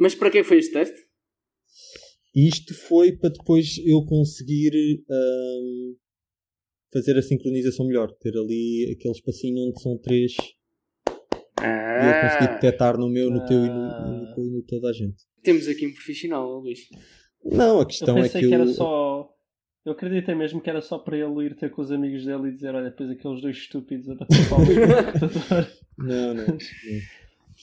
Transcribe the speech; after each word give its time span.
Mas 0.00 0.14
para 0.14 0.30
que 0.30 0.42
foi 0.42 0.58
este 0.58 0.72
teste? 0.72 0.98
Isto 2.34 2.74
foi 2.74 3.12
para 3.12 3.30
depois 3.30 3.76
eu 3.84 4.04
conseguir 4.06 4.72
hum, 5.10 5.96
fazer 6.92 7.18
a 7.18 7.22
sincronização 7.22 7.86
melhor. 7.86 8.10
Ter 8.20 8.32
ali 8.36 8.96
aquele 8.96 9.14
espacinho 9.14 9.68
onde 9.68 9.82
são 9.82 9.98
três 9.98 10.32
Ah, 11.60 12.02
e 12.02 12.06
eu 12.08 12.30
conseguir 12.30 12.54
detectar 12.54 12.96
no 12.98 13.08
meu, 13.10 13.30
no 13.30 13.44
teu 13.44 13.64
e 13.64 13.68
no, 13.68 13.74
no, 13.74 14.36
no, 14.36 14.50
no 14.56 14.62
toda 14.62 14.88
a 14.88 14.92
gente. 14.92 15.16
Temos 15.42 15.68
aqui 15.68 15.86
um 15.86 15.92
profissional, 15.92 16.48
Luís. 16.60 16.80
Não, 17.44 17.78
a 17.78 17.82
Eu 17.82 17.86
questão 17.86 18.16
é 18.18 18.22
pensei 18.22 18.40
que 18.40 18.48
que, 18.48 18.54
eu. 18.54 18.60
era 18.60 18.66
só. 18.68 19.28
Eu 19.84 19.92
acreditei 19.92 20.34
mesmo 20.34 20.60
que 20.60 20.68
era 20.70 20.80
só 20.82 20.98
para 20.98 21.16
ele 21.16 21.46
ir 21.46 21.56
ter 21.56 21.70
com 21.70 21.82
os 21.82 21.90
amigos 21.90 22.24
dele 22.24 22.48
e 22.48 22.52
dizer: 22.52 22.74
Olha, 22.74 22.90
depois 22.90 23.10
aqueles 23.10 23.42
dois 23.42 23.56
estúpidos 23.56 24.08
a 24.10 24.14
bater 24.14 24.48
palmas 24.48 24.68
no 24.68 24.86
computador." 25.20 25.72
Não, 25.98 26.34
não. 26.34 26.46
não. 26.46 26.58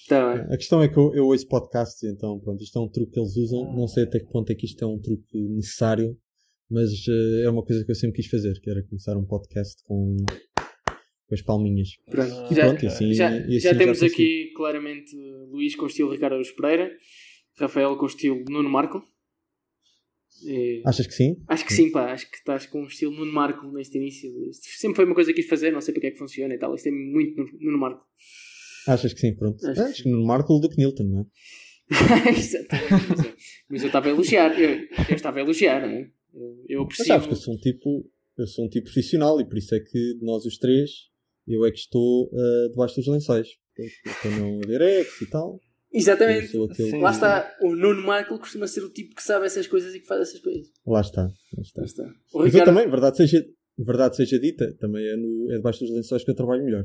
Tá. 0.07 0.33
A 0.53 0.57
questão 0.57 0.81
é 0.81 0.87
que 0.87 0.97
eu, 0.97 1.13
eu 1.13 1.25
ouço 1.25 1.47
podcasts, 1.47 2.01
então 2.03 2.39
pronto, 2.39 2.63
isto 2.63 2.77
é 2.79 2.81
um 2.81 2.87
truque 2.89 3.11
que 3.13 3.19
eles 3.19 3.35
usam. 3.35 3.75
Não 3.75 3.87
sei 3.87 4.03
até 4.03 4.19
que 4.19 4.31
ponto 4.31 4.49
é 4.51 4.55
que 4.55 4.65
isto 4.65 4.81
é 4.83 4.87
um 4.87 4.99
truque 4.99 5.37
necessário, 5.49 6.17
mas 6.69 6.89
eh, 7.09 7.43
é 7.45 7.49
uma 7.49 7.63
coisa 7.63 7.83
que 7.83 7.91
eu 7.91 7.95
sempre 7.95 8.15
quis 8.21 8.27
fazer, 8.29 8.59
que 8.61 8.69
era 8.69 8.81
começar 8.83 9.17
um 9.17 9.25
podcast 9.25 9.83
com, 9.85 10.15
com 11.27 11.33
as 11.33 11.41
palminhas. 11.41 11.89
Pronto. 12.09 12.31
Ah, 12.33 12.47
E 12.51 12.55
Já, 12.55 12.65
pronto, 12.67 12.87
assim, 12.87 13.13
já, 13.13 13.31
e 13.37 13.43
assim 13.47 13.59
já 13.59 13.75
temos 13.77 13.99
consigo. 13.99 14.13
aqui 14.13 14.51
claramente 14.55 15.15
Luís 15.51 15.75
com 15.75 15.83
o 15.83 15.87
estilo 15.87 16.11
Ricardo 16.11 16.41
Pereira, 16.55 16.89
Rafael 17.59 17.97
com 17.97 18.05
o 18.05 18.07
estilo 18.07 18.43
Nuno 18.49 18.69
Marco. 18.69 19.01
E- 20.45 20.83
Achas 20.85 21.07
que 21.07 21.13
sim? 21.13 21.35
Acho 21.47 21.65
que 21.65 21.73
sim, 21.73 21.91
pá. 21.91 22.11
Acho 22.13 22.29
que 22.29 22.37
estás 22.37 22.65
com 22.67 22.83
o 22.83 22.87
estilo 22.87 23.11
Nuno 23.11 23.33
Marco 23.33 23.67
neste 23.71 23.97
início. 23.97 24.29
Sempre 24.53 24.95
foi 24.97 25.05
uma 25.05 25.15
coisa 25.15 25.33
que 25.33 25.41
quis 25.41 25.49
fazer, 25.49 25.71
não 25.71 25.81
sei 25.81 25.93
porque 25.93 26.07
é 26.07 26.11
que 26.11 26.17
funciona 26.19 26.53
e 26.53 26.57
tal. 26.59 26.73
Isto 26.75 26.87
é 26.87 26.91
muito 26.91 27.43
Nuno 27.59 27.77
Marco. 27.79 28.05
Achas 28.87 29.13
que 29.13 29.19
sim, 29.19 29.35
pronto. 29.35 29.65
Acho 29.65 29.73
que 29.73 29.79
Acho 29.81 30.03
que 30.03 30.09
no 30.09 30.25
Marco 30.25 30.53
o 30.53 30.59
Duke 30.59 30.77
Newton, 30.77 31.03
não 31.03 31.19
é? 31.21 31.25
Exatamente. 32.37 33.35
Mas 33.69 33.81
eu 33.81 33.87
estava 33.87 34.07
a 34.07 34.11
elogiar. 34.11 34.59
Eu, 34.59 34.87
eu 35.09 35.15
estava 35.15 35.37
a 35.37 35.41
elogiar, 35.41 35.81
não 35.81 35.89
é? 35.89 36.09
Eu, 36.33 36.65
eu 36.67 36.83
Mas 36.83 36.93
aprecio. 36.93 37.05
sabes 37.05 37.27
que 37.27 37.33
eu 37.33 37.37
sou 37.37 37.53
um 37.53 37.57
tipo, 37.57 38.09
eu 38.37 38.47
sou 38.47 38.65
um 38.65 38.69
tipo 38.69 38.85
profissional 38.85 39.39
e 39.39 39.45
por 39.47 39.57
isso 39.57 39.73
é 39.75 39.79
que 39.79 40.15
de 40.15 40.23
nós 40.25 40.45
os 40.45 40.57
três, 40.57 40.89
eu 41.47 41.65
é 41.65 41.71
que 41.71 41.77
estou 41.79 42.29
eh, 42.33 42.69
debaixo 42.69 42.95
dos 42.95 43.07
lençóis. 43.07 43.47
Para 44.21 44.31
não 44.31 44.59
haver 44.63 44.81
ex 44.81 45.21
e 45.21 45.29
tal. 45.29 45.59
Exatamente. 45.93 46.57
aquele. 46.63 46.97
Lá 46.99 47.11
está. 47.11 47.55
O 47.61 47.75
Nuno 47.75 48.03
Marco 48.03 48.37
costuma 48.37 48.67
ser 48.67 48.83
o 48.83 48.89
tipo 48.89 49.15
que 49.15 49.23
sabe 49.23 49.45
essas 49.45 49.67
coisas 49.67 49.93
e 49.95 49.99
que 49.99 50.07
faz 50.07 50.21
essas 50.21 50.39
coisas. 50.41 50.67
Lá 50.85 51.01
está. 51.01 51.23
Lá 51.23 51.61
está. 51.61 51.81
Lá 51.81 51.85
está. 51.85 52.03
Mas 52.33 52.55
eu 52.55 52.65
também, 52.65 52.89
verdade 52.89 53.17
seja, 53.17 53.45
verdade 53.77 54.15
seja 54.15 54.39
dita, 54.39 54.75
também 54.79 55.05
é, 55.07 55.15
no, 55.15 55.51
é 55.51 55.57
debaixo 55.57 55.79
dos 55.79 55.91
lençóis 55.91 56.23
que 56.23 56.31
eu 56.31 56.35
trabalho 56.35 56.63
melhor. 56.63 56.83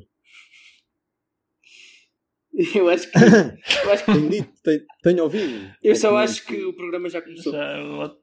eu 2.77 2.89
acho 2.89 3.11
que. 3.11 3.19
Eu, 3.19 3.93
acho 3.93 4.05
que- 4.05 4.13
Tenho 4.13 4.31
dito, 4.31 4.53
tenho, 4.63 4.83
tenho 5.03 5.23
ouvido. 5.25 5.75
eu 5.83 5.97
só 5.97 6.17
acho 6.17 6.45
que 6.47 6.63
o 6.65 6.75
programa 6.75 7.09
já 7.09 7.23
começou. 7.23 7.53
Já, 7.53 8.17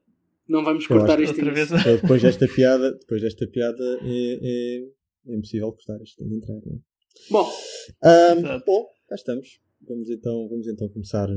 Não 0.48 0.64
vamos 0.64 0.86
cortar 0.86 1.20
este 1.20 1.36
outra 1.36 1.52
vez. 1.52 1.68
que 1.68 1.76
Depois 2.02 2.22
desta 2.22 2.46
piada, 2.48 2.92
depois 2.92 3.22
desta 3.22 3.46
piada 3.48 3.98
é, 4.02 4.38
é, 4.42 5.32
é 5.32 5.34
impossível 5.36 5.72
cortar 5.72 6.00
isto 6.02 6.24
de 6.24 6.34
entrar. 6.34 6.54
Não 6.64 6.76
é? 6.76 6.78
Bom, 7.30 7.50
Exato. 8.38 8.64
bom, 8.66 8.86
cá 9.08 9.14
estamos. 9.14 9.60
Vamos 9.86 10.10
então, 10.10 10.48
vamos 10.48 10.66
então 10.68 10.88
começar 10.90 11.28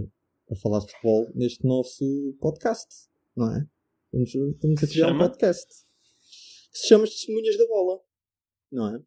a 0.52 0.56
falar 0.56 0.80
de 0.80 0.92
futebol 0.92 1.32
neste 1.34 1.66
nosso 1.66 2.36
podcast, 2.40 2.88
não 3.36 3.56
é? 3.56 3.66
Vamos, 4.12 4.32
vamos 4.62 4.84
a 4.84 4.88
criar 4.88 5.12
um 5.12 5.18
podcast 5.18 5.66
que 6.72 6.78
se 6.80 6.88
chama 6.88 7.06
Testemunhas 7.06 7.58
da 7.58 7.66
Bola, 7.68 8.00
não 8.72 8.96
é? 8.96 9.00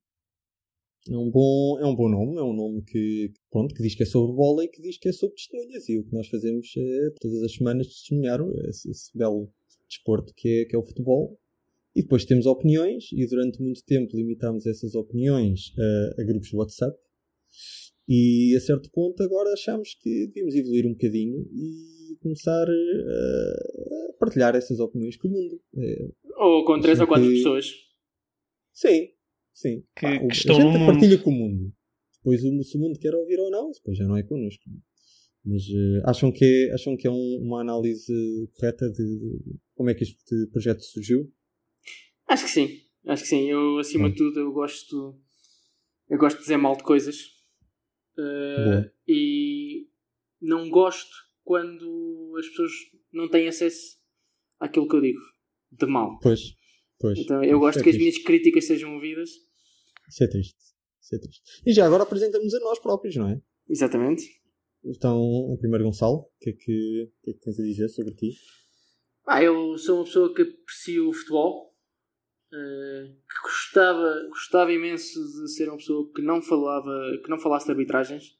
É 1.11 1.17
um 1.17 1.31
bom, 1.31 1.79
é 1.81 1.87
um 1.87 1.95
bom 1.95 2.09
nome, 2.09 2.39
é 2.39 2.43
um 2.43 2.53
nome 2.55 2.83
que, 2.83 3.33
pronto, 3.51 3.75
que 3.75 3.83
diz 3.83 3.95
que 3.95 4.03
é 4.03 4.07
sobre 4.07 4.35
bola 4.35 4.65
e 4.65 4.69
que 4.69 4.83
diz 4.83 4.99
que 4.99 5.09
é 5.09 5.13
sobre 5.13 5.37
testemunhas. 5.37 5.89
E 5.89 5.99
o 5.99 6.05
que 6.05 6.13
nós 6.13 6.29
fazemos 6.29 6.69
é 6.77 7.11
todas 7.21 7.43
as 7.43 7.53
semanas 7.55 7.87
testemunhar 7.87 8.41
esse, 8.69 8.91
esse 8.91 9.17
belo 9.17 9.49
desporto 9.89 10.33
que 10.37 10.49
é, 10.49 10.65
que 10.65 10.75
é 10.75 10.79
o 10.79 10.85
futebol. 10.85 11.39
E 11.95 12.03
depois 12.03 12.25
temos 12.25 12.45
opiniões, 12.45 13.11
e 13.13 13.27
durante 13.27 13.63
muito 13.63 13.83
tempo 13.85 14.17
limitámos 14.17 14.67
essas 14.67 14.95
opiniões 14.95 15.73
a, 15.79 16.23
a 16.23 16.25
grupos 16.25 16.49
de 16.51 16.57
WhatsApp. 16.57 16.99
E 18.09 18.55
a 18.57 18.61
certo 18.61 18.91
ponto 18.93 19.21
agora 19.23 19.53
achamos 19.53 19.95
que 20.01 20.27
devíamos 20.27 20.55
evoluir 20.55 20.87
um 20.87 20.93
bocadinho 20.93 21.41
e 21.53 22.17
começar 22.21 22.67
eh, 22.69 24.11
a 24.11 24.13
partilhar 24.19 24.55
essas 24.55 24.79
opiniões 24.79 25.17
com 25.17 25.27
o 25.27 25.31
mundo. 25.33 25.61
É, 25.77 26.09
ou 26.37 26.65
com 26.65 26.79
três 26.81 27.01
ou 27.01 27.07
quatro 27.07 27.27
que- 27.29 27.35
pessoas. 27.37 27.73
sim, 28.73 29.09
sim. 29.57 29.81
Que- 29.97 30.03
Pá, 30.03 30.19
que 30.19 30.35
estão 30.37 30.57
a 30.57 30.61
gente 30.61 30.73
no 30.73 30.79
mundo. 30.79 30.87
partilha 30.93 31.19
com 31.19 31.31
o 31.31 31.33
mundo. 31.35 31.73
Depois 32.19 32.45
o, 32.45 32.63
se 32.63 32.77
o 32.77 32.81
mundo 32.81 32.99
quer 32.99 33.15
ouvir 33.15 33.39
ou 33.39 33.51
não, 33.51 33.71
depois 33.71 33.97
já 33.97 34.07
não 34.07 34.17
é 34.17 34.23
connosco. 34.23 34.63
Mas 35.45 35.63
eh, 35.63 36.03
acham, 36.05 36.33
que 36.33 36.45
é, 36.45 36.75
acham 36.75 36.97
que 36.97 37.07
é 37.07 37.11
um- 37.11 37.39
uma 37.43 37.61
análise 37.61 38.13
correta 38.55 38.91
de, 38.91 38.97
de 39.05 39.55
como 39.77 39.89
é 39.91 39.95
que 39.95 40.03
este 40.03 40.47
projeto 40.53 40.83
surgiu? 40.83 41.33
Acho 42.29 42.45
que 42.45 42.51
sim. 42.51 42.69
Acho 43.07 43.23
que 43.23 43.29
sim. 43.29 43.49
Eu, 43.49 43.79
acima 43.79 44.09
Hum. 44.09 44.11
de 44.11 44.17
tudo, 44.17 44.41
eu 44.41 44.53
gosto. 44.53 45.17
Eu 46.09 46.19
gosto 46.19 46.37
de 46.39 46.43
dizer 46.43 46.57
mal 46.57 46.77
de 46.77 46.83
coisas. 46.83 47.17
Uh, 48.19 48.91
e 49.07 49.87
não 50.41 50.69
gosto 50.71 51.15
quando 51.45 52.35
as 52.39 52.49
pessoas 52.49 52.73
não 53.13 53.29
têm 53.29 53.47
acesso 53.47 53.99
àquilo 54.59 54.89
que 54.89 54.97
eu 54.97 55.01
digo 55.01 55.21
de 55.71 55.87
mal. 55.87 56.19
Pois, 56.21 56.41
pois. 56.99 57.19
Então 57.19 57.45
eu 57.45 57.59
gosto 57.61 57.79
é 57.81 57.83
que 57.83 57.91
as 57.91 57.97
minhas 57.97 58.19
críticas 58.19 58.67
sejam 58.67 58.95
ouvidas. 58.95 59.31
Isso 60.09 60.25
é 60.25 60.29
triste. 60.29 60.57
Isso 61.01 61.15
é 61.15 61.19
triste. 61.19 61.43
E 61.67 61.73
já 61.73 61.87
agora 61.87 62.03
apresentamos 62.03 62.53
a 62.55 62.61
nós 62.61 62.79
próprios, 62.79 63.17
não 63.17 63.29
é? 63.29 63.41
Exatamente. 63.69 64.25
Então, 64.85 65.19
o 65.21 65.57
primeiro 65.59 65.85
Gonçalo, 65.85 66.19
o 66.19 66.31
que, 66.41 66.51
é 66.51 66.53
que, 66.53 67.03
o 67.05 67.25
que 67.25 67.31
é 67.31 67.35
que 67.35 67.41
tens 67.41 67.59
a 67.59 67.63
dizer 67.63 67.89
sobre 67.89 68.15
ti? 68.15 68.31
Ah, 69.27 69.43
eu 69.43 69.77
sou 69.79 69.97
uma 69.99 70.05
pessoa 70.05 70.33
que 70.35 70.43
aprecio 70.43 71.09
o 71.09 71.13
futebol. 71.13 71.75
uh, 72.53 73.07
que 73.13 73.43
gostava, 73.43 74.27
gostava 74.29 74.73
imenso 74.73 75.19
de 75.21 75.53
ser 75.53 75.69
uma 75.69 75.77
pessoa 75.79 76.09
que 76.15 76.23
não 76.23 76.41
falava, 76.41 76.93
que 77.23 77.29
não 77.29 77.39
falasse 77.39 77.67
de 77.67 77.73
arbitragens. 77.73 78.37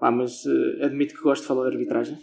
Ah, 0.00 0.12
mas 0.12 0.44
uh, 0.46 0.84
admito 0.84 1.14
que 1.14 1.20
gosto 1.22 1.42
de 1.42 1.48
falar 1.48 1.68
de 1.68 1.74
arbitragens. 1.76 2.20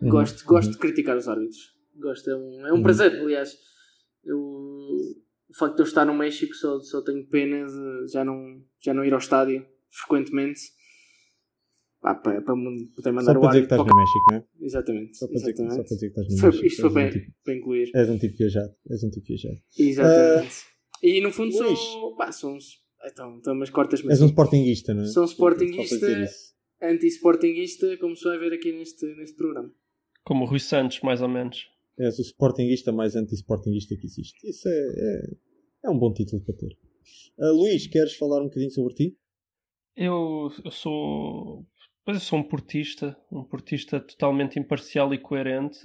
Uhum, 0.00 0.10
Gosto, 0.10 0.44
gosto 0.44 0.66
uhum. 0.68 0.72
de 0.74 0.78
criticar 0.78 1.16
os 1.16 1.26
árbitros. 1.26 1.74
Gosto, 1.96 2.30
é 2.30 2.36
um, 2.36 2.66
é 2.66 2.72
um 2.72 2.76
Uhum. 2.76 2.82
prazer, 2.82 3.18
aliás. 3.20 3.56
Eu, 4.22 4.38
o 5.58 5.66
facto 5.66 5.74
de 5.76 5.82
eu 5.82 5.86
estar 5.86 6.04
no 6.04 6.14
México 6.14 6.54
só, 6.54 6.78
só 6.80 7.02
tenho 7.02 7.26
pena 7.26 7.66
de 7.66 8.12
já 8.12 8.24
não, 8.24 8.62
já 8.80 8.94
não 8.94 9.04
ir 9.04 9.12
ao 9.12 9.18
estádio 9.18 9.66
frequentemente. 9.90 10.60
Pá, 12.00 12.14
para, 12.14 12.40
para 12.42 12.54
me 12.54 12.86
poder 12.94 13.10
mandar 13.10 13.32
Só 13.32 13.38
o 13.38 13.40
para 13.40 13.48
dizer 13.50 13.58
que 13.60 13.64
estás 13.74 13.82
para 13.82 13.92
o 13.92 13.96
no 13.96 14.00
México, 14.00 14.24
não 14.30 14.36
é? 14.38 14.44
Exatamente. 14.60 15.16
Só 15.18 15.26
para 15.26 15.34
dizer, 15.34 15.52
que- 15.52 15.56
só 15.58 15.64
exatamente. 15.64 15.88
para 15.88 15.94
dizer 15.96 16.06
que 16.12 16.20
estás 16.20 16.28
no 16.28 16.38
foi, 16.40 16.48
México. 16.50 16.66
isto 16.66 16.80
foi 16.80 16.86
és, 16.86 16.92
um 16.92 16.94
para, 16.94 17.10
tipo, 17.20 17.32
para 17.44 17.54
incluir. 17.56 17.90
és 17.92 18.08
um 18.08 18.18
tipo 18.18 18.36
viajado. 18.36 18.74
És 18.88 19.02
um 19.04 19.10
tipo 19.10 19.26
viajado. 19.26 19.58
Exatamente. 19.76 20.54
e 21.02 21.20
no 21.20 21.32
fundo 21.32 21.58
Luís. 21.58 21.78
sou. 21.80 22.16
Pá, 22.16 22.30
sou 22.30 22.54
um, 22.54 22.58
então, 23.04 23.36
então, 23.38 23.54
mas 23.56 23.70
cortas-me 23.70 24.10
És 24.12 24.20
um 24.20 24.24
assim. 24.26 24.32
sportinguista, 24.32 24.94
não 24.94 25.02
é? 25.02 25.06
Sou 25.06 25.24
um 25.24 25.26
para 25.26 25.32
sportinguista. 25.32 25.96
dizer. 25.96 26.28
Anti-sportinguista, 26.80 27.96
como 27.98 28.14
se 28.14 28.22
vai 28.24 28.38
ver 28.38 28.52
aqui 28.52 28.70
neste, 28.72 29.04
neste 29.16 29.36
programa. 29.36 29.72
Como 30.24 30.44
o 30.44 30.46
Rui 30.48 30.60
Santos, 30.60 31.00
mais 31.00 31.20
ou 31.20 31.28
menos. 31.28 31.66
És 31.98 32.16
o 32.18 32.22
sportinguista 32.22 32.92
mais 32.92 33.16
anti-sportinguista 33.16 33.96
que 33.96 34.06
existe. 34.06 34.48
Isso 34.48 34.68
é, 34.68 34.72
é, 34.72 35.22
é 35.84 35.90
um 35.90 35.98
bom 35.98 36.12
título 36.12 36.42
para 36.42 36.54
ter. 36.56 36.76
Ah, 37.40 37.50
Luís, 37.50 37.86
queres 37.86 38.16
falar 38.16 38.40
um 38.40 38.44
bocadinho 38.44 38.70
sobre 38.70 38.94
ti? 38.94 39.16
Eu, 39.96 40.50
eu 40.64 40.70
sou. 40.70 41.66
Pois 42.04 42.18
eu 42.18 42.22
sou 42.22 42.38
um 42.38 42.42
portista, 42.42 43.16
um 43.30 43.44
portista 43.44 44.00
totalmente 44.00 44.58
imparcial 44.58 45.12
e 45.12 45.18
coerente 45.18 45.80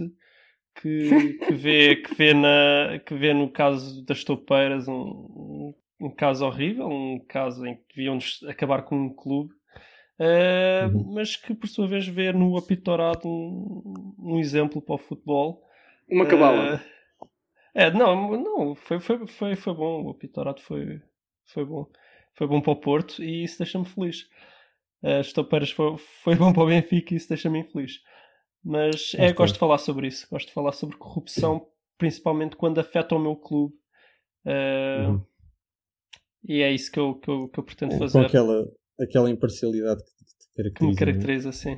que, 0.81 1.33
que, 1.45 1.53
vê, 1.53 1.95
que, 1.97 2.15
vê, 2.15 2.33
na, 2.33 2.99
que 3.05 3.13
vê 3.13 3.33
no 3.33 3.51
caso 3.51 4.03
das 4.05 4.23
toupeiras 4.23 4.87
um, 4.87 4.93
um, 4.93 5.73
um 6.01 6.09
caso 6.09 6.45
horrível, 6.45 6.87
um 6.87 7.19
caso 7.27 7.65
em 7.65 7.75
que 7.75 7.95
deviam 7.95 8.17
acabar 8.47 8.83
com 8.83 8.95
um 8.95 9.13
clube, 9.13 9.53
uh, 10.19 10.97
Uhum. 10.97 11.13
mas 11.13 11.35
que 11.35 11.53
por 11.53 11.67
sua 11.67 11.87
vez 11.87 12.07
vê 12.07 12.31
no 12.31 12.57
apitorado 12.57 13.27
um, 13.27 14.15
um 14.19 14.39
exemplo 14.39 14.81
para 14.81 14.95
o 14.95 14.99
futebol. 14.99 15.61
Uma 16.09 16.25
cabala. 16.25 16.75
Uh, 16.75 16.79
é, 17.75 17.91
não, 17.91 18.31
não 18.37 18.75
foi, 18.75 18.99
foi, 18.99 19.25
foi, 19.27 19.55
foi 19.55 19.73
bom, 19.73 20.03
o 20.03 20.09
apitorado 20.09 20.61
foi, 20.61 21.01
foi 21.45 21.65
bom. 21.65 21.87
Foi 22.35 22.47
bom 22.47 22.61
para 22.61 22.73
o 22.73 22.79
Porto 22.79 23.21
e 23.23 23.43
isso 23.43 23.59
deixa-me 23.59 23.85
feliz. 23.85 24.27
As 25.03 25.31
toupeiras 25.33 25.69
foi, 25.71 25.97
foi 26.23 26.35
bom 26.35 26.51
para 26.53 26.63
o 26.63 26.67
Benfica 26.67 27.13
e 27.13 27.17
isso 27.17 27.29
deixa-me 27.29 27.59
infeliz. 27.59 27.99
Mas 28.63 29.13
é, 29.15 29.33
gosto 29.33 29.53
de 29.53 29.59
falar 29.59 29.77
sobre 29.77 30.07
isso. 30.07 30.27
Gosto 30.31 30.47
de 30.47 30.53
falar 30.53 30.71
sobre 30.71 30.95
corrupção, 30.97 31.67
principalmente 31.97 32.55
quando 32.55 32.79
afeta 32.79 33.15
o 33.15 33.19
meu 33.19 33.35
clube. 33.35 33.75
Uh, 34.45 35.11
Uhum. 35.11 35.25
E 36.45 36.61
é 36.61 36.71
isso 36.71 36.91
que 36.91 36.99
eu, 36.99 37.15
que 37.15 37.29
eu, 37.29 37.47
que 37.47 37.59
eu 37.59 37.63
pretendo 37.63 37.93
Com 37.93 37.99
fazer. 37.99 38.25
aquela, 38.25 38.65
aquela 38.99 39.29
imparcialidade 39.29 40.01
que 40.03 40.63
te 40.63 40.71
Que 40.73 40.85
me 40.85 40.95
caracteriza. 40.95 40.95
é? 40.95 40.95
caracteriza 40.97 41.49
assim. 41.49 41.71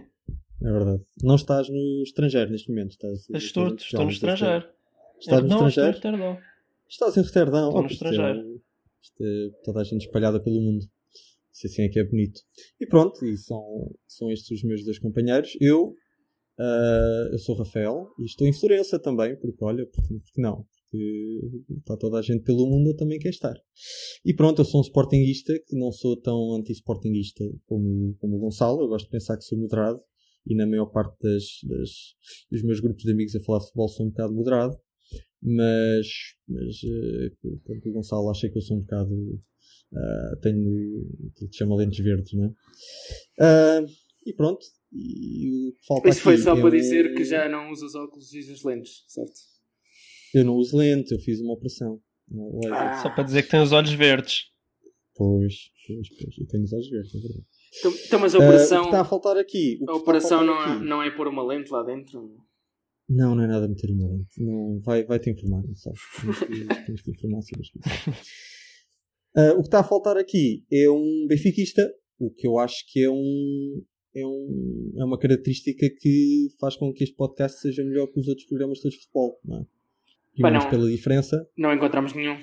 É 0.64 0.72
verdade. 0.72 1.04
Não 1.22 1.36
estás 1.36 1.70
no 1.70 2.02
estrangeiro 2.04 2.50
neste 2.50 2.70
momento. 2.70 2.92
Estás, 2.92 3.30
Estou, 3.30 3.76
estou 3.76 4.06
no 4.06 4.10
estrangeiro. 4.10 4.68
Estás 5.20 5.42
no 5.44 5.48
não, 5.50 5.68
estou 5.68 5.68
estrangeiro? 5.68 5.90
em 5.90 5.94
Roterdão. 5.96 6.38
Estás 6.90 7.18
em 7.18 7.22
Roterdão. 7.22 7.68
Estou 7.70 7.82
no 7.82 7.88
Oh, 7.88 7.90
é- 7.90 7.94
estrangeiro. 7.94 8.62
isto 9.02 9.24
é 9.24 9.50
toda 9.64 9.82
a 9.82 9.84
gente 9.84 10.06
espalhada 10.06 10.42
pelo 10.42 10.62
mundo. 10.62 10.86
Se 11.52 11.68
assim 11.68 11.84
é 11.84 11.90
que 11.90 12.00
é 12.00 12.04
bonito. 12.04 12.42
E 12.82 12.86
pronto, 12.86 13.26
e 13.26 13.38
são, 13.38 13.62
são 14.08 14.30
estes 14.32 14.52
os 14.52 14.64
meus 14.64 14.84
dois 14.84 15.00
companheiros. 15.00 15.52
Eu 15.60 15.96
Uh, 16.58 17.34
eu 17.34 17.38
sou 17.38 17.54
Rafael 17.58 18.08
e 18.18 18.24
estou 18.24 18.48
em 18.48 18.54
Florença 18.54 18.98
também, 18.98 19.38
porque 19.38 19.62
olha, 19.62 19.86
porque, 19.88 20.14
porque 20.14 20.42
não? 20.42 20.66
Porque 20.90 21.42
está 21.80 21.98
toda 21.98 22.18
a 22.18 22.22
gente 22.22 22.46
pelo 22.46 22.66
mundo, 22.66 22.92
eu 22.92 22.96
também 22.96 23.20
quero 23.20 23.34
estar. 23.34 23.54
E 24.24 24.34
pronto, 24.34 24.62
eu 24.62 24.66
sou 24.66 24.80
um 24.80 24.84
sportinguista 24.84 25.52
que 25.68 25.78
não 25.78 25.92
sou 25.92 26.16
tão 26.16 26.54
anti-sportinguista 26.54 27.44
como, 27.66 28.16
como 28.22 28.38
o 28.38 28.40
Gonçalo, 28.40 28.82
eu 28.84 28.88
gosto 28.88 29.04
de 29.04 29.12
pensar 29.12 29.36
que 29.36 29.44
sou 29.44 29.58
moderado 29.60 30.00
e 30.48 30.56
na 30.56 30.66
maior 30.66 30.86
parte 30.86 31.18
das, 31.22 31.44
das, 31.68 31.90
dos 32.50 32.64
meus 32.64 32.80
grupos 32.80 33.04
de 33.04 33.12
amigos 33.12 33.36
a 33.36 33.42
falar 33.44 33.60
de 33.60 33.66
futebol 33.66 33.90
sou 33.90 34.06
um 34.06 34.10
bocado 34.12 34.34
moderado, 34.34 34.78
mas, 35.46 36.08
mas 36.48 36.84
uh, 36.84 37.90
o 37.90 37.92
Gonçalo 37.92 38.32
acha 38.32 38.50
que 38.50 38.58
eu 38.58 38.62
sou 38.62 38.78
um 38.78 38.82
bocado. 38.82 39.14
Uh, 39.14 40.40
tenho 40.42 40.60
o 40.60 41.48
que 41.48 41.56
chama 41.56 41.76
lentes 41.76 42.04
verdes, 42.04 42.34
né? 42.34 42.52
Uh, 43.40 43.86
e 44.26 44.34
pronto. 44.34 44.66
E 44.92 45.74
falta 45.88 46.10
Isso 46.10 46.22
foi 46.22 46.38
só 46.38 46.58
é 46.58 46.62
para 46.62 46.72
dizer 46.72 47.14
que 47.14 47.24
já 47.24 47.48
não 47.48 47.70
usas 47.70 47.94
óculos 47.94 48.34
e 48.34 48.40
usas 48.40 48.64
lentes, 48.64 49.04
certo? 49.08 49.34
Eu 50.34 50.44
não 50.44 50.56
uso 50.56 50.76
lentes, 50.76 51.12
eu 51.12 51.20
fiz 51.20 51.40
uma 51.40 51.54
operação. 51.54 52.02
Ah. 52.72 53.02
Só 53.04 53.10
para 53.10 53.24
dizer 53.24 53.44
que 53.44 53.52
tem 53.52 53.62
os 53.62 53.72
olhos 53.72 53.94
verdes. 53.94 54.46
Pois, 55.16 55.54
pois, 55.86 56.10
pois. 56.10 56.38
Eu 56.40 56.48
tenho 56.48 56.64
os 56.64 56.74
olhos 56.74 56.90
verdes, 56.90 57.16
é 57.16 57.20
verdade. 57.20 57.46
Então, 57.80 57.94
então 58.06 58.20
mas 58.20 58.36
a 58.36 58.40
operação. 58.40 58.78
Uh, 58.78 58.82
o 58.82 58.84
que 58.84 58.90
está 58.90 59.02
a 59.02 59.06
faltar 59.06 59.38
aqui. 59.38 59.80
a 59.88 59.94
operação 59.94 60.40
a 60.40 60.44
não, 60.44 60.64
é, 60.64 60.80
não 60.84 61.04
é 61.04 61.12
pôr 61.12 61.28
uma 61.28 61.46
lente 61.46 61.72
lá 61.72 61.84
dentro? 61.84 62.36
Não, 63.08 63.36
não 63.36 63.44
é 63.44 63.48
nada 63.48 63.68
meter 63.68 63.92
uma 63.92 64.12
lente. 64.12 64.44
Não, 64.44 64.80
vai, 64.82 65.04
vai 65.04 65.20
te 65.20 65.30
informar, 65.30 65.64
não 65.64 65.76
sabes? 65.76 66.00
Tens 66.88 67.02
que 67.02 67.12
informar 67.12 67.42
sobre 67.42 67.62
as 67.62 67.70
coisas. 67.70 68.18
Uh, 69.38 69.60
o 69.60 69.62
que 69.62 69.68
está 69.68 69.82
a 69.82 69.84
faltar 69.84 70.18
aqui 70.18 70.66
é 70.72 70.90
um 70.90 71.26
benfiquista, 71.28 71.94
o 72.18 72.32
que 72.32 72.48
eu 72.48 72.58
acho 72.58 72.86
que 72.92 73.04
é 73.04 73.10
um, 73.10 73.84
é, 74.16 74.26
um, 74.26 74.94
é 74.98 75.06
uma 75.06 75.20
característica 75.20 75.88
que 76.00 76.48
faz 76.60 76.76
com 76.78 76.92
que 76.94 77.04
este 77.04 77.16
podcast 77.16 77.60
seja 77.60 77.84
melhor 77.84 78.08
que 78.08 78.20
os 78.20 78.28
outros 78.28 78.48
programas 78.48 78.80
todos 78.80 78.98
de 78.98 79.02
futebol, 79.04 79.40
não 79.44 79.60
é? 79.60 79.66
E 80.38 80.42
não, 80.42 80.70
pela 80.70 80.90
diferença. 80.90 81.48
Não 81.58 81.74
encontramos 81.74 82.14
nenhum. 82.14 82.38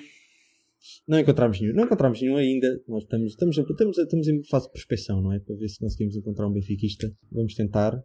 Não 1.07 1.19
encontramos 1.19 1.61
nenhum. 1.61 1.73
Não 1.73 1.85
encontramos 1.85 2.21
nenhum 2.21 2.37
ainda. 2.37 2.67
Nós 2.87 3.03
estamos, 3.03 3.31
estamos, 3.31 3.57
estamos, 3.57 3.97
estamos 3.97 4.27
em 4.27 4.43
fase 4.43 4.65
de 4.65 4.71
prospecção, 4.71 5.21
não 5.21 5.31
é? 5.31 5.39
Para 5.39 5.55
ver 5.55 5.69
se 5.69 5.79
conseguimos 5.79 6.15
encontrar 6.15 6.47
um 6.47 6.53
benfiquista. 6.53 7.11
Vamos 7.31 7.53
tentar. 7.53 8.03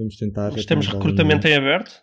Vamos 0.00 0.16
tentar. 0.16 0.50
Mas 0.50 0.64
temos 0.64 0.86
recrutamento 0.86 1.46
em 1.46 1.54
aberto? 1.54 2.02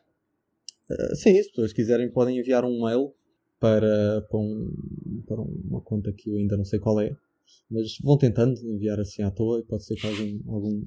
Uh, 0.87 1.15
sim, 1.15 1.33
se 1.33 1.39
as 1.39 1.47
pessoas 1.47 1.73
quiserem 1.73 2.11
podem 2.11 2.37
enviar 2.37 2.63
um 2.63 2.85
mail 2.85 3.11
para, 3.59 4.21
para, 4.29 4.39
um, 4.39 5.23
para 5.27 5.41
uma 5.41 5.81
conta 5.81 6.13
que 6.13 6.29
eu 6.29 6.37
ainda 6.37 6.55
não 6.55 6.63
sei 6.63 6.79
qual 6.79 7.01
é. 7.01 7.17
Mas 7.71 7.97
vão 8.03 8.15
tentando 8.15 8.53
enviar 8.69 8.99
assim 8.99 9.23
à 9.23 9.31
toa 9.31 9.59
e 9.59 9.63
pode 9.63 9.83
ser 9.83 9.95
que 9.95 10.05
algum, 10.05 10.53
algum 10.53 10.85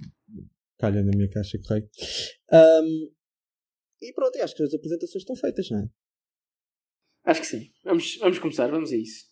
calha 0.79 1.03
na 1.03 1.11
minha 1.11 1.29
caixa 1.29 1.59
de 1.59 1.65
correio. 1.65 1.89
Um, 2.53 3.11
e 4.01 4.13
pronto, 4.15 4.41
acho 4.41 4.55
que 4.55 4.63
as 4.63 4.73
apresentações 4.73 5.23
estão 5.23 5.35
feitas, 5.35 5.69
não 5.69 5.81
é? 5.81 5.89
Acho 7.25 7.41
que 7.41 7.47
sim. 7.47 7.71
Vamos, 7.85 8.19
vamos 8.19 8.39
começar, 8.39 8.71
vamos 8.71 8.93
a 8.93 8.97
isso. 8.97 9.30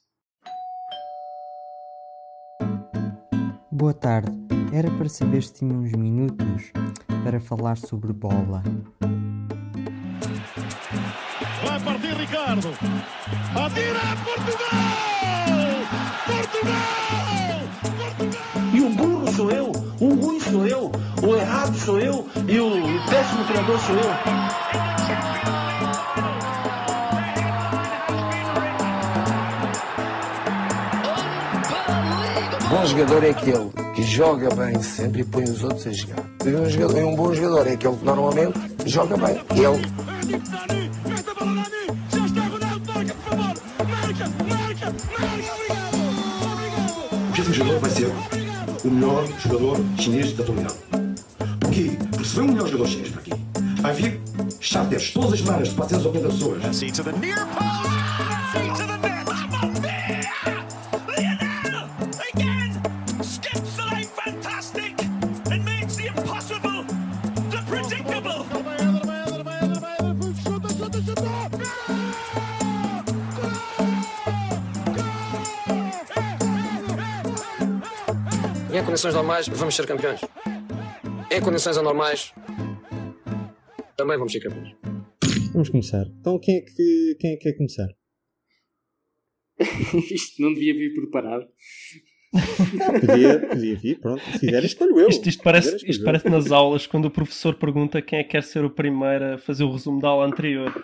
Boa 3.78 3.94
tarde. 3.94 4.32
Era 4.72 4.90
para 4.90 5.08
saber 5.08 5.40
se 5.40 5.54
tinha 5.54 5.72
uns 5.72 5.92
minutos 5.92 6.72
para 7.22 7.38
falar 7.38 7.76
sobre 7.76 8.12
bola. 8.12 8.60
Vai 11.64 11.80
partir 11.84 12.12
Ricardo. 12.16 12.70
Atira 13.54 14.00
Portugal! 14.24 14.58
Portugal! 16.26 17.60
Portugal! 17.86 18.74
E 18.74 18.80
o 18.80 18.90
burro 18.90 19.32
sou 19.32 19.50
eu, 19.52 19.70
o 20.00 20.08
ruim 20.12 20.40
sou 20.40 20.66
eu, 20.66 20.90
o 21.22 21.36
errado 21.36 21.78
sou 21.78 22.00
eu 22.00 22.26
e 22.48 22.58
o 22.58 22.72
péssimo 23.08 23.44
treinador 23.44 23.78
sou 23.78 23.94
eu. 23.94 25.67
Jogador 32.98 33.24
é 33.24 33.30
aquele 33.30 33.70
que 33.94 34.02
joga 34.02 34.52
bem 34.56 34.82
sempre 34.82 35.20
e 35.20 35.24
põe 35.24 35.44
os 35.44 35.62
outros 35.62 35.86
a 35.86 35.92
jogar. 35.92 36.24
E 36.44 36.48
um, 36.48 36.68
jogador, 36.68 37.04
um 37.04 37.14
bom 37.14 37.32
jogador 37.32 37.68
é 37.68 37.72
aquele 37.74 37.96
que 37.96 38.04
normalmente 38.04 38.58
joga 38.86 39.16
bem. 39.16 39.40
Ele. 39.50 39.86
Esse 47.38 47.52
jogador 47.52 47.78
vai 47.78 47.90
ser 47.90 48.10
o 48.84 48.90
melhor 48.90 49.28
jogador 49.38 49.80
chinês 50.00 50.32
da 50.32 50.42
atualidade. 50.42 50.74
Porquê? 51.60 51.92
Porque 52.10 52.24
se 52.24 52.34
vem 52.34 52.44
o 52.46 52.48
melhor 52.48 52.66
jogador 52.66 52.88
chinês 52.88 53.10
para 53.10 53.20
aqui, 53.20 53.32
havia 53.84 54.20
charters 54.58 55.12
todas 55.12 55.34
as 55.34 55.40
semanas 55.40 55.68
de 55.68 55.74
480 55.76 56.28
pessoas. 56.28 56.62
Condições 78.98 79.14
normais, 79.14 79.46
vamos 79.46 79.76
ser 79.76 79.86
campeões. 79.86 80.20
Em 81.30 81.40
condições 81.40 81.78
anormais, 81.78 82.34
também 83.96 84.18
vamos 84.18 84.32
ser 84.32 84.40
campeões. 84.40 84.74
Vamos 85.52 85.68
começar. 85.68 86.04
Então, 86.18 86.36
quem 86.40 86.56
é 86.56 86.60
que, 86.62 87.16
quem 87.20 87.32
é 87.32 87.36
que 87.36 87.42
quer 87.44 87.56
começar? 87.56 87.86
isto 90.12 90.42
não 90.42 90.52
devia 90.52 90.74
vir 90.74 90.94
preparado. 90.94 91.46
podia, 93.00 93.48
podia 93.48 93.76
vir, 93.76 94.00
pronto. 94.00 94.20
Se 94.32 94.38
fizer, 94.40 94.64
escolho 94.64 94.98
eu. 94.98 95.08
Isto, 95.08 95.28
isto 95.28 95.44
parece, 95.44 95.76
isto 95.88 96.04
parece 96.04 96.28
nas 96.28 96.50
aulas 96.50 96.84
quando 96.88 97.04
o 97.04 97.10
professor 97.10 97.54
pergunta 97.54 98.02
quem 98.02 98.18
é 98.18 98.24
que 98.24 98.30
quer 98.30 98.42
ser 98.42 98.64
o 98.64 98.70
primeiro 98.70 99.34
a 99.34 99.38
fazer 99.38 99.62
o 99.62 99.70
resumo 99.70 100.00
da 100.00 100.08
aula 100.08 100.26
anterior. 100.26 100.74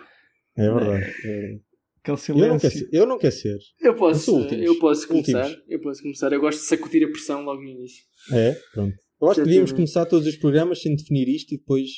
É 0.55 0.71
verdade. 0.71 1.03
É 1.03 1.27
verdade. 1.27 1.64
Aquele 2.05 2.17
silêncio. 2.17 2.45
Eu 2.45 2.47
não 2.51 2.59
quero 2.59 2.73
ser. 2.73 2.89
Eu, 2.91 3.05
não 3.07 3.17
quero 3.17 3.33
ser. 3.33 3.57
eu 3.81 3.95
posso, 3.95 4.39
eu, 4.39 4.63
eu 4.63 4.79
posso 4.79 5.07
começar. 5.07 5.45
Últimos. 5.45 5.65
Eu 5.67 5.81
posso 5.81 6.01
começar. 6.03 6.31
Eu 6.33 6.39
gosto 6.39 6.59
de 6.59 6.65
sacudir 6.65 7.03
a 7.03 7.09
pressão 7.09 7.43
logo 7.43 7.63
no 7.63 7.67
início. 7.67 8.03
É, 8.31 8.55
pronto. 8.73 8.95
Eu 9.19 9.27
acho 9.29 9.39
que 9.39 9.47
devíamos 9.47 9.71
começar 9.71 10.05
todos 10.05 10.27
os 10.27 10.35
programas 10.35 10.81
sem 10.81 10.95
definir 10.95 11.27
isto 11.27 11.55
e 11.55 11.57
depois 11.57 11.89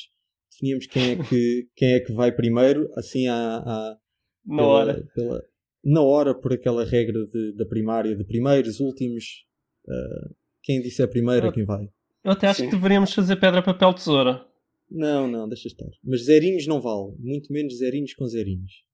definíamos 0.50 0.86
quem 0.86 1.10
é 1.10 1.16
que, 1.16 1.68
quem 1.76 1.92
é 1.92 2.00
que 2.00 2.12
vai 2.14 2.32
primeiro, 2.32 2.88
assim 2.96 3.26
à, 3.28 3.58
à 3.58 3.96
na 4.46 4.56
pela, 4.56 4.68
hora. 4.68 5.08
Pela, 5.14 5.42
na 5.84 6.02
hora, 6.02 6.34
por 6.34 6.54
aquela 6.54 6.86
regra 6.86 7.26
de, 7.26 7.54
da 7.54 7.66
primária, 7.66 8.16
de 8.16 8.24
primeiros, 8.24 8.80
últimos. 8.80 9.24
Uh, 9.86 10.34
quem 10.62 10.80
disse 10.80 11.02
é 11.02 11.06
primeiro 11.06 11.48
é 11.48 11.52
quem 11.52 11.66
vai. 11.66 11.86
Eu 12.24 12.32
até 12.32 12.46
acho 12.46 12.62
Sim. 12.62 12.70
que 12.70 12.76
deveríamos 12.76 13.12
fazer 13.12 13.36
pedra, 13.36 13.62
papel, 13.62 13.92
tesoura. 13.92 14.42
Não, 14.90 15.28
não, 15.28 15.46
deixa 15.46 15.68
estar. 15.68 15.90
Mas 16.02 16.24
zerinhos 16.24 16.66
não 16.66 16.80
vale. 16.80 17.14
Muito 17.18 17.52
menos 17.52 17.76
zerinhos 17.76 18.14
com 18.14 18.26
zerinhos. 18.26 18.87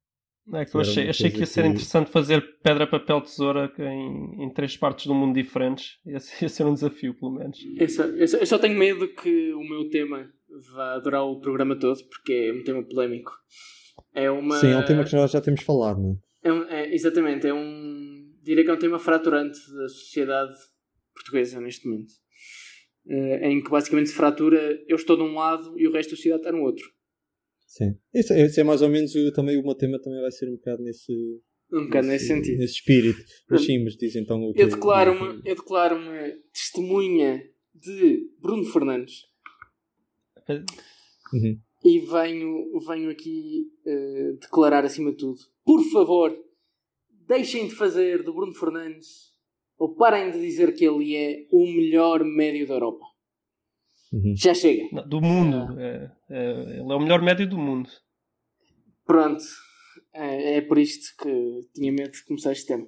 É 0.53 0.65
que 0.65 0.75
eu 0.75 0.81
achei, 0.81 1.09
achei 1.09 1.31
que 1.31 1.41
ia 1.41 1.47
ser 1.47 1.63
que... 1.63 1.69
interessante 1.69 2.11
fazer 2.11 2.59
pedra, 2.63 2.87
papel, 2.87 3.21
tesoura 3.23 3.73
em, 3.79 4.45
em 4.45 4.51
três 4.53 4.77
partes 4.77 5.07
do 5.07 5.15
mundo 5.15 5.35
diferentes. 5.35 5.99
Ia 6.05 6.21
ser, 6.21 6.43
ia 6.45 6.49
ser 6.49 6.67
um 6.67 6.75
desafio, 6.75 7.15
pelo 7.15 7.33
menos. 7.33 7.59
Eu 7.79 7.89
só, 7.89 8.03
eu, 8.05 8.29
só, 8.29 8.37
eu 8.37 8.47
só, 8.47 8.59
tenho 8.59 8.79
medo 8.79 9.09
que 9.09 9.53
o 9.55 9.63
meu 9.63 9.89
tema 9.89 10.31
vá 10.75 10.99
durar 10.99 11.25
o 11.25 11.41
programa 11.41 11.79
todo, 11.79 11.99
porque 12.09 12.33
é 12.33 12.53
um 12.53 12.63
tema 12.63 12.83
polémico. 12.83 13.33
É 14.15 14.31
uma... 14.31 14.57
Sim, 14.59 14.73
é 14.73 14.79
um 14.79 14.85
tema 14.85 15.05
que 15.05 15.17
nós 15.17 15.31
já 15.31 15.41
temos 15.41 15.63
falado, 15.63 16.01
não 16.01 16.11
é? 16.13 16.25
é, 16.45 16.53
um, 16.53 16.63
é 16.65 16.95
exatamente, 16.95 17.47
é 17.47 17.55
um. 17.55 18.31
Diria 18.43 18.63
que 18.63 18.71
é 18.71 18.75
um 18.75 18.79
tema 18.79 18.99
fraturante 18.99 19.59
da 19.73 19.89
sociedade 19.89 20.55
portuguesa 21.15 21.59
neste 21.61 21.89
momento. 21.89 22.13
Uh, 23.07 23.45
em 23.45 23.63
que 23.63 23.71
basicamente 23.71 24.11
se 24.11 24.15
fratura 24.15 24.79
eu 24.87 24.97
estou 24.97 25.17
de 25.17 25.23
um 25.23 25.35
lado 25.35 25.79
e 25.79 25.87
o 25.87 25.93
resto 25.93 26.11
da 26.11 26.17
sociedade 26.17 26.43
está 26.43 26.53
no 26.53 26.63
outro. 26.63 26.85
Sim. 27.75 27.97
Esse, 28.14 28.33
esse, 28.40 28.61
é 28.61 28.62
mais 28.62 28.83
ou 28.83 28.88
menos 28.88 29.12
o, 29.16 29.33
também 29.33 29.59
o 29.59 29.62
meu 29.64 29.75
tema 29.75 30.00
também 30.00 30.21
vai 30.21 30.31
ser 30.31 30.49
um 30.49 30.54
bocado 30.54 30.81
nesse. 30.81 31.12
Um 31.73 31.87
bocado 31.87 32.07
nesse, 32.07 32.33
nesse 32.33 32.47
sentido. 32.47 32.59
Nesse 32.61 32.75
espírito. 32.75 33.19
Mas 33.50 33.64
sim, 33.64 33.83
mas 33.83 33.97
diz 33.97 34.14
então 34.14 34.40
o 34.45 34.52
que 34.52 34.62
eu 34.62 34.69
declaro-me 34.69 35.43
eu 35.45 35.57
declaro 35.57 35.97
testemunha 36.52 37.43
de 37.75 38.31
Bruno 38.40 38.64
Fernandes. 38.64 39.25
Uhum. 40.49 41.59
E 41.85 41.99
venho, 41.99 42.78
venho 42.87 43.11
aqui 43.11 43.66
uh, 43.85 44.38
declarar 44.38 44.85
acima 44.85 45.11
de 45.11 45.16
tudo. 45.16 45.40
Por 45.64 45.83
favor, 45.90 46.33
deixem 47.26 47.66
de 47.66 47.75
fazer 47.75 48.23
do 48.23 48.33
Bruno 48.33 48.54
Fernandes 48.54 49.33
ou 49.76 49.97
parem 49.97 50.31
de 50.31 50.40
dizer 50.40 50.73
que 50.75 50.85
ele 50.85 51.16
é 51.16 51.49
o 51.50 51.66
melhor 51.66 52.23
médio 52.23 52.69
da 52.69 52.75
Europa. 52.75 53.04
Uhum. 54.14 54.37
Já 54.37 54.54
chega. 54.54 55.02
do 55.02 55.21
mundo. 55.21 55.56
Ah. 55.56 55.83
É, 55.83 56.11
é, 56.30 56.50
ele 56.78 56.92
é 56.92 56.94
o 56.94 57.00
melhor 57.00 57.21
médio 57.21 57.49
do 57.49 57.59
mundo. 57.59 57.90
Pronto. 59.04 59.42
É, 60.12 60.59
é 60.59 60.61
por 60.61 60.78
isto 60.78 61.16
que 61.21 61.68
tinha 61.75 61.90
medo 61.90 62.12
de 62.12 62.25
começar 62.25 62.52
este 62.52 62.66
tema. 62.66 62.87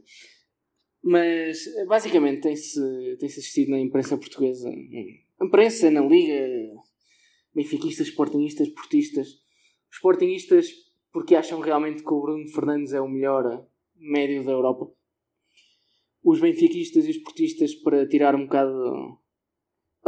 Mas 1.02 1.58
basicamente 1.88 2.42
tem-se 2.42 2.80
tem 3.18 3.28
-se 3.28 3.40
assistido 3.40 3.70
na 3.70 3.80
imprensa 3.80 4.16
portuguesa, 4.16 4.70
na 4.70 5.46
imprensa, 5.46 5.90
na 5.90 6.00
Liga, 6.00 6.48
benfiquistas, 7.54 8.06
sportingistas, 8.08 8.68
portistas. 8.68 9.28
Os 9.90 9.96
sportingistas 9.96 10.70
porque 11.12 11.34
acham 11.34 11.60
realmente 11.60 12.02
que 12.04 12.12
o 12.12 12.20
Bruno 12.20 12.48
Fernandes 12.48 12.92
é 12.92 13.00
o 13.00 13.08
melhor 13.08 13.66
médio 13.96 14.44
da 14.44 14.52
Europa. 14.52 14.92
Os 16.22 16.40
benfiquistas 16.40 17.06
e 17.06 17.10
os 17.10 17.18
portistas 17.18 17.74
para 17.74 18.06
tirar 18.06 18.34
um 18.34 18.44
bocado... 18.44 19.18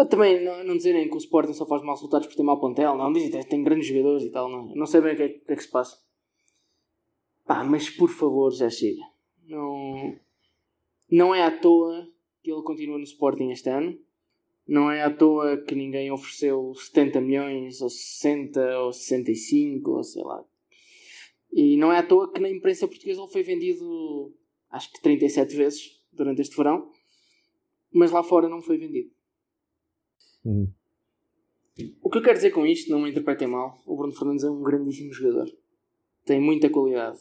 Também 0.06 0.44
não, 0.44 0.64
não 0.64 0.76
dizerem 0.76 1.08
que 1.08 1.14
o 1.14 1.18
Sporting 1.18 1.52
só 1.52 1.66
faz 1.66 1.82
maus 1.82 1.98
resultados 1.98 2.28
por 2.28 2.36
ter 2.36 2.42
mau 2.42 2.60
plantel. 2.60 2.96
Não, 2.96 3.12
dizem 3.12 3.30
que 3.30 3.48
tem 3.48 3.64
grandes 3.64 3.88
jogadores 3.88 4.24
e 4.24 4.30
tal. 4.30 4.48
Não, 4.48 4.74
não 4.74 4.86
sei 4.86 5.00
bem 5.00 5.14
o 5.14 5.16
que, 5.16 5.22
é, 5.22 5.28
que 5.28 5.52
é 5.52 5.56
que 5.56 5.62
se 5.62 5.70
passa. 5.70 5.98
Pá, 7.44 7.64
mas 7.64 7.90
por 7.90 8.08
favor, 8.08 8.52
já 8.52 8.70
chega. 8.70 9.02
Não, 9.44 10.14
não 11.10 11.34
é 11.34 11.42
à 11.42 11.50
toa 11.50 12.06
que 12.42 12.52
ele 12.52 12.62
continua 12.62 12.98
no 12.98 13.04
Sporting 13.04 13.50
este 13.50 13.70
ano. 13.70 13.98
Não 14.66 14.90
é 14.90 15.02
à 15.02 15.10
toa 15.10 15.56
que 15.56 15.74
ninguém 15.74 16.12
ofereceu 16.12 16.74
70 16.74 17.22
milhões, 17.22 17.80
ou 17.80 17.88
60, 17.88 18.80
ou 18.80 18.92
65, 18.92 19.90
ou 19.90 20.04
sei 20.04 20.22
lá. 20.22 20.44
E 21.50 21.76
não 21.78 21.90
é 21.90 21.98
à 21.98 22.02
toa 22.02 22.30
que 22.30 22.40
na 22.40 22.50
imprensa 22.50 22.86
portuguesa 22.86 23.22
ele 23.22 23.32
foi 23.32 23.42
vendido, 23.42 24.34
acho 24.70 24.92
que 24.92 25.00
37 25.00 25.56
vezes 25.56 26.02
durante 26.12 26.42
este 26.42 26.54
verão, 26.54 26.90
mas 27.90 28.10
lá 28.10 28.22
fora 28.22 28.48
não 28.48 28.60
foi 28.60 28.76
vendido. 28.76 29.10
Hum. 30.48 30.72
O 32.02 32.10
que 32.10 32.18
eu 32.18 32.22
quero 32.22 32.34
dizer 32.36 32.50
com 32.50 32.66
isto, 32.66 32.90
não 32.90 33.00
me 33.00 33.10
interpretem 33.10 33.46
mal, 33.46 33.80
o 33.86 33.96
Bruno 33.96 34.12
Fernandes 34.14 34.42
é 34.44 34.50
um 34.50 34.62
grandíssimo 34.62 35.12
jogador. 35.12 35.48
Tem 36.24 36.40
muita 36.40 36.68
qualidade. 36.68 37.18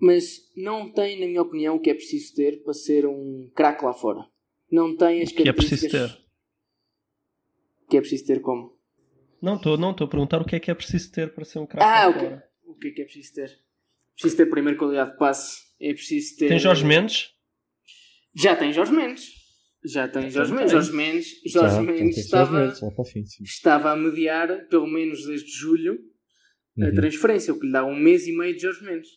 Mas 0.00 0.50
não 0.56 0.92
tem, 0.92 1.18
na 1.18 1.26
minha 1.26 1.42
opinião, 1.42 1.76
o 1.76 1.80
que 1.80 1.90
é 1.90 1.94
preciso 1.94 2.34
ter 2.34 2.62
para 2.62 2.72
ser 2.74 3.06
um 3.06 3.50
craque 3.54 3.84
lá 3.84 3.92
fora. 3.92 4.26
Não 4.70 4.94
tem 4.96 5.22
as 5.22 5.30
O 5.30 5.34
que 5.34 5.48
é 5.48 5.52
preciso 5.52 5.88
características... 5.88 6.18
ter? 6.18 6.28
O 7.84 7.88
que 7.90 7.96
é 7.96 8.00
preciso 8.00 8.26
ter 8.26 8.40
como? 8.40 8.76
Não, 9.40 9.56
estou 9.56 9.78
não, 9.78 9.92
estou 9.92 10.06
a 10.06 10.10
perguntar 10.10 10.42
o 10.42 10.44
que 10.44 10.56
é 10.56 10.60
que 10.60 10.70
é 10.70 10.74
preciso 10.74 11.10
ter 11.10 11.32
para 11.32 11.44
ser 11.44 11.58
um 11.60 11.66
craque 11.66 11.84
Ah, 11.84 12.06
lá 12.06 12.10
ok. 12.10 12.20
fora. 12.28 12.48
O 12.66 12.74
que 12.74 12.88
é 12.88 12.90
que 12.90 13.00
é 13.02 13.04
preciso 13.04 13.34
ter? 13.34 13.58
Preciso 14.14 14.36
ter 14.36 14.46
primeiro 14.46 14.78
qualidade 14.78 15.12
de 15.12 15.16
passe. 15.16 15.62
É 15.80 15.92
preciso 15.94 16.36
ter. 16.36 16.48
Tem 16.48 16.58
Jorge 16.58 16.84
Mendes? 16.84 17.32
Já 18.34 18.54
tem 18.54 18.72
Jorge 18.72 18.92
Mendes. 18.92 19.37
Já 19.84 20.08
tem 20.08 20.28
Jorge 20.30 20.52
Mendes. 20.52 20.72
Jorge 20.72 20.92
Mendes, 20.92 21.26
Jorge 21.46 21.74
Já, 21.76 21.82
Mendes 21.82 22.18
estava, 22.18 22.60
Mendes, 22.60 22.78
sim. 22.78 23.42
estava 23.44 23.92
a 23.92 23.96
mediar, 23.96 24.66
pelo 24.68 24.86
menos 24.86 25.24
desde 25.26 25.50
julho, 25.50 25.98
a 26.80 26.86
Uhum. 26.86 26.94
transferência, 26.94 27.52
o 27.54 27.58
que 27.58 27.66
lhe 27.66 27.72
dá 27.72 27.84
um 27.84 27.96
mês 27.96 28.26
e 28.26 28.36
meio 28.36 28.54
de 28.54 28.62
Jorge 28.62 28.84
Mendes. 28.84 29.08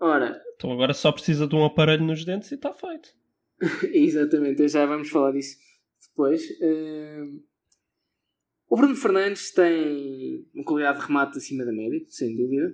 Ora, 0.00 0.40
Então 0.56 0.72
agora 0.72 0.92
só 0.94 1.10
precisa 1.12 1.46
de 1.46 1.54
um 1.54 1.64
aparelho 1.64 2.04
nos 2.04 2.24
dentes 2.24 2.50
e 2.50 2.54
está 2.54 2.72
feito. 2.72 3.08
Exatamente, 3.92 4.66
já 4.68 4.86
vamos 4.86 5.08
falar 5.08 5.32
disso 5.32 5.56
depois. 6.10 6.42
Hum, 6.60 7.42
o 8.68 8.76
Bruno 8.76 8.94
Fernandes 8.94 9.52
tem 9.52 10.46
uma 10.54 10.64
qualidade 10.64 11.00
de 11.00 11.06
remate 11.06 11.38
acima 11.38 11.64
da 11.64 11.72
média, 11.72 12.00
sem 12.08 12.36
dúvida, 12.36 12.72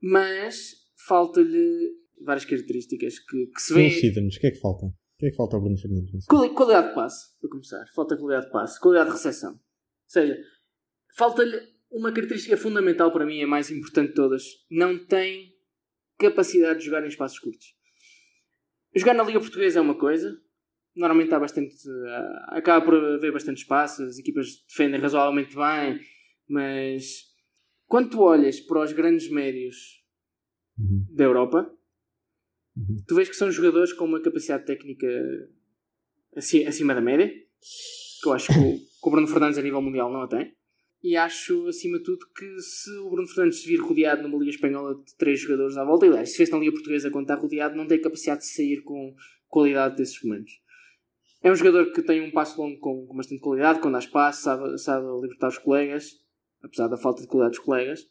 mas 0.00 0.72
falta-lhe 1.06 1.92
várias 2.24 2.44
características 2.44 3.18
que, 3.20 3.46
que 3.46 3.60
se 3.62 3.74
vê. 3.74 3.86
Elucida-nos, 3.86 4.36
o 4.36 4.40
que 4.40 4.46
é 4.46 4.50
que 4.50 4.60
falta? 4.60 4.86
O 5.22 5.24
que 5.24 5.26
é 5.26 5.30
que 5.30 5.36
falta 5.36 5.54
ao 5.56 5.62
Bruno 5.62 5.78
Fernandes? 5.78 6.26
Quali- 6.26 6.52
Qualidade 6.52 6.88
de 6.88 6.94
passe, 6.96 7.38
para 7.40 7.48
começar. 7.50 7.84
Falta 7.94 8.16
qualidade 8.16 8.46
de 8.46 8.52
passe, 8.52 8.80
qualidade 8.80 9.10
de 9.10 9.16
recepção. 9.16 9.52
Ou 9.52 9.60
seja, 10.08 10.36
falta-lhe 11.16 11.60
uma 11.92 12.10
característica 12.12 12.56
fundamental 12.56 13.12
para 13.12 13.24
mim, 13.24 13.40
a 13.40 13.46
mais 13.46 13.70
importante 13.70 14.08
de 14.08 14.14
todas. 14.14 14.42
Não 14.68 14.98
tem 15.06 15.54
capacidade 16.18 16.80
de 16.80 16.86
jogar 16.86 17.04
em 17.04 17.08
espaços 17.08 17.38
curtos. 17.38 17.66
Jogar 18.96 19.14
na 19.14 19.22
Liga 19.22 19.38
Portuguesa 19.38 19.78
é 19.78 19.82
uma 19.82 19.96
coisa. 19.96 20.36
Normalmente 20.96 21.32
há 21.32 21.38
bastante. 21.38 21.72
ah, 22.08 22.46
acaba 22.58 22.84
por 22.84 22.94
haver 22.94 23.32
bastante 23.32 23.58
espaço, 23.58 24.02
as 24.02 24.18
equipas 24.18 24.48
defendem 24.68 25.00
razoavelmente 25.00 25.54
bem, 25.54 26.00
mas 26.48 27.30
quando 27.86 28.10
tu 28.10 28.20
olhas 28.22 28.58
para 28.60 28.82
os 28.82 28.92
grandes 28.92 29.30
médios 29.30 30.02
Uhum. 30.78 31.06
da 31.14 31.24
Europa, 31.24 31.72
Uhum. 32.76 33.04
tu 33.06 33.14
vês 33.14 33.28
que 33.28 33.36
são 33.36 33.50
jogadores 33.50 33.92
com 33.92 34.04
uma 34.06 34.20
capacidade 34.22 34.64
técnica 34.64 35.06
aci- 36.36 36.64
acima 36.64 36.94
da 36.94 37.00
média, 37.00 37.28
que 38.22 38.28
eu 38.28 38.32
acho 38.32 38.52
que 38.52 38.58
o, 39.02 39.10
Bruno 39.10 39.26
Fernandes 39.28 39.58
a 39.58 39.62
nível 39.62 39.82
mundial 39.82 40.10
não 40.12 40.22
a 40.22 40.28
tem. 40.28 40.54
E 41.02 41.16
acho, 41.16 41.66
acima 41.66 41.98
de 41.98 42.04
tudo, 42.04 42.24
que 42.34 42.60
se 42.60 42.90
o 42.98 43.10
Bruno 43.10 43.26
Fernandes 43.28 43.60
se 43.60 43.66
vir 43.68 43.80
rodeado 43.80 44.22
numa 44.22 44.38
Liga 44.38 44.50
Espanhola 44.50 44.94
de 44.94 45.16
três 45.16 45.40
jogadores 45.40 45.76
à 45.76 45.84
volta, 45.84 46.06
aliás, 46.06 46.30
se 46.30 46.36
fez 46.36 46.48
na 46.48 46.58
Liga 46.58 46.72
Portuguesa 46.72 47.10
quando 47.10 47.24
está 47.24 47.34
rodeado, 47.34 47.76
não 47.76 47.86
tem 47.88 48.00
capacidade 48.00 48.42
de 48.42 48.46
sair 48.46 48.82
com 48.82 49.14
qualidade 49.48 49.96
desses 49.96 50.22
momentos. 50.22 50.52
É 51.42 51.50
um 51.50 51.56
jogador 51.56 51.92
que 51.92 52.02
tem 52.02 52.20
um 52.22 52.30
passo 52.30 52.60
longo 52.60 52.78
com, 52.78 53.04
com 53.04 53.16
bastante 53.16 53.40
qualidade, 53.40 53.80
quando 53.80 53.96
há 53.96 53.98
espaço, 53.98 54.42
sabe, 54.42 54.78
sabe 54.78 55.04
libertar 55.20 55.48
os 55.48 55.58
colegas, 55.58 56.12
apesar 56.62 56.86
da 56.86 56.96
falta 56.96 57.20
de 57.22 57.26
qualidade 57.26 57.56
dos 57.56 57.64
colegas. 57.66 58.06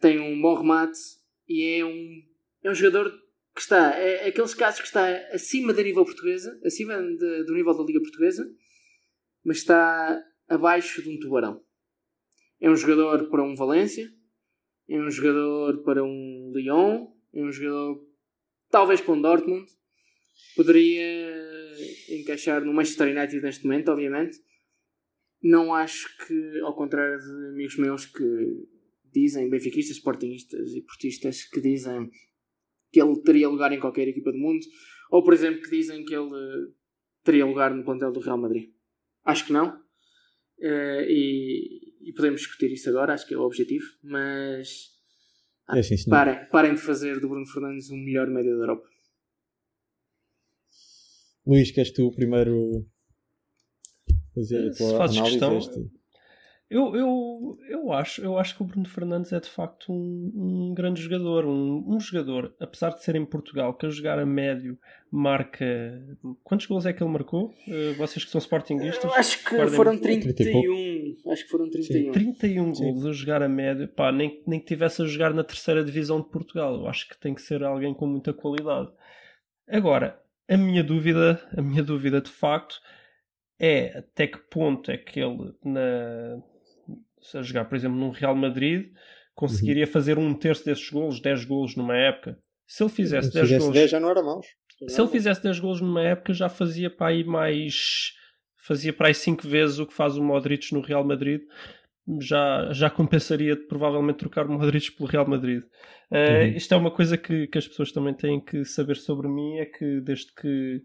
Tem 0.00 0.20
um 0.20 0.40
bom 0.40 0.54
remate 0.54 0.98
e 1.48 1.64
é 1.80 1.84
um, 1.84 2.22
é 2.62 2.70
um 2.70 2.74
jogador 2.74 3.12
que 3.54 3.60
está, 3.60 3.94
é 3.98 4.28
aqueles 4.28 4.54
casos 4.54 4.80
que 4.80 4.86
está 4.86 5.06
acima 5.32 5.72
da 5.72 5.82
nível 5.82 6.04
portuguesa, 6.04 6.58
acima 6.64 6.96
de- 6.96 7.44
do 7.44 7.54
nível 7.54 7.76
da 7.76 7.84
Liga 7.84 8.00
Portuguesa, 8.00 8.44
mas 9.44 9.58
está 9.58 10.22
abaixo 10.48 11.02
de 11.02 11.10
um 11.10 11.18
tubarão. 11.18 11.62
É 12.60 12.70
um 12.70 12.76
jogador 12.76 13.28
para 13.28 13.42
um 13.42 13.54
Valência, 13.54 14.08
é 14.88 14.98
um 14.98 15.10
jogador 15.10 15.82
para 15.84 16.02
um 16.02 16.52
Lyon, 16.54 17.08
é 17.34 17.42
um 17.42 17.52
jogador 17.52 18.06
talvez 18.70 19.00
para 19.00 19.12
um 19.14 19.20
Dortmund, 19.20 19.66
poderia 20.56 21.32
encaixar 22.08 22.64
no 22.64 22.72
Manchester 22.72 23.08
United 23.14 23.42
neste 23.42 23.64
momento, 23.64 23.90
obviamente. 23.90 24.38
Não 25.42 25.74
acho 25.74 26.08
que, 26.24 26.60
ao 26.60 26.74
contrário 26.74 27.18
de 27.18 27.48
amigos 27.48 27.76
meus 27.76 28.06
que 28.06 28.66
dizem, 29.12 29.50
benfiquistas, 29.50 29.96
sportingistas 29.96 30.72
e 30.72 30.80
portistas, 30.82 31.44
que 31.44 31.60
dizem 31.60 32.08
que 32.92 33.00
ele 33.00 33.20
teria 33.22 33.48
lugar 33.48 33.72
em 33.72 33.80
qualquer 33.80 34.06
equipa 34.08 34.30
do 34.32 34.38
mundo, 34.38 34.64
ou 35.10 35.22
por 35.24 35.32
exemplo 35.32 35.62
que 35.62 35.70
dizem 35.70 36.04
que 36.04 36.14
ele 36.14 36.30
eh, 36.34 36.72
teria 37.24 37.46
lugar 37.46 37.74
no 37.74 37.84
plantel 37.84 38.12
do 38.12 38.20
Real 38.20 38.38
Madrid. 38.38 38.70
Acho 39.24 39.46
que 39.46 39.52
não. 39.52 39.80
Eh, 40.60 41.06
e, 41.08 42.08
e 42.08 42.12
podemos 42.12 42.40
discutir 42.42 42.70
isso 42.72 42.88
agora, 42.90 43.14
acho 43.14 43.26
que 43.26 43.34
é 43.34 43.38
o 43.38 43.42
objetivo, 43.42 43.84
mas 44.02 44.90
É 45.74 45.78
assim, 45.80 45.96
parem, 46.08 46.46
parem 46.50 46.74
de 46.74 46.80
fazer 46.80 47.18
do 47.20 47.28
Bruno 47.28 47.46
Fernandes 47.46 47.88
o 47.90 47.96
melhor 47.96 48.28
médio 48.28 48.56
da 48.56 48.62
Europa. 48.64 48.88
Luís, 51.46 51.70
queres 51.72 51.92
tu 51.92 52.12
primeiro 52.12 52.86
fazer 54.34 54.68
a 54.68 54.72
Se 54.72 54.78
tua 54.78 54.98
fazes 54.98 55.16
análise? 55.16 55.38
questão, 55.38 55.54
deste? 55.58 56.01
Eu, 56.72 56.96
eu, 56.96 57.58
eu, 57.68 57.92
acho, 57.92 58.22
eu 58.22 58.38
acho 58.38 58.56
que 58.56 58.62
o 58.62 58.64
Bruno 58.64 58.88
Fernandes 58.88 59.30
é 59.30 59.38
de 59.38 59.48
facto 59.48 59.92
um, 59.92 60.70
um 60.70 60.74
grande 60.74 61.02
jogador. 61.02 61.44
Um, 61.44 61.84
um 61.86 62.00
jogador, 62.00 62.54
apesar 62.58 62.94
de 62.94 63.04
ser 63.04 63.14
em 63.14 63.26
Portugal, 63.26 63.74
que 63.74 63.84
a 63.84 63.90
jogar 63.90 64.18
a 64.18 64.24
médio 64.24 64.78
marca. 65.10 65.66
Quantos 66.42 66.64
gols 66.64 66.86
é 66.86 66.92
que 66.94 67.02
ele 67.02 67.12
marcou? 67.12 67.54
Eh, 67.68 67.92
vocês 67.92 68.24
que 68.24 68.30
são 68.30 68.38
sportinguistas? 68.38 69.04
Eu 69.04 69.12
acho 69.12 69.44
que 69.44 69.68
foram 69.68 69.98
30 69.98 70.30
e 70.30 70.32
31. 70.32 71.30
Acho 71.30 71.44
que 71.44 71.50
foram 71.50 71.68
31. 71.68 72.12
31 72.12 72.74
Sim. 72.74 72.84
gols 72.84 73.04
a 73.04 73.12
jogar 73.12 73.42
a 73.42 73.48
médio, 73.50 73.86
pá, 73.88 74.10
nem, 74.10 74.42
nem 74.46 74.58
que 74.58 74.64
tivesse 74.64 75.02
a 75.02 75.04
jogar 75.04 75.34
na 75.34 75.44
terceira 75.44 75.84
divisão 75.84 76.22
de 76.22 76.30
Portugal. 76.30 76.74
Eu 76.74 76.88
acho 76.88 77.06
que 77.06 77.20
tem 77.20 77.34
que 77.34 77.42
ser 77.42 77.62
alguém 77.62 77.92
com 77.92 78.06
muita 78.06 78.32
qualidade. 78.32 78.88
Agora, 79.68 80.18
a 80.48 80.56
minha 80.56 80.82
dúvida, 80.82 81.38
a 81.54 81.60
minha 81.60 81.82
dúvida 81.82 82.22
de 82.22 82.30
facto 82.30 82.80
é 83.60 83.98
até 83.98 84.26
que 84.26 84.38
ponto 84.38 84.90
é 84.90 84.96
que 84.96 85.20
ele 85.20 85.52
na 85.62 86.42
se 87.22 87.38
a 87.38 87.42
jogar, 87.42 87.64
por 87.64 87.76
exemplo, 87.76 87.96
num 87.96 88.10
Real 88.10 88.34
Madrid 88.34 88.92
conseguiria 89.34 89.86
fazer 89.86 90.18
um 90.18 90.34
terço 90.34 90.64
desses 90.64 90.88
golos, 90.90 91.20
10 91.20 91.44
golos 91.44 91.76
numa 91.76 91.96
época. 91.96 92.38
Se 92.66 92.82
ele 92.82 92.90
fizesse 92.90 93.28
Se 93.28 93.34
10 93.34 93.46
fizesse 93.46 93.60
golos 93.60 93.74
10 93.74 93.90
já 93.90 94.00
não 94.00 94.10
era 94.10 94.22
maus. 94.22 94.46
se 94.88 95.00
ele 95.00 95.10
fizesse 95.10 95.42
10 95.42 95.60
golos 95.60 95.80
numa 95.80 96.02
época, 96.02 96.32
já 96.32 96.48
fazia 96.48 96.90
para 96.90 97.08
aí 97.08 97.24
mais. 97.24 98.12
Fazia 98.64 98.92
para 98.92 99.08
aí 99.08 99.14
5 99.14 99.46
vezes 99.46 99.78
o 99.78 99.86
que 99.86 99.94
faz 99.94 100.16
o 100.16 100.22
Modric 100.22 100.72
no 100.72 100.80
Real 100.80 101.04
Madrid. 101.04 101.40
Já, 102.20 102.72
já 102.72 102.90
compensaria 102.90 103.54
de 103.54 103.62
provavelmente 103.66 104.18
trocar 104.18 104.46
o 104.46 104.52
Modric 104.52 104.90
pelo 104.92 105.08
Real 105.08 105.28
Madrid. 105.28 105.62
Uhum. 106.10 106.56
Isto 106.56 106.74
é 106.74 106.76
uma 106.76 106.90
coisa 106.90 107.16
que, 107.16 107.46
que 107.46 107.58
as 107.58 107.66
pessoas 107.66 107.92
também 107.92 108.12
têm 108.14 108.40
que 108.40 108.64
saber 108.64 108.96
sobre 108.96 109.28
mim: 109.28 109.58
é 109.58 109.66
que 109.66 110.00
desde 110.00 110.32
que 110.34 110.82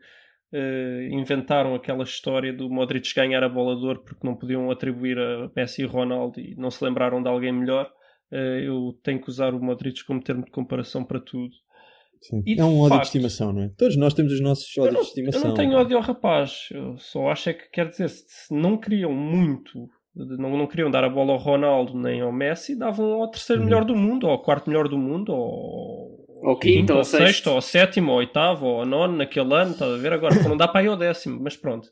eh, 0.54 1.10
inventaram 1.12 1.76
aquela 1.76 2.04
história 2.04 2.54
do 2.54 2.70
Modric 2.70 3.14
ganhar 3.16 3.44
a 3.44 3.50
bola 3.50 3.76
de 3.76 3.86
ouro 3.86 4.04
porque 4.06 4.26
não 4.26 4.36
podiam 4.36 4.70
atribuir 4.72 5.18
a 5.20 5.50
Messi 5.56 5.82
e 5.82 5.86
Ronaldo 5.86 6.40
e 6.40 6.56
não 6.56 6.72
se 6.72 6.84
lembraram 6.84 7.22
de 7.22 7.28
alguém 7.30 7.52
melhor, 7.52 7.90
eh, 8.32 8.64
eu 8.66 8.98
tenho 9.04 9.22
que 9.22 9.30
usar 9.30 9.54
o 9.54 9.60
Modric 9.62 10.04
como 10.06 10.22
termo 10.24 10.46
de 10.46 10.52
comparação 10.52 11.04
para 11.04 11.20
tudo. 11.20 11.52
Sim. 12.22 12.42
E 12.48 12.60
É 12.60 12.64
um 12.66 12.80
ódio 12.80 12.90
facto- 12.90 13.02
de 13.02 13.08
estimação, 13.20 13.54
não 13.54 13.62
é? 13.64 13.72
Todos 13.78 13.96
nós 13.96 14.14
temos 14.14 14.34
os 14.34 14.42
nossos 14.42 14.76
ódios 14.78 14.94
não, 14.96 15.02
de 15.02 15.08
estimação. 15.08 15.42
eu 15.42 15.48
não 15.50 15.54
tenho 15.54 15.78
ódio 15.78 15.98
ao 15.98 16.04
rapaz, 16.04 16.68
eu 16.72 16.98
só 16.98 17.30
acho 17.30 17.50
é 17.50 17.54
que 17.54 17.70
quer 17.70 17.90
dizer, 17.90 18.10
se 18.10 18.52
não 18.54 18.76
queriam 18.78 19.14
muito, 19.14 19.88
não, 20.16 20.58
não 20.58 20.66
queriam 20.66 20.90
dar 20.90 21.04
a 21.04 21.10
bola 21.10 21.34
ao 21.34 21.38
Ronaldo 21.38 21.94
nem 21.96 22.22
ao 22.22 22.32
Messi, 22.32 22.76
davam 22.76 23.22
ao 23.22 23.30
terceiro 23.30 23.62
Uhum. 23.62 23.68
melhor 23.68 23.86
do 23.86 23.96
mundo, 23.96 24.24
ou 24.26 24.32
ao 24.32 24.42
quarto 24.42 24.68
melhor 24.68 24.88
do 24.88 24.98
mundo, 24.98 25.32
ou 25.32 26.17
Ou 26.42 26.58
quinto, 26.58 26.94
ou 26.94 27.00
ao 27.00 27.06
sexto. 27.06 27.26
sexto, 27.26 27.48
ou 27.48 27.62
sétimo, 27.62 28.12
ou 28.12 28.18
oitavo, 28.18 28.66
ou 28.66 28.86
nono 28.86 29.18
naquele 29.18 29.54
ano, 29.54 29.72
estás 29.72 29.92
a 29.92 29.98
ver? 29.98 30.14
Agora 30.14 30.36
foram 30.36 30.58
dar 30.58 30.68
para 30.68 30.82
aí 30.82 30.88
ao 30.88 30.98
décimo, 30.98 31.40
mas 31.42 31.56
pronto. 31.56 31.90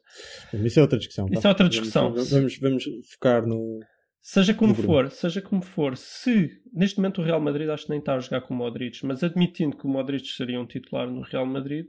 Isso 0.53 0.79
é 0.79 0.81
outra 0.81 0.97
discussão. 0.97 1.27
Isso 1.31 1.41
tá? 1.41 1.49
é 1.49 1.51
outra 1.51 1.69
discussão. 1.69 2.11
Vamos, 2.11 2.31
vamos, 2.31 2.57
vamos 2.59 2.83
focar 3.11 3.45
no. 3.45 3.79
Seja 4.21 4.55
como 4.55 4.73
Bruno. 4.73 4.87
for, 4.87 5.11
seja 5.11 5.41
como 5.41 5.61
for, 5.61 5.95
se 5.95 6.49
neste 6.73 6.97
momento 6.97 7.21
o 7.21 7.23
Real 7.23 7.39
Madrid 7.39 7.69
acho 7.69 7.83
que 7.83 7.91
nem 7.91 7.99
está 7.99 8.15
a 8.15 8.19
jogar 8.19 8.41
com 8.41 8.55
o 8.55 8.57
Modric, 8.57 9.05
mas 9.05 9.23
admitindo 9.23 9.77
que 9.77 9.85
o 9.85 9.89
Modric 9.89 10.27
seria 10.29 10.59
um 10.59 10.65
titular 10.65 11.07
no 11.07 11.21
Real 11.21 11.45
Madrid, 11.45 11.85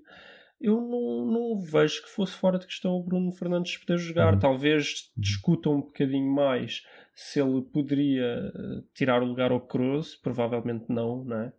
eu 0.60 0.80
não, 0.80 1.24
não 1.26 1.58
vejo 1.58 2.02
que 2.02 2.10
fosse 2.10 2.34
fora 2.34 2.58
de 2.58 2.66
questão 2.66 2.92
o 2.92 3.02
Bruno 3.02 3.32
Fernandes 3.32 3.76
poder 3.78 3.98
jogar. 3.98 4.34
Uhum. 4.34 4.40
Talvez 4.40 5.10
discutam 5.16 5.76
um 5.76 5.80
bocadinho 5.80 6.30
mais 6.30 6.82
se 7.14 7.40
ele 7.40 7.62
poderia 7.62 8.52
eh, 8.54 8.82
tirar 8.94 9.22
o 9.22 9.26
lugar 9.26 9.50
ao 9.50 9.60
Kroos, 9.60 10.14
provavelmente 10.14 10.84
não, 10.88 11.24
não 11.24 11.40
é? 11.40 11.52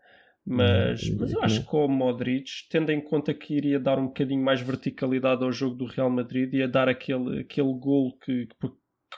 Mas, 0.50 1.10
eu 1.10 1.18
mas 1.20 1.34
eu 1.34 1.42
acho 1.44 1.60
que 1.60 1.66
com 1.66 1.86
o 1.86 1.90
Modric, 1.90 2.68
tendo 2.70 2.90
em 2.92 3.02
conta 3.02 3.34
que 3.34 3.54
iria 3.54 3.78
dar 3.80 4.00
um 4.00 4.08
bocadinho 4.08 4.42
mais 4.42 4.62
verticalidade 4.62 5.44
ao 5.44 5.52
jogo 5.52 5.76
do 5.76 5.86
Real 5.86 6.10
Madrid, 6.10 6.54
ia 6.54 6.68
dar 6.68 6.88
aquele, 6.88 7.42
aquele 7.42 7.74
gol 7.74 8.18
que, 8.18 8.48
que, 8.48 8.70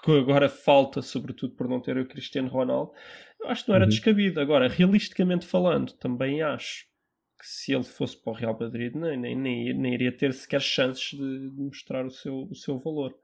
que 0.03 0.11
agora 0.17 0.49
falta, 0.49 1.01
sobretudo 1.03 1.53
por 1.55 1.67
não 1.67 1.79
ter 1.79 1.97
o 1.97 2.07
Cristiano 2.07 2.49
Ronaldo, 2.49 2.91
eu 3.39 3.47
acho 3.47 3.63
que 3.63 3.69
não 3.69 3.75
era 3.75 3.85
Uhum. 3.85 3.89
descabido. 3.89 4.39
Agora, 4.41 4.67
realisticamente 4.67 5.45
falando, 5.45 5.93
também 5.93 6.41
acho 6.41 6.87
que 7.39 7.45
se 7.47 7.73
ele 7.73 7.83
fosse 7.83 8.17
para 8.21 8.31
o 8.31 8.35
Real 8.35 8.57
Madrid, 8.59 8.93
nem, 8.95 9.17
nem, 9.17 9.35
nem, 9.35 9.73
nem 9.73 9.93
iria 9.93 10.11
ter 10.11 10.33
sequer 10.33 10.61
chances 10.61 11.11
de, 11.17 11.49
de 11.51 11.61
mostrar 11.61 12.05
o 12.05 12.09
seu, 12.11 12.47
o 12.49 12.55
seu 12.55 12.79
valor. 12.79 13.15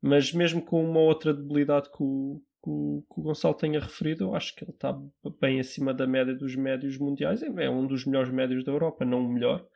Mas 0.00 0.32
mesmo 0.32 0.60
com 0.60 0.84
uma 0.84 1.00
outra 1.00 1.32
debilidade 1.32 1.90
que 1.90 2.02
o, 2.02 2.42
que 2.62 2.70
o, 2.70 3.04
que 3.12 3.20
o 3.20 3.22
Gonçalo 3.24 3.54
tenha 3.54 3.80
referido, 3.80 4.24
eu 4.24 4.34
acho 4.34 4.54
que 4.54 4.64
ele 4.64 4.72
está 4.72 4.98
bem 5.40 5.60
acima 5.60 5.92
da 5.94 6.06
média 6.06 6.34
dos 6.34 6.54
médios 6.56 6.98
mundiais. 6.98 7.42
É, 7.42 7.46
é 7.64 7.70
um 7.70 7.86
dos 7.86 8.04
melhores 8.06 8.30
médios 8.32 8.64
da 8.64 8.72
Europa, 8.72 9.04
não 9.04 9.20
o 9.24 9.28
melhor, 9.32 9.66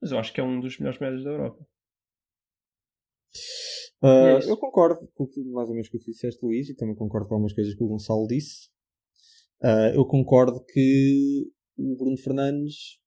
mas 0.00 0.12
eu 0.12 0.18
acho 0.18 0.32
que 0.32 0.40
é 0.40 0.44
um 0.44 0.60
dos 0.60 0.78
melhores 0.78 1.00
médios 1.00 1.24
da 1.24 1.30
Europa. 1.30 1.66
Ah, 4.02 4.40
É 4.40 4.44
eu 4.46 4.56
concordo 4.56 5.08
com 5.14 5.26
mais 5.52 5.68
ou 5.68 5.74
menos 5.74 5.88
com 5.88 5.96
o 5.96 6.00
que 6.00 6.10
disseste, 6.10 6.44
Luís, 6.44 6.68
e 6.68 6.74
também 6.74 6.94
concordo 6.94 7.28
com 7.28 7.34
algumas 7.34 7.52
coisas 7.52 7.74
que 7.74 7.82
o 7.82 7.88
Gonçalo 7.88 8.26
disse. 8.26 8.68
Ah, 9.62 9.92
eu 9.94 10.04
concordo 10.06 10.64
que 10.64 11.46
o 11.78 11.96
Bruno 11.96 12.16
Fernandes, 12.18 12.98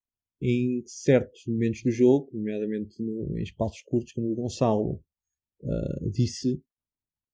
em 0.41 0.83
certos 0.85 1.43
momentos 1.47 1.83
do 1.83 1.91
jogo, 1.91 2.29
nomeadamente 2.33 3.01
no- 3.03 3.37
em 3.37 3.43
espaços 3.43 3.81
curtos, 3.83 4.13
como 4.13 4.31
o 4.31 4.35
Gonçalo 4.35 5.01
ah, 5.63 6.09
disse, 6.11 6.61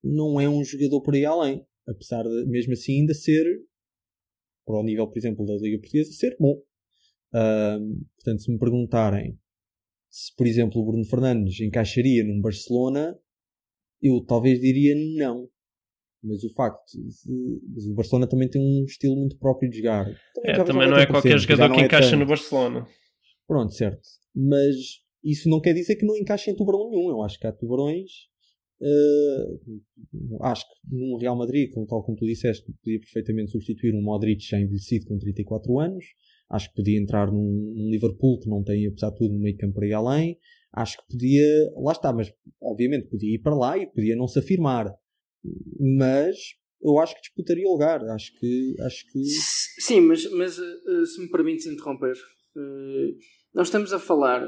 não 0.03 0.39
é 0.41 0.49
um 0.49 0.63
jogador 0.63 1.01
por 1.01 1.15
aí 1.15 1.25
além. 1.25 1.65
Apesar 1.87 2.23
de, 2.23 2.45
mesmo 2.47 2.73
assim, 2.73 2.99
ainda 3.01 3.13
ser, 3.13 3.45
para 4.65 4.79
o 4.79 4.83
nível, 4.83 5.07
por 5.07 5.17
exemplo, 5.17 5.45
da 5.45 5.53
Liga 5.55 5.79
Portuguesa, 5.79 6.11
ser 6.11 6.35
bom. 6.39 6.59
Ah, 7.33 7.77
portanto, 8.17 8.41
se 8.41 8.51
me 8.51 8.57
perguntarem 8.57 9.37
se, 10.09 10.33
por 10.35 10.47
exemplo, 10.47 10.81
o 10.81 10.85
Bruno 10.85 11.03
Fernandes 11.05 11.59
encaixaria 11.59 12.23
num 12.23 12.39
Barcelona, 12.41 13.19
eu 14.01 14.23
talvez 14.25 14.59
diria 14.61 14.95
não. 15.17 15.49
Mas 16.23 16.43
o 16.43 16.51
facto 16.53 16.81
de, 16.93 17.61
mas 17.73 17.85
o 17.85 17.93
Barcelona 17.93 18.27
também 18.27 18.49
tem 18.49 18.59
um 18.61 18.83
estilo 18.85 19.15
muito 19.15 19.37
próprio 19.37 19.69
de 19.69 19.77
jogar. 19.77 20.07
É, 20.43 20.55
já- 20.55 20.63
também 20.63 20.89
não 20.89 20.97
é 20.97 21.05
qualquer 21.05 21.37
jogador 21.37 21.71
que 21.75 21.81
é 21.81 21.85
encaixa 21.85 22.09
tanto. 22.11 22.19
no 22.19 22.25
Barcelona. 22.25 22.87
Pronto, 23.47 23.73
certo. 23.73 24.01
Mas 24.33 24.75
isso 25.23 25.47
não 25.49 25.61
quer 25.61 25.73
dizer 25.73 25.97
que 25.97 26.05
não 26.05 26.15
encaixe 26.17 26.49
em 26.49 26.55
tubarão 26.55 26.89
nenhum. 26.89 27.09
Eu 27.09 27.21
acho 27.21 27.37
que 27.39 27.45
há 27.45 27.51
tubarões. 27.51 28.09
Eh, 28.81 29.45
acho 30.41 30.65
que 30.65 30.95
num 30.95 31.17
Real 31.17 31.37
Madrid, 31.37 31.71
como, 31.71 31.87
tal 31.87 32.03
como 32.03 32.17
tu 32.17 32.25
disseste, 32.25 32.65
podia 32.83 32.99
perfeitamente 32.99 33.51
substituir 33.51 33.93
um 33.93 34.01
Modric 34.01 34.43
já 34.43 34.59
envelhecido 34.59 35.05
com 35.05 35.17
34 35.17 35.79
anos. 35.79 36.05
Acho 36.49 36.69
que 36.69 36.75
podia 36.75 36.99
entrar 36.99 37.31
num, 37.31 37.73
num 37.75 37.89
Liverpool 37.89 38.39
que 38.39 38.49
não 38.49 38.63
tem, 38.63 38.85
apesar 38.87 39.09
de 39.11 39.17
tudo, 39.17 39.33
um 39.33 39.39
meio 39.39 39.57
campo 39.57 39.75
para 39.75 39.87
ir 39.87 39.93
além. 39.93 40.37
Acho 40.73 40.97
que 40.97 41.13
podia. 41.13 41.71
Lá 41.77 41.91
está, 41.93 42.13
mas 42.13 42.31
obviamente 42.61 43.07
podia 43.07 43.35
ir 43.35 43.39
para 43.39 43.55
lá 43.55 43.77
e 43.77 43.87
podia 43.87 44.15
não 44.15 44.27
se 44.27 44.39
afirmar. 44.39 44.93
Mas 45.79 46.35
eu 46.81 46.99
acho 46.99 47.15
que 47.15 47.21
disputaria 47.21 47.67
o 47.67 47.71
lugar. 47.71 48.03
Acho 48.09 48.31
que. 48.37 48.75
Acho 48.81 49.05
que 49.11 49.23
Sim, 49.79 50.01
mas, 50.01 50.29
mas 50.31 50.59
eh, 50.59 51.05
se 51.05 51.21
me 51.21 51.29
permites 51.29 51.65
interromper, 51.65 52.13
eh, 52.57 53.15
nós 53.53 53.67
estamos 53.67 53.93
a 53.93 53.99
falar 53.99 54.45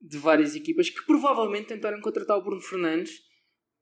de 0.00 0.18
várias 0.18 0.56
equipas 0.56 0.90
que 0.90 1.04
provavelmente 1.06 1.68
tentaram 1.68 2.00
contratar 2.00 2.38
o 2.38 2.42
Bruno 2.42 2.60
Fernandes 2.62 3.29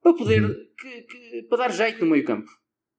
para 0.02 0.14
poder 0.14 0.42
Uhum. 0.44 0.54
que- 0.78 1.02
que- 1.02 1.42
para 1.48 1.58
dar 1.58 1.72
jeito 1.72 2.04
no 2.04 2.10
meio 2.10 2.24
campo. 2.24 2.48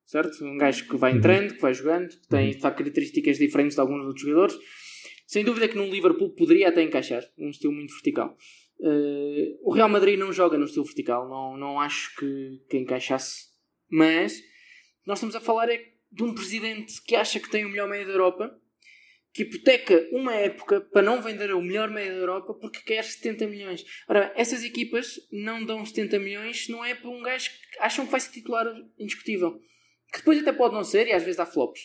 Certo? 0.06 0.44
Um 0.44 0.58
gajo 0.58 0.88
que 0.90 0.98
vai 0.98 1.12
Uhum. 1.12 1.18
entrando, 1.20 1.54
que 1.54 1.62
vai 1.62 1.74
jogando, 1.74 2.10
que 2.10 2.28
tem 2.28 2.52
de 2.52 2.60
facto, 2.60 2.78
características 2.80 3.38
diferentes 3.38 3.76
de 3.76 3.82
alguns 3.82 4.04
outros 4.06 4.22
jogadores. 4.22 4.56
Sem 5.28 5.44
dúvida 5.46 5.68
que 5.68 5.76
num 5.78 5.90
Liverpool 5.90 6.34
poderia 6.34 6.70
até 6.70 6.82
encaixar, 6.82 7.24
um 7.38 7.50
estilo 7.52 7.74
muito 7.74 7.94
vertical. 7.94 8.36
Eh, 8.82 9.58
o 9.62 9.72
Real 9.72 9.88
Madrid 9.90 10.18
não 10.18 10.34
joga 10.34 10.58
no 10.58 10.66
estilo 10.66 10.86
vertical, 10.86 11.30
não, 11.30 11.56
não 11.58 11.80
acho 11.80 12.16
que, 12.16 12.60
que 12.70 12.78
encaixasse. 12.78 13.50
Mas 13.88 14.42
nós 15.06 15.20
estamos 15.20 15.36
a 15.36 15.40
falar 15.42 15.70
é 15.70 15.80
de 16.12 16.24
um 16.24 16.34
presidente 16.34 16.94
que 17.06 17.16
acha 17.16 17.40
que 17.40 17.50
tem 17.50 17.66
o 17.66 17.70
melhor 17.70 17.88
meio 17.88 18.06
da 18.08 18.14
Europa, 18.14 18.60
que 19.34 19.44
hipoteca 19.44 20.08
uma 20.12 20.34
época 20.36 20.82
para 20.82 21.02
não 21.02 21.22
vender 21.22 21.54
o 21.54 21.62
melhor 21.62 21.90
meio 21.90 22.12
da 22.12 22.20
Europa 22.20 22.54
porque 22.56 22.80
quer 22.82 23.04
70 23.04 23.48
milhões. 23.48 23.84
Ora, 24.08 24.28
bem, 24.28 24.32
essas 24.36 24.64
equipas 24.64 25.20
não 25.32 25.64
dão 25.64 25.86
70 25.86 26.20
milhões 26.20 26.66
se 26.66 26.72
não 26.72 26.84
é 26.84 26.96
para 26.96 27.10
um 27.10 27.22
gajo 27.22 27.50
que 27.50 27.80
acham 27.80 28.06
que 28.06 28.12
vai 28.12 28.20
ser 28.20 28.32
titular 28.32 28.66
indiscutível. 28.98 29.60
Que 30.12 30.20
depois 30.20 30.40
até 30.40 30.52
pode 30.52 30.74
não 30.74 30.84
ser 30.84 31.08
e 31.08 31.14
às 31.14 31.24
vezes 31.24 31.40
há 31.40 31.46
flops. 31.46 31.82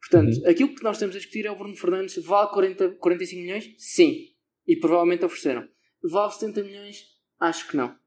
Portanto, 0.00 0.46
aquilo 0.46 0.74
que 0.74 0.82
nós 0.82 0.96
estamos 0.96 1.14
a 1.14 1.18
discutir 1.18 1.46
é 1.46 1.50
o 1.50 1.56
Bruno 1.56 1.76
Fernandes 1.76 2.16
vale 2.24 2.50
40, 2.50 2.90
45 2.96 3.42
milhões? 3.42 3.74
Sim. 3.78 4.26
E 4.66 4.76
provavelmente 4.76 5.24
ofereceram. 5.24 5.68
Vale 6.02 6.32
70 6.32 6.62
milhões? 6.62 7.04
Acho 7.40 7.68
que 7.68 7.76
não. 7.76 7.97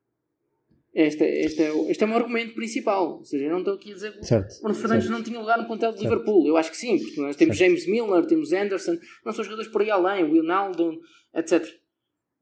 Este, 0.93 1.23
é- 1.23 1.45
este, 1.45 1.63
é, 1.63 1.71
o- 1.71 1.89
este 1.89 2.04
é 2.04 2.06
o 2.06 2.10
meu 2.10 2.17
argumento 2.17 2.54
principal. 2.54 3.17
Ou 3.19 3.23
seja, 3.23 3.45
eu 3.45 3.51
não 3.51 3.60
estou 3.60 3.75
aqui 3.75 3.91
a 3.91 3.93
dizer 3.95 4.12
que 4.17 4.25
Certo. 4.25 4.51
o 4.58 4.62
Bruno 4.63 4.75
Fernandes 4.75 5.06
certo. 5.06 5.17
não 5.17 5.23
tinha 5.23 5.39
lugar 5.39 5.58
no 5.58 5.65
plantel 5.65 5.91
de 5.93 5.99
Certo. 5.99 6.10
Liverpool. 6.12 6.47
Eu 6.47 6.58
acho 6.58 6.69
que 6.71 6.77
sim, 6.77 6.99
porque 6.99 7.21
nós 7.21 7.36
temos. 7.38 7.56
James 7.58 7.88
Milner, 7.88 8.25
temos 8.25 8.51
Anderson, 8.51 8.97
não 9.25 9.32
são 9.32 9.43
jogadores 9.43 9.71
por 9.71 9.82
aí 9.82 9.89
além, 9.89 10.23
o 10.25 10.32
Wijnaldum, 10.32 10.97
etc. 11.34 11.65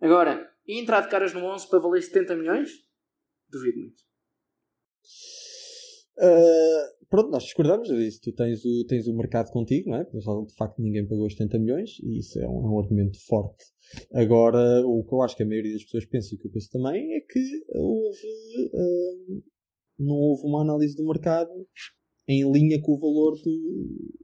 Agora, 0.01 0.49
e 0.67 0.79
entrar 0.79 1.01
de 1.01 1.09
caras 1.09 1.31
no 1.33 1.45
11 1.45 1.69
para 1.69 1.79
valer 1.79 2.01
70 2.01 2.35
milhões? 2.35 2.69
Duvido 3.49 3.77
muito. 3.79 4.01
Uh, 6.17 6.98
pronto, 7.09 7.31
nós 7.31 7.43
discordamos. 7.43 7.87
Disse, 7.89 8.21
tu 8.21 8.31
tens 8.31 8.63
o, 8.63 8.85
tens 8.85 9.07
o 9.07 9.15
mercado 9.15 9.51
contigo, 9.51 9.89
não 9.89 9.97
é? 9.97 10.03
Porque 10.03 10.19
de 10.19 10.55
facto 10.55 10.81
ninguém 10.81 11.07
pagou 11.07 11.25
os 11.25 11.33
70 11.33 11.59
milhões 11.59 11.99
e 12.01 12.19
isso 12.19 12.39
é 12.39 12.47
um, 12.47 12.65
é 12.65 12.69
um 12.69 12.79
argumento 12.79 13.17
forte. 13.25 13.65
Agora, 14.13 14.85
o 14.85 15.03
que 15.03 15.13
eu 15.13 15.21
acho 15.21 15.35
que 15.35 15.43
a 15.43 15.47
maioria 15.47 15.73
das 15.73 15.83
pessoas 15.83 16.05
pensa 16.05 16.33
e 16.33 16.37
o 16.37 16.39
que 16.39 16.47
eu 16.47 16.51
penso 16.51 16.69
também 16.71 17.15
é 17.15 17.19
que 17.21 17.39
houve, 17.75 18.27
uh, 18.73 19.43
não 19.97 20.15
houve 20.15 20.43
uma 20.45 20.61
análise 20.61 20.95
do 20.95 21.05
mercado 21.05 21.49
em 22.27 22.49
linha 22.51 22.79
com 22.81 22.93
o 22.93 22.99
valor 22.99 23.35
do, 23.43 24.18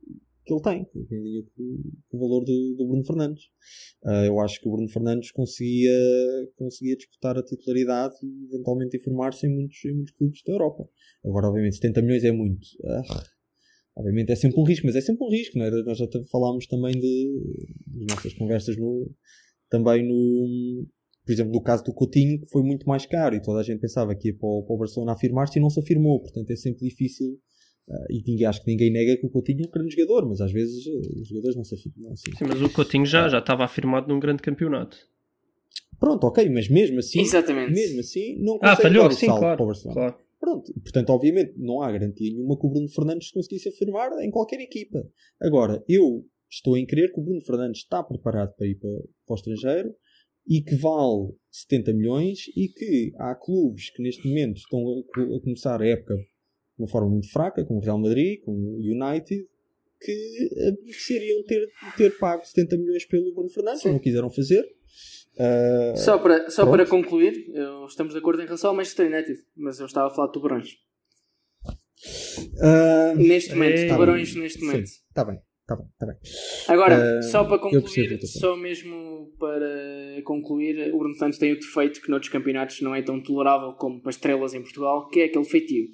que 0.46 0.54
ele 0.54 0.62
tem, 0.62 0.86
com, 0.86 1.92
com 2.08 2.18
o 2.18 2.20
valor 2.20 2.46
do, 2.46 2.76
do 2.78 2.88
Bruno 2.88 3.04
Fernandes. 3.04 3.46
Uh, 4.04 4.26
eu 4.28 4.40
acho 4.40 4.62
que 4.62 4.68
o 4.68 4.72
Bruno 4.72 4.88
Fernandes 4.88 5.32
conseguia, 5.32 5.98
conseguia 6.56 6.96
disputar 6.96 7.38
a 7.38 7.44
titularidade 7.44 8.16
e 8.24 8.46
eventualmente 8.54 8.96
informar-se 8.98 9.48
em 9.48 9.50
muitos, 9.50 9.84
em 9.84 9.94
muitos 9.94 10.14
clubes 10.14 10.42
da 10.46 10.54
Europa. 10.54 10.88
Agora, 11.26 11.48
obviamente, 11.48 11.78
70 11.78 12.02
milhões 12.04 12.24
é 12.24 12.32
muito. 12.32 12.68
Ah, 12.86 13.24
obviamente 13.98 14.32
é 14.32 14.36
sempre 14.36 14.60
um 14.60 14.64
risco, 14.64 14.86
mas 14.86 14.96
é 14.96 15.02
sempre 15.02 15.26
um 15.26 15.30
risco, 15.32 15.58
não 15.58 15.66
é? 15.66 15.72
Nós 15.72 15.98
já 15.98 16.08
falámos 16.32 16.68
também 16.68 16.94
de 16.94 17.74
nas 17.88 18.16
nossas 18.16 18.34
conversas 18.36 18.78
no, 18.78 19.12
também 19.70 20.08
no. 20.08 20.86
Por 21.26 21.32
exemplo, 21.32 21.54
no 21.54 21.62
caso 21.62 21.84
do 21.84 21.94
Coutinho, 21.94 22.40
que 22.40 22.52
foi 22.52 22.62
muito 22.62 22.88
mais 22.88 23.08
caro 23.08 23.36
e 23.36 23.42
toda 23.42 23.60
a 23.60 23.64
gente 23.64 23.80
pensava 23.80 24.14
que 24.14 24.28
ia 24.28 24.38
para 24.38 24.48
o, 24.48 24.64
para 24.64 24.76
o 24.76 24.78
Barcelona 24.78 25.14
afirmar-se 25.14 25.58
e 25.58 25.62
não 25.62 25.72
se 25.72 25.80
afirmou. 25.80 26.22
Portanto, 26.22 26.52
é 26.52 26.56
sempre 26.56 26.88
difícil. 26.88 27.40
Ah, 27.90 28.06
e 28.10 28.24
ninguém, 28.28 28.46
acho 28.46 28.64
que 28.64 28.72
ninguém 28.72 28.92
nega 28.92 29.18
que 29.18 29.26
o 29.26 29.30
Coutinho 29.30 29.64
é 29.64 29.68
um 29.68 29.72
grande 29.72 29.96
jogador, 29.96 30.28
mas 30.28 30.42
às 30.42 30.52
vezes 30.52 30.86
ah, 30.88 31.20
os 31.22 31.28
jogadores 31.28 31.56
não 31.56 31.64
se 31.64 31.76
afirmam 31.76 32.12
assim. 32.12 32.32
Sim, 32.36 32.46
mas 32.48 32.62
o 32.62 32.70
Coutinho 32.70 33.06
já, 33.06 33.28
já 33.30 33.40
estava 33.40 33.64
afirmado 33.64 34.08
num 34.08 34.20
grande 34.20 34.42
campeonato. 34.42 34.98
Pronto, 36.00 36.26
ok, 36.26 36.50
mas 36.50 36.68
mesmo 36.68 37.00
assim, 37.00 37.22
Exatamente. 37.22 37.72
mesmo 37.74 38.00
assim, 38.02 38.38
não 38.40 38.56
Ah, 38.56 38.72
consegue 38.76 38.82
falhou, 38.82 39.04
dar 39.04 39.10
o 39.14 39.18
sim, 39.18 39.26
salto 39.28 39.40
claro. 39.40 39.58
para 39.58 39.64
o 39.64 39.68
Barcelona. 39.68 40.00
claro. 40.02 40.26
Pronto, 40.38 40.74
portanto, 40.74 41.10
obviamente, 41.10 41.54
não 41.58 41.82
há 41.82 41.92
garantia 41.92 42.30
nenhuma 42.32 42.60
que 42.60 42.68
o 42.68 42.70
Bruno 42.70 42.90
Fernandes 42.90 43.32
conseguisse 43.32 43.70
afirmar 43.70 44.12
em 44.22 44.30
qualquer 44.30 44.60
equipa. 44.60 45.02
Agora, 45.42 45.84
eu 45.88 46.24
estou 46.52 46.78
em 46.78 46.86
crer 46.86 47.12
que 47.12 47.20
o 47.20 47.24
Bruno 47.24 47.42
Fernandes 47.42 47.82
está 47.82 48.04
preparado 48.04 48.54
para 48.56 48.68
ir 48.68 48.76
para, 48.76 48.90
para 48.92 49.34
o 49.34 49.36
estrangeiro 49.36 49.96
e 50.48 50.62
que 50.62 50.76
vale 50.76 51.34
70 51.50 51.94
milhões 51.94 52.40
e 52.56 52.68
que 52.68 53.12
há 53.18 53.34
clubes 53.34 53.90
que 53.90 54.04
neste 54.04 54.28
momento 54.28 54.58
estão 54.58 54.80
a, 54.80 55.36
a 55.38 55.42
começar 55.42 55.82
a 55.82 55.88
época 55.88 56.16
de 56.78 56.82
uma 56.84 56.88
forma 56.88 57.10
muito 57.10 57.32
fraca, 57.32 57.64
como 57.66 57.80
o 57.80 57.84
Real 57.84 57.98
Madrid, 58.00 58.42
como 58.44 58.58
o 58.58 58.80
United, 58.80 59.48
que 60.00 60.50
beneficiariam 60.82 61.44
ter, 61.44 61.70
ter 61.98 62.18
pago 62.18 62.44
70 62.46 62.78
milhões 62.78 63.06
pelo 63.06 63.34
Bruno 63.34 63.50
Fernandes, 63.50 63.82
Sim. 63.82 63.92
não 63.94 64.00
quiseram 64.00 64.30
fazer. 64.30 64.64
Ah, 65.40 65.94
Só 65.96 66.18
para, 66.18 66.50
só 66.50 66.64
pronto. 66.64 66.78
para 66.78 66.86
concluir, 66.90 67.34
eu- 67.54 67.86
estamos 67.86 68.14
de 68.14 68.20
acordo 68.20 68.42
em 68.42 68.46
relação 68.46 68.70
ao 68.72 68.76
Manchester 68.76 69.12
United, 69.12 69.38
mas 69.56 69.80
eu 69.80 69.86
estava 69.86 70.08
a 70.08 70.10
falar 70.16 70.28
de 70.28 70.34
tubarões. 70.34 70.70
ah, 72.62 73.14
Neste 73.16 73.54
momento, 73.54 73.80
Ei. 73.80 73.88
tubarões 73.88 74.36
neste 74.36 74.64
momento. 74.64 74.84
Está 74.86 75.24
bem, 75.26 75.40
está 75.62 75.76
bem, 75.76 75.86
está 75.92 76.06
bem. 76.06 76.16
Agora, 76.68 77.20
Ah, 77.20 77.22
só 77.24 77.44
para 77.46 77.60
concluir, 77.60 78.20
só 78.26 78.56
mesmo 78.56 79.32
para 79.40 80.22
concluir, 80.24 80.94
o 80.94 80.98
Bruno 81.00 81.16
Fernandes 81.16 81.40
tem 81.40 81.52
o 81.54 81.60
defeito 81.60 82.02
que 82.02 82.10
noutros 82.10 82.32
campeonatos 82.32 82.82
não 82.82 82.94
é 82.96 83.02
tão 83.02 83.22
tolerável 83.22 83.74
como 83.74 84.02
para 84.02 84.12
estrelas 84.12 84.54
em 84.54 84.62
Portugal, 84.62 85.10
que 85.10 85.22
é 85.22 85.26
aquele 85.26 85.46
feitio. 85.46 85.88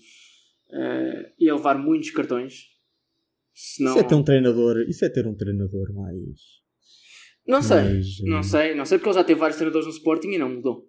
Uh, 0.74 1.34
ia 1.40 1.56
levar 1.56 1.78
muitos 1.78 2.12
cartões. 2.12 2.70
Senão... 3.54 3.92
Isso 3.92 4.00
é 4.00 4.04
ter 4.08 4.16
um 4.16 4.24
treinador, 4.24 4.78
isso 4.88 5.06
é 5.06 5.10
ter 5.10 5.28
um 5.28 5.36
treinador 5.36 5.94
mais. 5.94 6.62
Não 7.48 7.62
sei, 7.62 7.78
mais, 7.78 8.06
não 8.24 8.40
uh... 8.40 8.44
sei, 8.44 8.76
não 8.76 8.86
sei 8.86 8.98
porque 8.98 9.10
ele 9.10 9.18
já 9.18 9.24
teve 9.24 9.40
vários 9.40 9.58
treinadores 9.58 9.88
no 9.88 9.94
Sporting 9.94 10.30
e 10.30 10.38
não 10.38 10.50
mudou. 10.50 10.88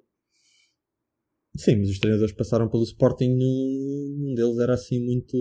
Sim, 1.57 1.77
mas 1.77 1.90
os 1.90 1.99
treinadores 1.99 2.35
passaram 2.35 2.68
pelo 2.68 2.83
Sporting, 2.83 3.31
um 3.31 4.35
deles 4.35 4.59
era 4.59 4.75
assim 4.75 5.05
muito. 5.05 5.37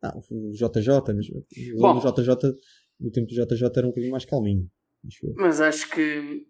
Ah, 0.00 0.16
o 0.16 0.50
JJ, 0.52 1.14
mas 1.14 1.26
Bom, 1.78 1.96
o 1.96 2.00
JJ, 2.00 2.34
no 3.00 3.10
tempo 3.10 3.28
do 3.28 3.34
JJ 3.34 3.70
era 3.76 3.86
um 3.86 3.90
bocadinho 3.90 4.12
mais 4.12 4.24
calminho. 4.24 4.68
Mas 5.36 5.60
acho 5.60 5.90
que 5.90 6.42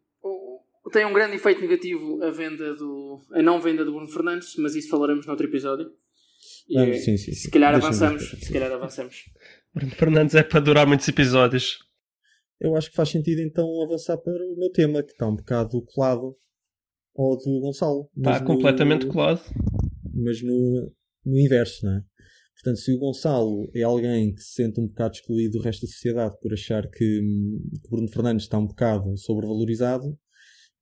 tem 0.93 1.07
um 1.07 1.13
grande 1.13 1.37
efeito 1.37 1.61
negativo 1.61 2.23
a 2.23 2.31
venda 2.31 2.75
do. 2.75 3.21
a 3.33 3.43
não 3.43 3.61
venda 3.61 3.85
do 3.85 3.93
Bruno 3.93 4.09
Fernandes, 4.09 4.55
mas 4.59 4.75
isso 4.75 4.91
falaremos 4.91 5.27
noutro 5.27 5.47
episódio. 5.47 5.91
E, 6.69 6.79
ah, 6.79 6.95
sim, 6.95 7.17
sim, 7.17 7.19
sim. 7.19 7.33
Se 7.33 7.51
calhar 7.51 7.75
avançamos. 7.75 8.31
Se 8.31 8.53
calhar 8.53 8.73
avançamos. 8.73 9.25
Bruno 9.75 9.93
Fernandes 9.93 10.35
é 10.35 10.43
para 10.43 10.61
durar 10.61 10.87
muitos 10.87 11.09
episódios. 11.09 11.79
Eu 12.61 12.77
acho 12.77 12.91
que 12.91 12.97
faz 12.97 13.09
sentido 13.09 13.41
então 13.41 13.67
avançar 13.83 14.17
para 14.19 14.33
o 14.33 14.57
meu 14.57 14.71
tema, 14.71 15.03
que 15.03 15.13
está 15.13 15.27
um 15.27 15.35
bocado 15.35 15.83
colado 15.83 16.37
ao 17.17 17.37
do 17.37 17.61
Gonçalo. 17.61 18.09
Está 18.17 18.45
completamente 18.45 19.07
no, 19.07 19.13
colado. 19.13 19.43
Mas 20.15 20.43
no, 20.43 20.93
no 21.25 21.39
inverso, 21.39 21.85
não 21.85 21.97
é? 21.97 22.05
Portanto, 22.55 22.79
se 22.79 22.93
o 22.93 22.99
Gonçalo 22.99 23.69
é 23.75 23.83
alguém 23.83 24.33
que 24.33 24.41
se 24.41 24.63
sente 24.63 24.81
um 24.81 24.87
bocado 24.87 25.17
excluído 25.17 25.59
do 25.59 25.65
resto 25.65 25.83
da 25.83 25.93
sociedade 25.93 26.37
por 26.41 26.53
achar 26.53 26.89
que, 26.89 26.99
que 26.99 27.91
Bruno 27.91 28.09
Fernandes 28.09 28.45
está 28.45 28.57
um 28.57 28.67
bocado 28.67 29.17
sobrevalorizado, 29.17 30.07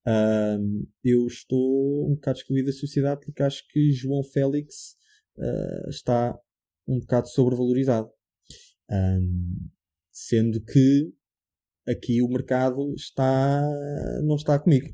uh, 0.07 0.87
eu 1.03 1.27
estou 1.27 2.11
um 2.11 2.15
bocado 2.17 2.39
excluído 2.39 2.67
da 2.67 2.73
sociedade 2.73 3.23
porque 3.25 3.43
acho 3.43 3.67
que 3.69 3.93
João 3.93 4.23
Félix 4.23 5.00
uh, 5.41 5.89
está 5.89 6.39
um 6.87 7.01
bocado 7.01 7.29
sobrevalorizado. 7.29 8.09
Um, 8.91 9.69
sendo 10.13 10.61
que 10.63 11.13
aqui 11.89 12.23
o 12.23 12.29
mercado 12.29 12.93
está, 12.95 13.63
não 14.23 14.37
está 14.37 14.59
comigo. 14.59 14.89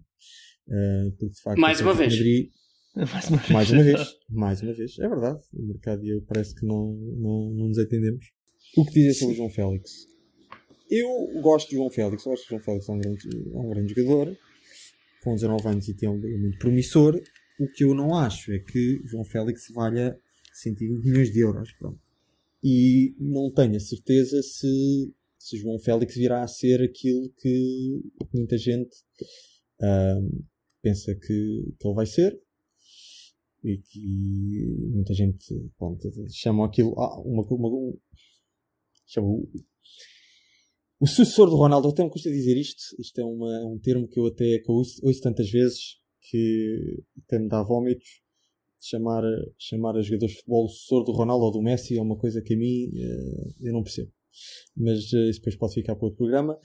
Uh, 0.69 1.11
porque, 1.19 1.35
de 1.35 1.41
facto, 1.41 1.61
mais 1.61 1.81
uma 1.81 1.95
vez. 1.95 2.13
Madrid, 2.15 2.51
mais 2.97 3.29
uma 3.29 3.39
vez. 3.39 3.51
Mais 3.51 3.71
uma 3.71 3.83
vez. 3.83 4.09
Mais 4.29 4.63
uma 4.63 4.73
vez. 4.73 4.99
É 4.99 5.09
verdade. 5.09 5.41
O 5.55 5.67
mercado 5.67 6.05
e 6.05 6.11
eu 6.11 6.23
parece 6.23 6.55
que 6.55 6.67
não, 6.67 6.93
não, 6.95 7.51
não 7.51 7.69
nos 7.69 7.79
entendemos. 7.79 8.25
O 8.77 8.85
que 8.85 8.93
dizem 8.93 9.15
sobre 9.15 9.35
o 9.35 9.37
João 9.37 9.51
Félix? 9.51 9.91
Eu 10.91 11.09
gosto 11.41 11.69
de 11.69 11.77
João 11.77 11.91
Félix. 11.91 12.25
Eu 12.25 12.33
acho 12.33 12.43
que 12.43 12.49
o 12.49 12.51
João 12.51 12.63
Félix 12.63 12.89
é 12.89 12.93
um 12.93 12.99
grande, 12.99 13.29
é 13.29 13.59
um 13.59 13.69
grande 13.71 13.95
jogador. 13.95 14.37
Com 15.23 15.35
19 15.35 15.69
anos 15.69 15.89
e 15.89 15.95
tem 15.95 16.09
um 16.09 16.17
é 16.17 16.39
muito 16.39 16.59
promissor. 16.59 17.21
O 17.59 17.69
que 17.73 17.85
eu 17.85 17.95
não 17.95 18.15
acho 18.15 18.53
é 18.53 18.59
que 18.59 19.01
João 19.05 19.25
Félix 19.25 19.71
valha 19.75 20.17
120 20.61 21.05
milhões 21.05 21.33
de 21.33 21.41
euros. 21.41 21.73
Pronto. 21.79 22.01
E 22.63 23.15
não 23.19 23.53
tenho 23.53 23.77
a 23.77 23.81
certeza 23.81 24.43
se, 24.43 25.15
se 25.39 25.57
João 25.59 25.79
Félix 25.79 26.15
virá 26.15 26.43
a 26.43 26.49
ser 26.49 26.83
aquilo 26.83 27.31
que 27.39 28.01
muita 28.33 28.57
gente 28.57 28.97
uh, 29.81 30.45
pensa 30.83 31.15
que, 31.15 31.75
que 31.79 31.87
ele 31.87 31.95
vai 31.95 32.07
ser 32.07 32.41
e 33.63 33.79
que 33.79 34.67
muita 34.93 35.13
gente 35.13 35.55
pronto, 35.79 36.09
chama 36.31 36.67
aquilo 36.67 36.99
ah, 36.99 37.21
uma, 37.21 37.43
uma, 37.43 37.69
um, 37.69 37.99
chama 39.07 39.27
o, 39.29 39.49
o 41.01 41.07
sucessor 41.07 41.51
do 41.51 41.57
Ronaldo, 41.57 41.89
até 41.89 42.03
me 42.05 42.11
custa 42.11 42.31
dizer 42.31 42.57
isto, 42.57 42.83
isto 42.99 43.21
é 43.21 43.25
uma, 43.25 43.67
um 43.67 43.79
termo 43.79 44.09
que 44.09 44.19
eu 44.19 44.27
até 44.27 44.59
que 44.59 44.71
eu 44.71 44.75
ouço, 44.75 45.05
ouço 45.05 45.21
tantas 45.21 45.51
vezes 45.51 45.99
que 46.21 47.03
até 47.25 47.39
me 47.39 47.49
dá 47.49 47.63
vómitos 47.63 48.26
chamar, 48.89 49.23
chamar 49.59 49.97
a 49.97 50.03
jogadores 50.03 50.35
de 50.35 50.41
futebol 50.41 50.65
o 50.65 50.69
sucessor 50.69 51.05
do 51.05 51.13
Ronaldo 51.13 51.45
ou 51.45 51.53
do 51.53 51.63
Messi 51.63 51.97
é 51.97 52.03
uma 52.03 52.17
coisa 52.17 52.43
que 52.43 52.55
a 52.55 52.57
mim 52.57 52.89
uh, 52.89 53.55
eu 53.63 53.73
não 53.73 53.83
percebo. 53.83 54.11
Mas 54.77 55.13
uh, 55.13 55.29
isso 55.29 55.41
depois 55.41 55.57
pode 55.57 55.75
ficar 55.75 55.95
para 55.97 56.05
outro 56.05 56.19
programa. 56.19 56.59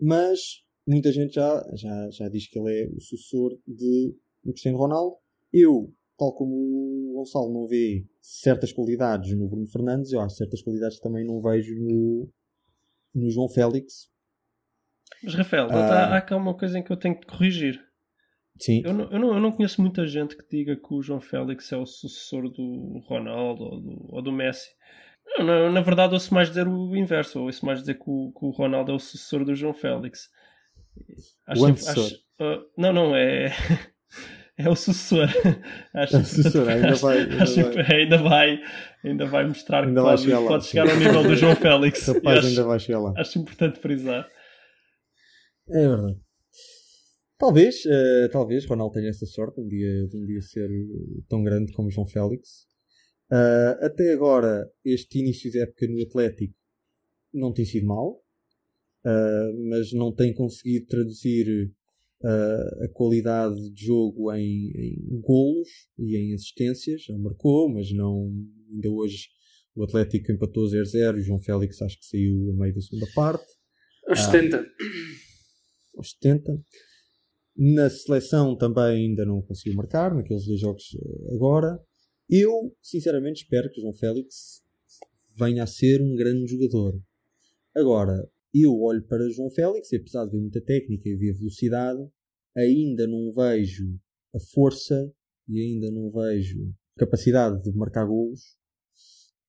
Mas 0.00 0.62
muita 0.86 1.10
gente 1.12 1.34
já, 1.34 1.64
já, 1.74 2.10
já 2.10 2.28
diz 2.28 2.48
que 2.48 2.58
ele 2.58 2.82
é 2.82 2.88
o 2.88 3.00
sucessor 3.00 3.58
de 3.66 4.14
Cristiano 4.42 4.78
Ronaldo. 4.78 5.16
Eu 5.52 5.92
tal 6.18 6.34
como 6.34 6.54
o 6.54 7.12
Gonçalo 7.14 7.52
não 7.52 7.66
vê 7.66 8.06
certas 8.20 8.72
qualidades 8.72 9.36
no 9.36 9.48
Bruno 9.48 9.66
Fernandes, 9.66 10.12
eu 10.12 10.20
acho 10.20 10.36
certas 10.36 10.62
qualidades 10.62 10.98
também 11.00 11.24
não 11.24 11.40
vejo 11.40 11.74
no, 11.74 12.28
no 13.14 13.30
João 13.30 13.48
Félix. 13.48 14.08
Mas 15.22 15.34
Rafael, 15.34 15.68
ah, 15.70 16.16
há 16.16 16.20
cá 16.20 16.36
uma 16.36 16.56
coisa 16.56 16.78
em 16.78 16.82
que 16.82 16.90
eu 16.90 16.96
tenho 16.96 17.18
que 17.18 17.26
corrigir. 17.26 17.80
Sim. 18.58 18.82
Eu 18.84 18.94
não, 18.94 19.10
eu, 19.10 19.18
não, 19.18 19.34
eu 19.34 19.40
não 19.40 19.52
conheço 19.52 19.80
muita 19.80 20.06
gente 20.06 20.36
que 20.36 20.48
diga 20.48 20.76
que 20.76 20.94
o 20.94 21.02
João 21.02 21.20
Félix 21.20 21.70
é 21.72 21.76
o 21.76 21.86
sucessor 21.86 22.50
do 22.50 23.02
Ronaldo 23.06 23.64
ou 23.64 23.80
do, 23.80 24.06
ou 24.08 24.22
do 24.22 24.32
Messi. 24.32 24.68
Não, 25.26 25.44
não, 25.44 25.72
na 25.72 25.80
verdade, 25.80 26.14
ouço 26.14 26.32
mais 26.32 26.48
dizer 26.48 26.66
o 26.66 26.96
inverso. 26.96 27.40
Ouço 27.40 27.66
mais 27.66 27.80
dizer 27.80 27.94
que 27.94 28.04
o, 28.06 28.32
que 28.32 28.44
o 28.44 28.50
Ronaldo 28.50 28.92
é 28.92 28.94
o 28.94 28.98
sucessor 28.98 29.44
do 29.44 29.54
João 29.54 29.74
Félix. 29.74 30.28
Acho, 31.46 31.62
o. 31.62 31.66
Acho, 31.66 32.14
uh, 32.40 32.64
não, 32.78 32.92
não, 32.92 33.16
é. 33.16 33.52
é 34.56 34.68
o 34.68 34.76
sucessor. 34.76 35.28
Acho, 35.92 36.16
é 36.16 36.18
o 36.20 36.24
sucessor, 36.24 36.68
ainda 36.68 36.94
vai. 36.96 37.18
Ainda, 37.18 37.42
acho, 37.42 37.72
vai. 37.72 37.92
ainda 37.92 38.18
vai. 38.18 38.62
Ainda 39.04 39.26
vai 39.26 39.46
mostrar 39.46 39.84
ainda 39.84 40.00
que 40.00 40.06
pode, 40.06 40.22
chegar, 40.22 40.40
pode 40.42 40.64
chegar 40.64 40.88
ao 40.88 40.96
nível 40.96 41.22
do 41.22 41.36
João 41.36 41.56
Félix. 41.56 42.06
Rapaz, 42.06 42.38
acho, 42.38 42.46
ainda 42.46 42.64
vai 42.64 42.78
chegar 42.78 43.00
lá. 43.00 43.12
Acho 43.16 43.38
importante 43.38 43.78
frisar. 43.78 44.26
É 45.68 45.88
verdade. 45.88 46.25
Talvez, 47.38 47.84
uh, 47.84 48.30
talvez 48.32 48.64
Ronaldo 48.64 48.94
tenha 48.94 49.10
essa 49.10 49.26
sorte 49.26 49.60
um 49.60 49.68
dia, 49.68 50.06
de 50.08 50.16
um 50.16 50.24
dia 50.24 50.40
ser 50.40 50.70
tão 51.28 51.42
grande 51.42 51.72
como 51.72 51.90
João 51.90 52.06
Félix. 52.06 52.66
Uh, 53.30 53.84
até 53.84 54.12
agora, 54.12 54.70
este 54.84 55.18
início 55.18 55.50
de 55.50 55.60
época 55.60 55.86
no 55.86 56.02
Atlético 56.02 56.54
não 57.34 57.52
tem 57.52 57.66
sido 57.66 57.86
mau, 57.86 58.22
uh, 59.04 59.68
mas 59.68 59.92
não 59.92 60.14
tem 60.14 60.32
conseguido 60.32 60.86
traduzir 60.86 61.72
a 62.24 62.88
qualidade 62.94 63.70
de 63.72 63.84
jogo 63.84 64.32
em, 64.32 64.72
em 64.74 65.20
golos 65.20 65.68
e 65.98 66.16
em 66.16 66.34
assistências. 66.34 67.02
Já 67.02 67.16
marcou, 67.18 67.68
mas 67.68 67.92
não. 67.92 68.32
Ainda 68.72 68.90
hoje 68.90 69.28
o 69.76 69.84
Atlético 69.84 70.32
empatou 70.32 70.64
0-0 70.64 71.18
e 71.18 71.20
o 71.20 71.22
João 71.22 71.38
Félix 71.38 71.80
acho 71.82 71.98
que 71.98 72.06
saiu 72.06 72.50
a 72.50 72.56
meio 72.56 72.74
da 72.74 72.80
segunda 72.80 73.06
parte. 73.14 73.46
Aos 74.08 74.20
70. 74.20 74.56
Ah, 74.56 75.98
aos 75.98 76.10
70. 76.12 76.52
Na 77.56 77.88
seleção 77.88 78.56
também 78.56 79.08
ainda 79.08 79.24
não 79.24 79.40
conseguiu 79.40 79.76
marcar, 79.76 80.14
naqueles 80.14 80.44
dois 80.44 80.60
jogos 80.60 80.84
ah, 80.94 81.34
agora. 81.34 81.80
Eu, 82.28 82.76
sinceramente, 82.82 83.44
espero 83.44 83.70
que 83.70 83.78
o 83.78 83.82
João 83.82 83.94
Félix 83.94 84.62
venha 85.38 85.62
a 85.62 85.66
ser 85.66 86.02
um 86.02 86.14
grande 86.14 86.46
jogador. 86.50 87.00
Agora, 87.74 88.28
eu 88.52 88.78
olho 88.80 89.02
para 89.06 89.30
João 89.30 89.50
Félix 89.50 89.92
e 89.92 89.96
apesar 89.96 90.24
de 90.24 90.32
ver 90.32 90.40
muita 90.40 90.60
técnica 90.60 91.08
e 91.08 91.16
ver 91.16 91.34
velocidade, 91.34 92.00
ainda 92.56 93.06
não 93.06 93.32
vejo 93.32 93.98
a 94.34 94.40
força 94.40 95.12
e 95.48 95.60
ainda 95.60 95.90
não 95.90 96.10
vejo 96.10 96.74
capacidade 96.96 97.62
de 97.62 97.76
marcar 97.76 98.06
golos 98.06 98.56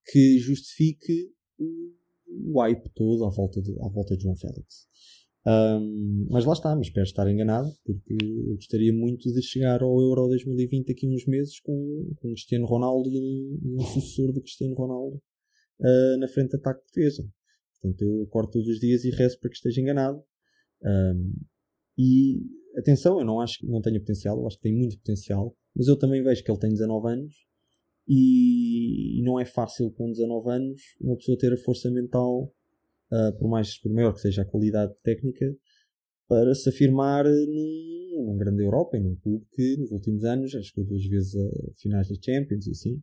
que 0.05 0.39
justifique 0.39 1.31
o 1.59 2.61
hype 2.61 2.89
todo 2.93 3.25
à 3.25 3.29
volta 3.29 3.61
de, 3.61 3.71
à 3.81 3.89
volta 3.89 4.15
de 4.15 4.23
João 4.23 4.35
Félix. 4.35 4.87
Um, 5.47 6.27
mas 6.29 6.43
lá 6.43 6.51
está, 6.51 6.75
mas 6.75 6.87
espero 6.87 7.05
estar 7.05 7.31
enganado, 7.31 7.71
porque 7.85 8.17
eu 8.21 8.55
gostaria 8.55 8.91
muito 8.91 9.31
de 9.31 9.41
chegar 9.41 9.81
ao 9.81 10.01
Euro 10.01 10.27
2020 10.27 10.91
aqui 10.91 11.07
uns 11.07 11.25
meses 11.25 11.57
com, 11.61 12.13
com 12.17 12.31
Cristiano 12.31 12.65
Ronaldo 12.65 13.09
e 13.09 13.17
um, 13.17 13.77
um 13.77 13.79
sucessor 13.79 14.33
do 14.33 14.41
Cristiano 14.41 14.75
Ronaldo 14.75 15.21
uh, 15.79 16.17
na 16.19 16.27
frente 16.27 16.49
de 16.49 16.57
ataque 16.57 16.81
de 16.81 16.87
defesa. 16.87 17.29
Portanto, 17.79 18.01
eu 18.01 18.23
acordo 18.23 18.51
todos 18.51 18.67
os 18.67 18.79
dias 18.79 19.05
e 19.05 19.09
rezo 19.09 19.39
para 19.39 19.49
que 19.49 19.55
esteja 19.55 19.79
enganado. 19.79 20.21
Um, 20.83 21.33
e 21.97 22.41
atenção, 22.77 23.17
eu 23.17 23.25
não 23.25 23.39
acho 23.39 23.59
que 23.59 23.67
não 23.67 23.81
tenha 23.81 23.99
potencial, 24.01 24.37
eu 24.37 24.47
acho 24.47 24.57
que 24.57 24.63
tem 24.63 24.75
muito 24.75 24.97
potencial, 24.97 25.55
mas 25.73 25.87
eu 25.87 25.97
também 25.97 26.21
vejo 26.23 26.43
que 26.43 26.51
ele 26.51 26.59
tem 26.59 26.71
19 26.71 27.07
anos 27.07 27.33
e, 28.05 29.19
e 29.19 29.23
não 29.23 29.39
é 29.39 29.45
fácil 29.45 29.91
com 29.91 30.11
19 30.11 30.49
anos 30.49 30.81
uma 30.99 31.15
pessoa 31.15 31.37
ter 31.37 31.53
a 31.53 31.57
força 31.57 31.89
mental, 31.89 32.53
uh, 33.11 33.37
por 33.37 33.49
mais 33.49 33.79
por 33.79 33.91
maior 33.91 34.13
que 34.13 34.21
seja 34.21 34.41
a 34.41 34.45
qualidade 34.45 34.93
técnica, 35.03 35.45
para 36.27 36.53
se 36.53 36.69
afirmar 36.69 37.25
num, 37.25 38.35
grande 38.37 38.63
Europa 38.63 38.97
e 38.97 38.99
num 38.99 39.15
clube 39.15 39.45
que 39.53 39.77
nos 39.77 39.91
últimos 39.91 40.23
anos 40.23 40.53
acho 40.55 40.73
que 40.73 40.83
duas 40.83 41.05
vezes 41.05 41.35
a 41.35 41.49
finais 41.77 42.09
da 42.09 42.15
Champions 42.21 42.67
e 42.67 42.71
assim 42.71 43.01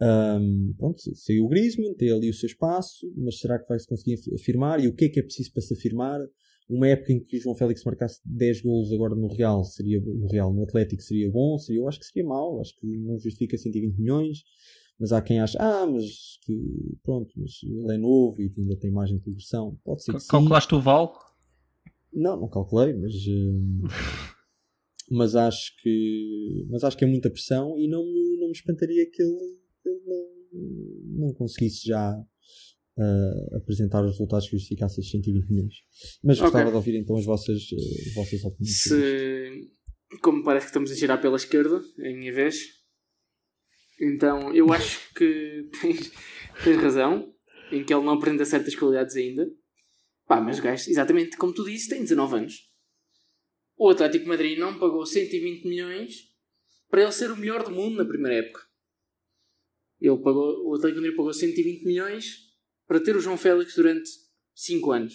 um, 0.00 0.74
pronto, 0.76 1.00
saiu 1.16 1.44
o 1.44 1.48
Griezmann, 1.48 1.94
tem 1.94 2.10
ali 2.10 2.28
o 2.28 2.34
seu 2.34 2.46
espaço, 2.46 3.10
mas 3.16 3.38
será 3.38 3.58
que 3.58 3.68
vai 3.68 3.78
se 3.78 3.86
conseguir 3.86 4.18
afirmar? 4.34 4.82
E 4.82 4.88
o 4.88 4.94
que 4.94 5.06
é 5.06 5.08
que 5.08 5.20
é 5.20 5.22
preciso 5.22 5.52
para 5.52 5.62
se 5.62 5.74
afirmar? 5.74 6.20
Uma 6.68 6.88
época 6.88 7.12
em 7.12 7.22
que 7.22 7.38
João 7.38 7.54
Félix 7.54 7.84
marcasse 7.84 8.20
10 8.24 8.62
golos 8.62 8.92
agora 8.92 9.14
no 9.14 9.28
Real, 9.28 9.62
seria 9.64 10.00
no 10.00 10.26
Real, 10.26 10.52
no 10.52 10.64
Atlético 10.64 11.02
seria 11.02 11.30
bom, 11.30 11.58
seria, 11.58 11.80
eu 11.80 11.88
acho 11.88 12.00
que 12.00 12.06
seria 12.06 12.26
mau, 12.26 12.60
acho 12.60 12.74
que 12.78 12.86
não 12.86 13.18
justifica 13.18 13.56
120 13.56 13.98
milhões, 13.98 14.38
mas 14.98 15.12
há 15.12 15.20
quem 15.20 15.40
acha, 15.40 15.58
ah, 15.60 15.86
mas 15.86 16.38
que, 16.42 16.96
pronto, 17.02 17.32
mas 17.36 17.52
ele 17.62 17.94
é 17.94 17.98
novo 17.98 18.40
e 18.40 18.52
ainda 18.56 18.76
tem 18.78 18.90
margem 18.90 19.16
de 19.16 19.22
progressão. 19.22 19.78
Pode 19.84 20.04
ser 20.04 20.14
que 20.14 20.26
Calculaste 20.26 20.70
sim. 20.70 20.76
o 20.76 20.80
Val? 20.80 21.14
Não, 22.12 22.40
não 22.40 22.48
calculei, 22.48 22.94
mas 22.94 23.12
mas 25.10 25.34
acho 25.36 25.72
que 25.82 26.66
mas 26.70 26.84
acho 26.84 26.96
que 26.96 27.04
é 27.04 27.08
muita 27.08 27.30
pressão 27.30 27.78
e 27.78 27.88
não 27.88 28.04
me, 28.04 28.36
não 28.38 28.46
me 28.46 28.52
espantaria 28.52 29.10
que 29.10 29.22
ele 29.22 29.58
ele 29.84 30.00
não, 30.06 31.26
não 31.26 31.34
conseguisse 31.34 31.86
já 31.86 32.16
uh, 32.96 33.56
apresentar 33.56 34.04
os 34.04 34.12
resultados 34.12 34.48
que 34.48 34.56
justificassem 34.56 35.00
esses 35.00 35.10
120 35.10 35.48
milhões. 35.50 35.74
Mas 36.22 36.38
Ok. 36.38 36.50
gostava 36.50 36.70
de 36.70 36.76
ouvir 36.76 36.96
então 36.96 37.16
as 37.16 37.24
vossas, 37.24 37.62
uh, 37.72 38.08
as 38.08 38.14
vossas 38.14 38.44
opiniões. 38.44 38.82
Se, 38.82 39.70
como 40.22 40.42
parece 40.44 40.66
que 40.66 40.70
estamos 40.70 40.90
a 40.90 40.94
girar 40.94 41.20
pela 41.20 41.36
esquerda, 41.36 41.82
é 42.00 42.12
a 42.12 42.16
minha 42.16 42.32
vez, 42.32 42.56
então 44.04 44.54
eu 44.54 44.72
acho 44.72 45.12
que 45.14 45.68
tens, 45.80 46.12
tens 46.62 46.76
razão 46.76 47.34
em 47.72 47.84
que 47.84 47.92
ele 47.92 48.04
não 48.04 48.14
apresenta 48.14 48.44
certas 48.44 48.74
qualidades 48.74 49.16
ainda. 49.16 49.50
Pá, 50.26 50.40
mas 50.40 50.58
o 50.58 50.62
gajo, 50.62 50.90
exatamente 50.90 51.36
como 51.36 51.52
tu 51.52 51.64
disse, 51.64 51.88
tem 51.88 52.00
19 52.00 52.36
anos. 52.36 52.70
O 53.76 53.88
Atlético 53.90 54.24
de 54.24 54.30
Madrid 54.30 54.58
não 54.58 54.78
pagou 54.78 55.04
120 55.04 55.66
milhões 55.66 56.30
para 56.88 57.02
ele 57.02 57.12
ser 57.12 57.30
o 57.30 57.36
melhor 57.36 57.64
do 57.64 57.70
mundo 57.70 57.96
na 57.96 58.04
primeira 58.04 58.38
época. 58.38 58.60
Ele 60.00 60.16
pagou, 60.18 60.68
o 60.68 60.74
Atlético 60.74 61.00
de 61.00 61.00
Madrid 61.00 61.16
pagou 61.16 61.32
120 61.32 61.84
milhões 61.84 62.54
para 62.86 63.02
ter 63.02 63.16
o 63.16 63.20
João 63.20 63.36
Félix 63.36 63.74
durante 63.74 64.08
5 64.54 64.92
anos. 64.92 65.14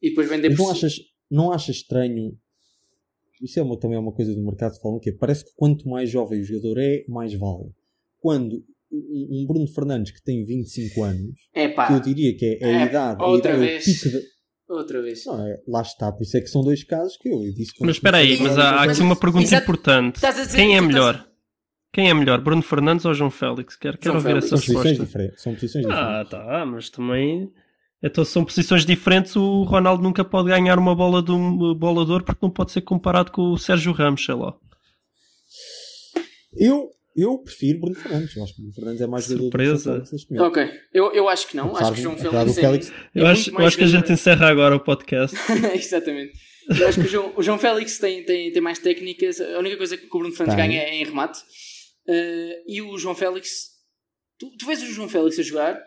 E 0.00 0.10
depois 0.10 0.28
vender 0.28 0.48
Mas 0.48 0.56
por 0.56 0.64
não 0.64 0.70
achas, 0.70 0.94
não 1.30 1.52
achas 1.52 1.76
estranho? 1.76 2.38
Isso 3.42 3.58
é 3.58 3.62
uma, 3.62 3.78
também 3.78 3.96
é 3.96 4.00
uma 4.00 4.14
coisa 4.14 4.34
do 4.34 4.42
mercado 4.42 4.74
que 4.74 4.80
falam 4.80 4.98
que 4.98 5.10
é, 5.10 5.12
parece 5.12 5.44
que 5.44 5.52
quanto 5.54 5.88
mais 5.88 6.08
jovem 6.08 6.40
o 6.40 6.44
jogador 6.44 6.78
é, 6.78 7.04
mais 7.08 7.34
vale. 7.34 7.72
Quando 8.24 8.64
um 8.90 9.44
Bruno 9.46 9.66
Fernandes 9.68 10.12
que 10.12 10.22
tem 10.22 10.44
25 10.46 11.02
anos, 11.02 11.36
Epá. 11.54 11.88
que 11.88 11.92
eu 11.92 12.00
diria 12.00 12.34
que 12.36 12.58
é 12.62 12.64
a 12.64 12.68
É, 12.68 12.86
idade, 12.86 13.22
a 13.22 13.26
outra 13.26 13.50
idade, 13.50 13.64
é 13.66 13.70
vez. 13.72 13.84
pico 13.84 14.08
de- 14.16 14.24
Outra 14.66 15.02
vez. 15.02 15.26
Não, 15.26 15.46
é, 15.46 15.56
lá 15.68 15.82
está, 15.82 16.10
por 16.10 16.22
isso 16.22 16.36
é 16.38 16.40
que 16.40 16.46
são 16.46 16.62
dois 16.64 16.82
casos 16.84 17.18
que 17.18 17.28
eu 17.28 17.38
disse. 17.52 17.72
Mas 17.80 17.96
espera 17.96 18.16
aí, 18.16 18.40
mas 18.40 18.56
há, 18.56 18.70
há 18.76 18.84
aqui 18.84 19.00
uma 19.02 19.14
pergunta 19.14 19.44
Exato. 19.44 19.62
importante. 19.62 20.20
Quem 20.20 20.30
é 20.30 20.78
estás- 20.78 20.86
melhor? 20.86 21.28
Quem 21.92 22.08
é 22.08 22.14
melhor, 22.14 22.40
Bruno 22.40 22.62
Fernandes 22.62 23.04
ou 23.04 23.12
João 23.12 23.30
Félix? 23.30 23.76
Quero, 23.76 23.98
quero 23.98 24.14
ouvir 24.14 24.28
Félix. 24.28 24.46
essa 24.46 24.56
São 24.56 24.74
posições 24.74 24.98
resposta. 24.98 25.34
São 25.36 25.54
posições 25.54 25.84
diferentes. 25.86 26.14
Ah, 26.14 26.24
tá, 26.24 26.66
mas 26.66 26.88
também. 26.88 27.50
Então 28.02 28.24
são 28.24 28.42
posições 28.44 28.86
diferentes. 28.86 29.36
O 29.36 29.64
Ronaldo 29.64 30.02
nunca 30.02 30.24
pode 30.24 30.48
ganhar 30.48 30.78
uma 30.78 30.94
bola 30.94 31.22
de 31.22 31.30
um 31.30 31.74
bola 31.74 32.04
de 32.06 32.12
ouro 32.12 32.24
porque 32.24 32.40
não 32.42 32.50
pode 32.50 32.72
ser 32.72 32.80
comparado 32.80 33.30
com 33.32 33.52
o 33.52 33.58
Sérgio 33.58 33.92
Ramos, 33.92 34.24
sei 34.24 34.34
lá. 34.34 34.54
Eu, 36.56 36.88
eu 37.16 37.38
prefiro 37.38 37.80
Bruno 37.80 37.94
Fernandes. 37.94 38.36
Eu 38.36 38.42
acho 38.44 38.54
que 38.54 38.60
Bruno 38.60 38.74
Fernandes 38.74 39.00
é 39.00 39.06
mais 39.06 39.24
jogador 39.24 39.44
do 39.50 39.50
que 39.58 39.64
Surpresa. 39.66 40.04
Félix. 40.06 40.40
Ok, 40.40 40.80
eu, 40.92 41.12
eu 41.12 41.28
acho 41.28 41.48
que 41.48 41.56
não. 41.56 41.66
Apesar 41.70 41.84
acho 41.86 41.94
que 41.94 42.02
João 42.02 42.14
apesar 42.14 42.44
do 42.44 42.52
Félix, 42.54 42.88
Félix- 42.88 42.90
é, 43.14 43.20
Eu 43.20 43.26
é 43.26 43.30
acho, 43.30 43.50
eu 43.50 43.66
acho 43.66 43.76
que 43.78 43.84
a 43.84 43.88
gente 43.88 44.12
encerra 44.12 44.48
agora 44.48 44.74
o 44.76 44.80
podcast. 44.80 45.36
Exatamente. 45.74 46.32
Eu 46.80 46.88
acho 46.88 47.00
que 47.00 47.06
o 47.06 47.10
João, 47.10 47.32
o 47.36 47.42
João 47.42 47.58
Félix 47.58 47.98
tem, 47.98 48.24
tem, 48.24 48.50
tem 48.50 48.62
mais 48.62 48.78
técnicas. 48.78 49.40
A 49.40 49.58
única 49.58 49.76
coisa 49.76 49.96
que 49.96 50.06
o 50.06 50.18
Bruno 50.18 50.34
Fernandes 50.34 50.56
Tem. 50.60 50.68
ganha 50.70 50.82
é 50.82 50.94
em 50.94 51.04
remate. 51.04 51.38
Eh, 52.08 52.62
e 52.66 52.82
o 52.82 52.96
João 52.98 53.14
Félix. 53.14 53.50
Tu, 54.38 54.50
tu 54.58 54.66
vês 54.66 54.82
o 54.82 54.86
João 54.86 55.08
Félix 55.08 55.38
a 55.38 55.42
jogar 55.42 55.78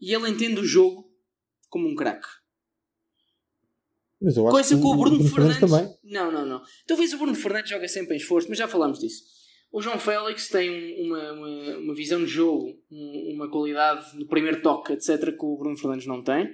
e 0.00 0.12
ele 0.14 0.28
entende 0.30 0.58
o 0.58 0.64
jogo 0.64 1.04
como 1.68 1.86
um 1.86 1.94
craque. 1.94 2.26
Mas 4.22 4.36
eu 4.36 4.44
acho 4.46 4.52
Coisa 4.52 4.76
que 4.76 4.84
o 4.84 4.96
Bruno, 4.96 5.28
Fernandes. 5.28 5.60
também. 5.60 5.88
Não, 6.04 6.30
não, 6.32 6.44
não. 6.44 6.62
Tu 6.86 6.96
vês 6.96 7.12
o 7.12 7.18
Bruno 7.18 7.34
Fernandes 7.34 7.70
joga 7.70 7.86
sempre 7.88 8.14
em 8.14 8.18
esforço, 8.18 8.48
mas 8.48 8.58
já 8.58 8.66
falámos 8.68 8.98
disso. 8.98 9.22
O 9.72 9.80
João 9.80 9.98
Félix 9.98 10.48
tem 10.48 10.68
um- 10.70 11.06
uma, 11.06 11.32
uma, 11.32 11.76
uma 11.78 11.94
visão 11.94 12.20
de 12.24 12.30
jogo, 12.30 12.76
um- 12.90 13.34
uma 13.34 13.50
qualidade 13.50 14.16
no 14.18 14.26
primeiro 14.26 14.60
toque, 14.62 14.92
etc., 14.92 15.18
que 15.36 15.44
o 15.44 15.56
Bruno 15.56 15.76
Fernandes 15.78 16.06
não 16.06 16.22
tem. 16.24 16.48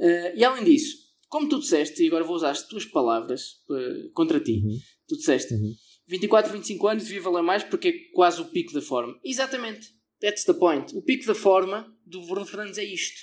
Eh, 0.00 0.34
e 0.36 0.44
além 0.44 0.64
disso, 0.64 0.96
como 1.28 1.48
tu 1.48 1.58
disseste, 1.58 2.02
e 2.02 2.06
agora 2.06 2.22
vou 2.24 2.36
usar 2.36 2.50
as 2.50 2.66
tuas 2.68 2.84
palavras 2.84 3.62
eh, 3.70 4.08
contra 4.14 4.38
ti, 4.38 4.62
Uhum. 4.64 4.78
tu 5.08 5.16
disseste 5.16 5.54
Uhum. 5.54 5.72
24, 6.06 6.52
25 6.52 6.86
anos 6.88 7.04
devia 7.04 7.20
valer 7.22 7.42
mais 7.42 7.64
porque 7.64 7.88
é 7.88 7.92
quase 8.14 8.40
o 8.40 8.44
pico 8.46 8.72
da 8.72 8.80
forma. 8.82 9.18
Exatamente. 9.24 9.88
That's 10.20 10.44
the 10.44 10.54
point. 10.54 10.96
O 10.96 11.02
pico 11.02 11.26
da 11.26 11.34
forma 11.34 11.92
do 12.06 12.20
Bruno 12.26 12.46
Fernandes 12.46 12.78
é 12.78 12.84
isto. 12.84 13.20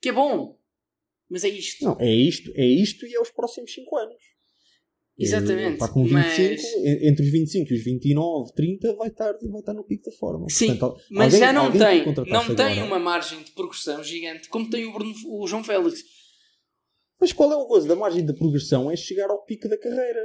Que 0.00 0.10
é 0.10 0.12
bom. 0.12 0.58
Mas 1.28 1.42
é 1.44 1.48
isto. 1.48 1.84
Não, 1.84 1.96
é 2.00 2.12
isto, 2.12 2.50
é 2.54 2.64
isto 2.66 3.06
e 3.06 3.14
é 3.14 3.20
os 3.20 3.30
próximos 3.30 3.72
5 3.72 3.96
anos. 3.96 4.22
Exatamente. 5.24 5.72
Está 5.74 5.88
com 5.88 6.02
25, 6.04 6.14
Mas- 6.14 6.64
en- 6.84 7.08
entre 7.08 7.24
os 7.26 7.30
25 7.32 7.72
e 7.72 7.76
os 7.76 7.84
29, 7.84 8.52
30, 8.54 8.94
vai 8.96 9.08
estar, 9.08 9.32
vai 9.32 9.60
estar 9.60 9.74
no 9.74 9.84
pico 9.84 10.04
da 10.10 10.16
forma. 10.16 10.46
Sim, 10.48 10.76
Portanto, 10.76 11.00
mas 11.10 11.26
alguém- 11.26 11.40
já 11.40 11.52
não 11.52 11.70
que 11.72 11.78
tem, 11.78 12.06
não 12.32 12.54
tem 12.54 12.66
agora- 12.66 12.84
uma 12.86 12.98
margem 12.98 13.42
de 13.42 13.50
progressão 13.52 14.02
gigante 14.02 14.48
como 14.48 14.68
tem 14.70 14.86
o, 14.86 14.92
Bruno, 14.92 15.12
o 15.28 15.46
João 15.46 15.62
Félix. 15.62 16.02
Mas 17.20 17.32
qual 17.32 17.52
é 17.52 17.56
o 17.56 17.66
gozo 17.66 17.86
da 17.86 17.94
margem 17.94 18.24
de 18.24 18.32
progressão? 18.32 18.90
É 18.90 18.96
chegar 18.96 19.28
ao 19.30 19.44
pico 19.44 19.68
da 19.68 19.76
carreira. 19.78 20.20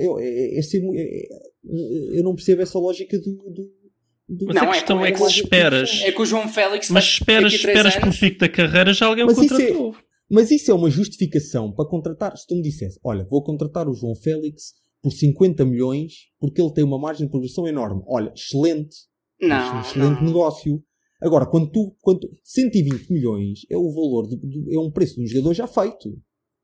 Eu, 0.00 0.18
é, 0.18 0.24
é- 0.26 0.58
é 0.58 0.60
é- 0.60 1.00
é- 1.00 2.18
eu 2.18 2.22
não 2.24 2.34
percebo 2.34 2.62
essa 2.62 2.78
lógica 2.78 3.18
do. 3.18 3.24
do, 3.50 3.82
do 4.28 4.46
Mas 4.46 4.54
Não, 4.56 4.62
a 4.62 4.66
é 4.66 4.72
questão 4.72 5.04
é, 5.04 5.08
é 5.08 5.12
que 5.12 5.18
com- 5.18 5.28
se 5.28 5.40
esperas. 5.40 6.00
É 6.02 6.10
que 6.12 6.22
o 6.22 6.24
João 6.26 6.48
Félix 6.48 6.88
Mas 6.90 7.04
esperas, 7.04 7.52
esperas 7.52 7.94
pelo 7.94 8.06
anos- 8.06 8.18
pico 8.18 8.38
da 8.38 8.48
carreira 8.48 8.92
já 8.92 9.06
alguém 9.06 9.24
o 9.24 9.30
é- 9.30 9.34
contratou. 9.34 9.96
Mas 10.32 10.50
isso 10.50 10.70
é 10.70 10.74
uma 10.74 10.88
justificação 10.88 11.70
para 11.72 11.86
contratar. 11.88 12.36
Se 12.36 12.46
tu 12.46 12.54
me 12.54 12.62
dissesse, 12.62 12.98
olha, 13.04 13.26
vou 13.28 13.42
contratar 13.44 13.86
o 13.88 13.94
João 13.94 14.14
Félix 14.16 14.72
por 15.02 15.12
50 15.12 15.64
milhões 15.66 16.12
porque 16.40 16.62
ele 16.62 16.72
tem 16.72 16.82
uma 16.84 16.98
margem 16.98 17.26
de 17.26 17.30
progressão 17.30 17.68
enorme. 17.68 18.02
Olha, 18.06 18.32
excelente. 18.34 18.96
Não, 19.40 19.80
excelente 19.80 20.20
não. 20.20 20.24
negócio. 20.26 20.82
Agora, 21.20 21.44
quando 21.46 21.70
tu, 21.70 21.94
quando 22.00 22.20
tu- 22.20 22.30
120 22.42 23.10
milhões 23.12 23.60
é 23.70 23.76
o 23.76 23.92
valor, 23.92 24.26
do- 24.26 24.36
do- 24.36 24.72
é 24.74 24.78
um 24.80 24.90
preço 24.90 25.16
de 25.16 25.22
um 25.22 25.26
jogador 25.26 25.54
já 25.54 25.66
feito. 25.66 26.08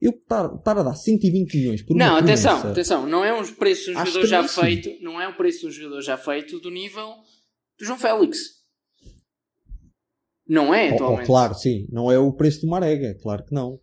Eu 0.00 0.12
estar, 0.12 0.46
a 0.46 0.82
dar 0.82 0.94
120 0.94 1.54
milhões 1.58 1.82
por 1.82 1.94
uma 1.94 2.06
Não, 2.06 2.16
atenção, 2.16 2.52
promessa- 2.52 2.70
atenção, 2.70 3.06
não 3.08 3.24
é 3.24 3.32
um 3.34 3.44
preço 3.54 3.86
de 3.86 3.90
um 3.90 4.06
jogador 4.06 4.26
já 4.26 4.46
feito, 4.48 4.90
não 5.02 5.20
é 5.20 5.28
um 5.28 5.34
preço 5.36 5.60
de 5.60 5.66
um 5.66 5.70
jogador 5.72 6.00
já 6.02 6.16
feito 6.16 6.60
do 6.60 6.70
nível 6.70 7.08
do 7.78 7.84
João 7.84 7.98
Félix. 7.98 8.38
Não 10.48 10.72
é 10.74 10.88
Oh, 10.88 10.92
oh, 10.92 10.94
atualmente. 10.94 11.26
claro, 11.26 11.54
sim. 11.54 11.86
Não 11.90 12.10
é 12.10 12.18
o 12.18 12.32
preço 12.32 12.62
do 12.62 12.68
Marega, 12.68 13.14
claro 13.20 13.44
que 13.44 13.52
não. 13.54 13.78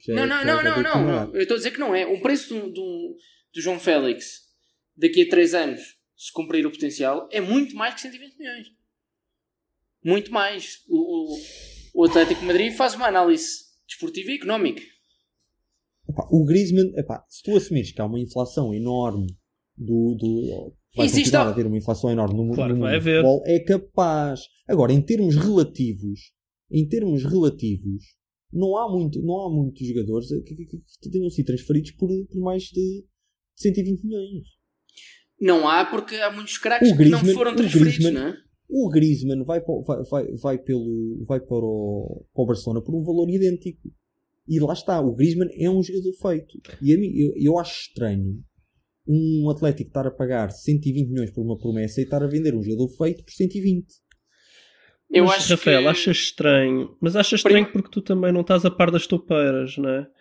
que- 0.00 0.10
é- 0.10 0.14
Não, 0.14 0.26
não, 0.26 0.36
é- 0.40 0.44
não, 0.44 0.60
é 0.60 0.64
não, 0.64 0.82
não, 0.82 1.06
não. 1.26 1.34
Eu 1.34 1.42
estou 1.42 1.54
a 1.54 1.58
dizer 1.58 1.70
que 1.70 1.78
não 1.78 1.94
é. 1.94 2.04
O 2.06 2.20
preço 2.20 2.52
do, 2.52 2.68
do, 2.72 3.16
do 3.54 3.60
João 3.60 3.78
Félix 3.78 4.40
daqui 4.96 5.22
a 5.22 5.28
3 5.30 5.54
anos, 5.54 5.80
se 6.16 6.32
cumprir 6.32 6.66
o 6.66 6.70
potencial, 6.70 7.28
é 7.30 7.40
muito 7.40 7.74
mais 7.76 7.94
que 7.94 8.00
120 8.00 8.36
milhões. 8.36 8.66
Muito 10.04 10.32
mais. 10.32 10.78
O, 10.88 11.34
o, 11.34 11.38
o 11.94 12.04
Atlético 12.04 12.42
Madrid 12.44 12.72
faz 12.74 12.94
uma 12.94 13.06
análise 13.06 13.66
desportiva 13.86 14.30
e 14.32 14.34
económica. 14.36 14.82
Epá, 16.08 16.26
o 16.30 16.44
Griezmann, 16.44 16.92
epá, 16.96 17.24
se 17.28 17.42
tu 17.42 17.56
assumires 17.56 17.92
que 17.92 18.00
há 18.00 18.04
uma 18.06 18.18
inflação 18.18 18.74
enorme 18.74 19.26
do. 19.76 20.16
do 20.18 20.74
vai 20.96 21.06
Existe 21.06 21.24
continuar 21.24 21.46
a 21.46 21.50
haver 21.50 21.66
uma 21.66 21.76
inflação 21.78 22.10
enorme 22.10 22.34
no, 22.46 22.54
Claro 22.54 22.70
no 22.70 22.74
que 22.74 22.80
mundo 22.80 22.90
vai 22.90 22.92
do 22.92 22.96
haver. 22.96 23.22
futebol, 23.22 23.42
é 23.46 23.60
capaz. 23.60 24.40
Agora, 24.68 24.92
em 24.92 25.00
termos 25.02 25.36
relativos, 25.36 26.20
em 26.70 26.86
termos 26.88 27.24
relativos, 27.24 28.02
não 28.52 28.76
há, 28.76 28.90
muito, 28.90 29.20
não 29.22 29.40
há 29.46 29.50
muitos 29.50 29.86
jogadores 29.86 30.28
que, 30.44 30.54
que, 30.56 30.66
que 31.00 31.10
tenham 31.10 31.30
sido 31.30 31.46
transferidos 31.46 31.92
por, 31.92 32.08
por 32.26 32.40
mais 32.40 32.64
de 32.64 33.04
120 33.56 34.04
milhões. 34.04 34.46
Não 35.40 35.66
há, 35.68 35.84
porque 35.86 36.16
há 36.16 36.30
muitos 36.32 36.58
craques 36.58 36.94
que 36.96 37.04
não 37.08 37.24
foram 37.26 37.54
transferidos, 37.56 37.96
Griezmann- 37.98 38.12
não 38.20 38.28
é? 38.28 38.36
O 38.68 38.88
Griezmann 38.88 39.44
vai, 39.44 39.60
para, 39.60 39.72
o- 39.72 39.82
vai, 39.82 40.02
vai, 40.04 40.26
vai, 40.36 40.58
pelo, 40.58 41.24
vai 41.26 41.40
para, 41.40 41.56
o, 41.56 42.24
para 42.32 42.42
o 42.42 42.46
Barcelona 42.46 42.82
por 42.82 42.94
um 42.94 43.02
valor 43.02 43.28
idêntico. 43.30 43.88
E 44.46 44.58
lá 44.60 44.72
está, 44.72 45.00
o 45.00 45.14
Griezmann 45.14 45.48
é 45.58 45.70
um 45.70 45.82
jogador 45.82 46.12
feito. 46.20 46.60
E 46.82 46.92
a 46.94 46.98
mim, 46.98 47.10
eu, 47.16 47.32
eu 47.36 47.58
acho 47.58 47.88
estranho 47.88 48.42
um 49.12 49.50
Atlético 49.50 49.88
estar 49.90 50.06
a 50.06 50.10
pagar 50.10 50.50
120 50.52 51.08
milhões 51.08 51.30
por 51.30 51.42
uma 51.42 51.58
promessa 51.58 52.00
e 52.00 52.04
estar 52.04 52.22
a 52.22 52.26
vender 52.28 52.54
um 52.54 52.62
jogador 52.62 52.88
feito 52.96 53.24
por 53.24 53.32
120. 53.32 53.84
Eu 55.12 55.24
mas, 55.24 55.38
acho 55.38 55.50
Rafael, 55.54 55.82
que... 55.82 55.88
achas 55.88 56.16
estranho. 56.18 56.96
Mas 57.00 57.16
achas 57.16 57.40
estranho 57.40 57.64
Prima- 57.66 57.72
porque 57.72 57.90
tu 57.90 58.00
também 58.00 58.32
não 58.32 58.42
estás 58.42 58.64
a 58.64 58.70
par 58.70 58.90
das 58.92 59.06
toupeiras, 59.06 59.76
não 59.76 59.88
é? 59.90 60.06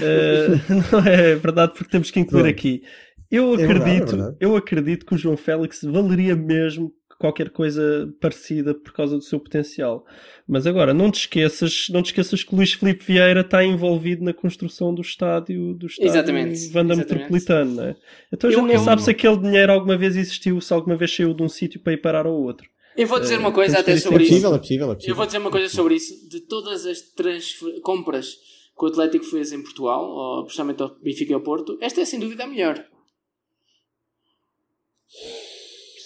Eh, 0.00 0.48
não 0.92 0.98
é 1.06 1.34
verdade, 1.36 1.72
porque 1.72 1.90
temos 1.90 2.10
que 2.10 2.18
incluir 2.20 2.42
Pronto. 2.42 2.54
aqui. 2.54 2.82
Eu 3.30 3.52
É 3.52 3.64
acredito, 3.64 3.66
verdade, 3.68 4.00
é 4.02 4.06
verdade. 4.16 4.36
eu 4.40 4.56
acredito 4.56 5.06
que 5.06 5.14
o 5.14 5.18
João 5.18 5.36
Félix 5.36 5.82
valeria 5.82 6.34
mesmo 6.34 6.92
qualquer 7.18 7.50
coisa 7.50 8.08
parecida 8.20 8.72
por 8.74 8.92
causa 8.92 9.16
do 9.16 9.22
seu 9.22 9.40
potencial. 9.40 10.06
Mas 10.46 10.66
agora, 10.66 10.94
não 10.94 11.10
te 11.10 11.20
esqueças, 11.20 11.88
não 11.90 12.02
te 12.02 12.06
esqueças 12.06 12.44
que 12.44 12.52
o 12.54 12.56
Luís 12.56 12.72
Filipe 12.72 13.04
Vieira 13.04 13.40
está 13.40 13.64
envolvido 13.64 14.22
na 14.24 14.32
construção 14.32 14.94
do 14.94 15.02
estádio 15.02 15.74
do 15.74 15.86
estádio 15.86 16.10
Exatamente, 16.10 16.68
Vanda 16.68 16.94
exatamente. 16.94 16.98
Metropolitano, 17.14 17.74
não 17.74 17.84
é? 17.84 17.96
Então 18.32 18.50
já 18.50 18.58
Eu- 18.58 18.62
não 18.66 18.72
eu- 18.72 18.80
sabe 18.84 19.02
se 19.02 19.10
aquele 19.10 19.36
dinheiro 19.36 19.72
alguma 19.72 19.96
vez 19.96 20.16
existiu, 20.16 20.60
se 20.60 20.72
alguma 20.72 20.96
vez 20.96 21.14
saiu 21.14 21.34
de 21.34 21.42
um 21.42 21.48
sítio 21.48 21.80
para 21.80 21.92
ir 21.92 21.98
parar 21.98 22.24
ao 22.24 22.32
outro. 22.40 22.68
Eu 22.96 23.06
vou 23.06 23.20
dizer 23.20 23.38
uma 23.38 23.50
Eh, 23.50 23.52
coisa 23.52 23.78
até 23.78 23.96
sobre 23.96 24.22
é 24.22 24.26
isso. 24.26 24.30
possível, 24.34 24.54
é 24.54 24.58
possível, 24.58 24.90
é 24.90 24.94
possível. 24.94 25.12
Eu 25.12 25.16
vou 25.16 25.26
dizer 25.26 25.38
uma 25.38 25.50
coisa 25.50 25.68
sobre 25.68 25.94
isso. 25.94 26.28
De 26.28 26.40
todas 26.40 26.84
as 26.86 27.00
transfer- 27.00 27.80
compras 27.80 28.34
que 28.76 28.84
o 28.84 28.88
Atlético 28.88 29.24
fez 29.24 29.52
em 29.52 29.62
Portugal, 29.62 30.04
ou 30.04 30.44
principalmente 30.44 30.82
ao 30.82 30.96
Benfica 31.00 31.32
e 31.32 31.34
ao 31.34 31.40
Porto, 31.40 31.76
esta 31.80 32.00
é 32.00 32.04
sem 32.04 32.18
dúvida 32.20 32.44
a 32.44 32.46
melhor. 32.46 32.84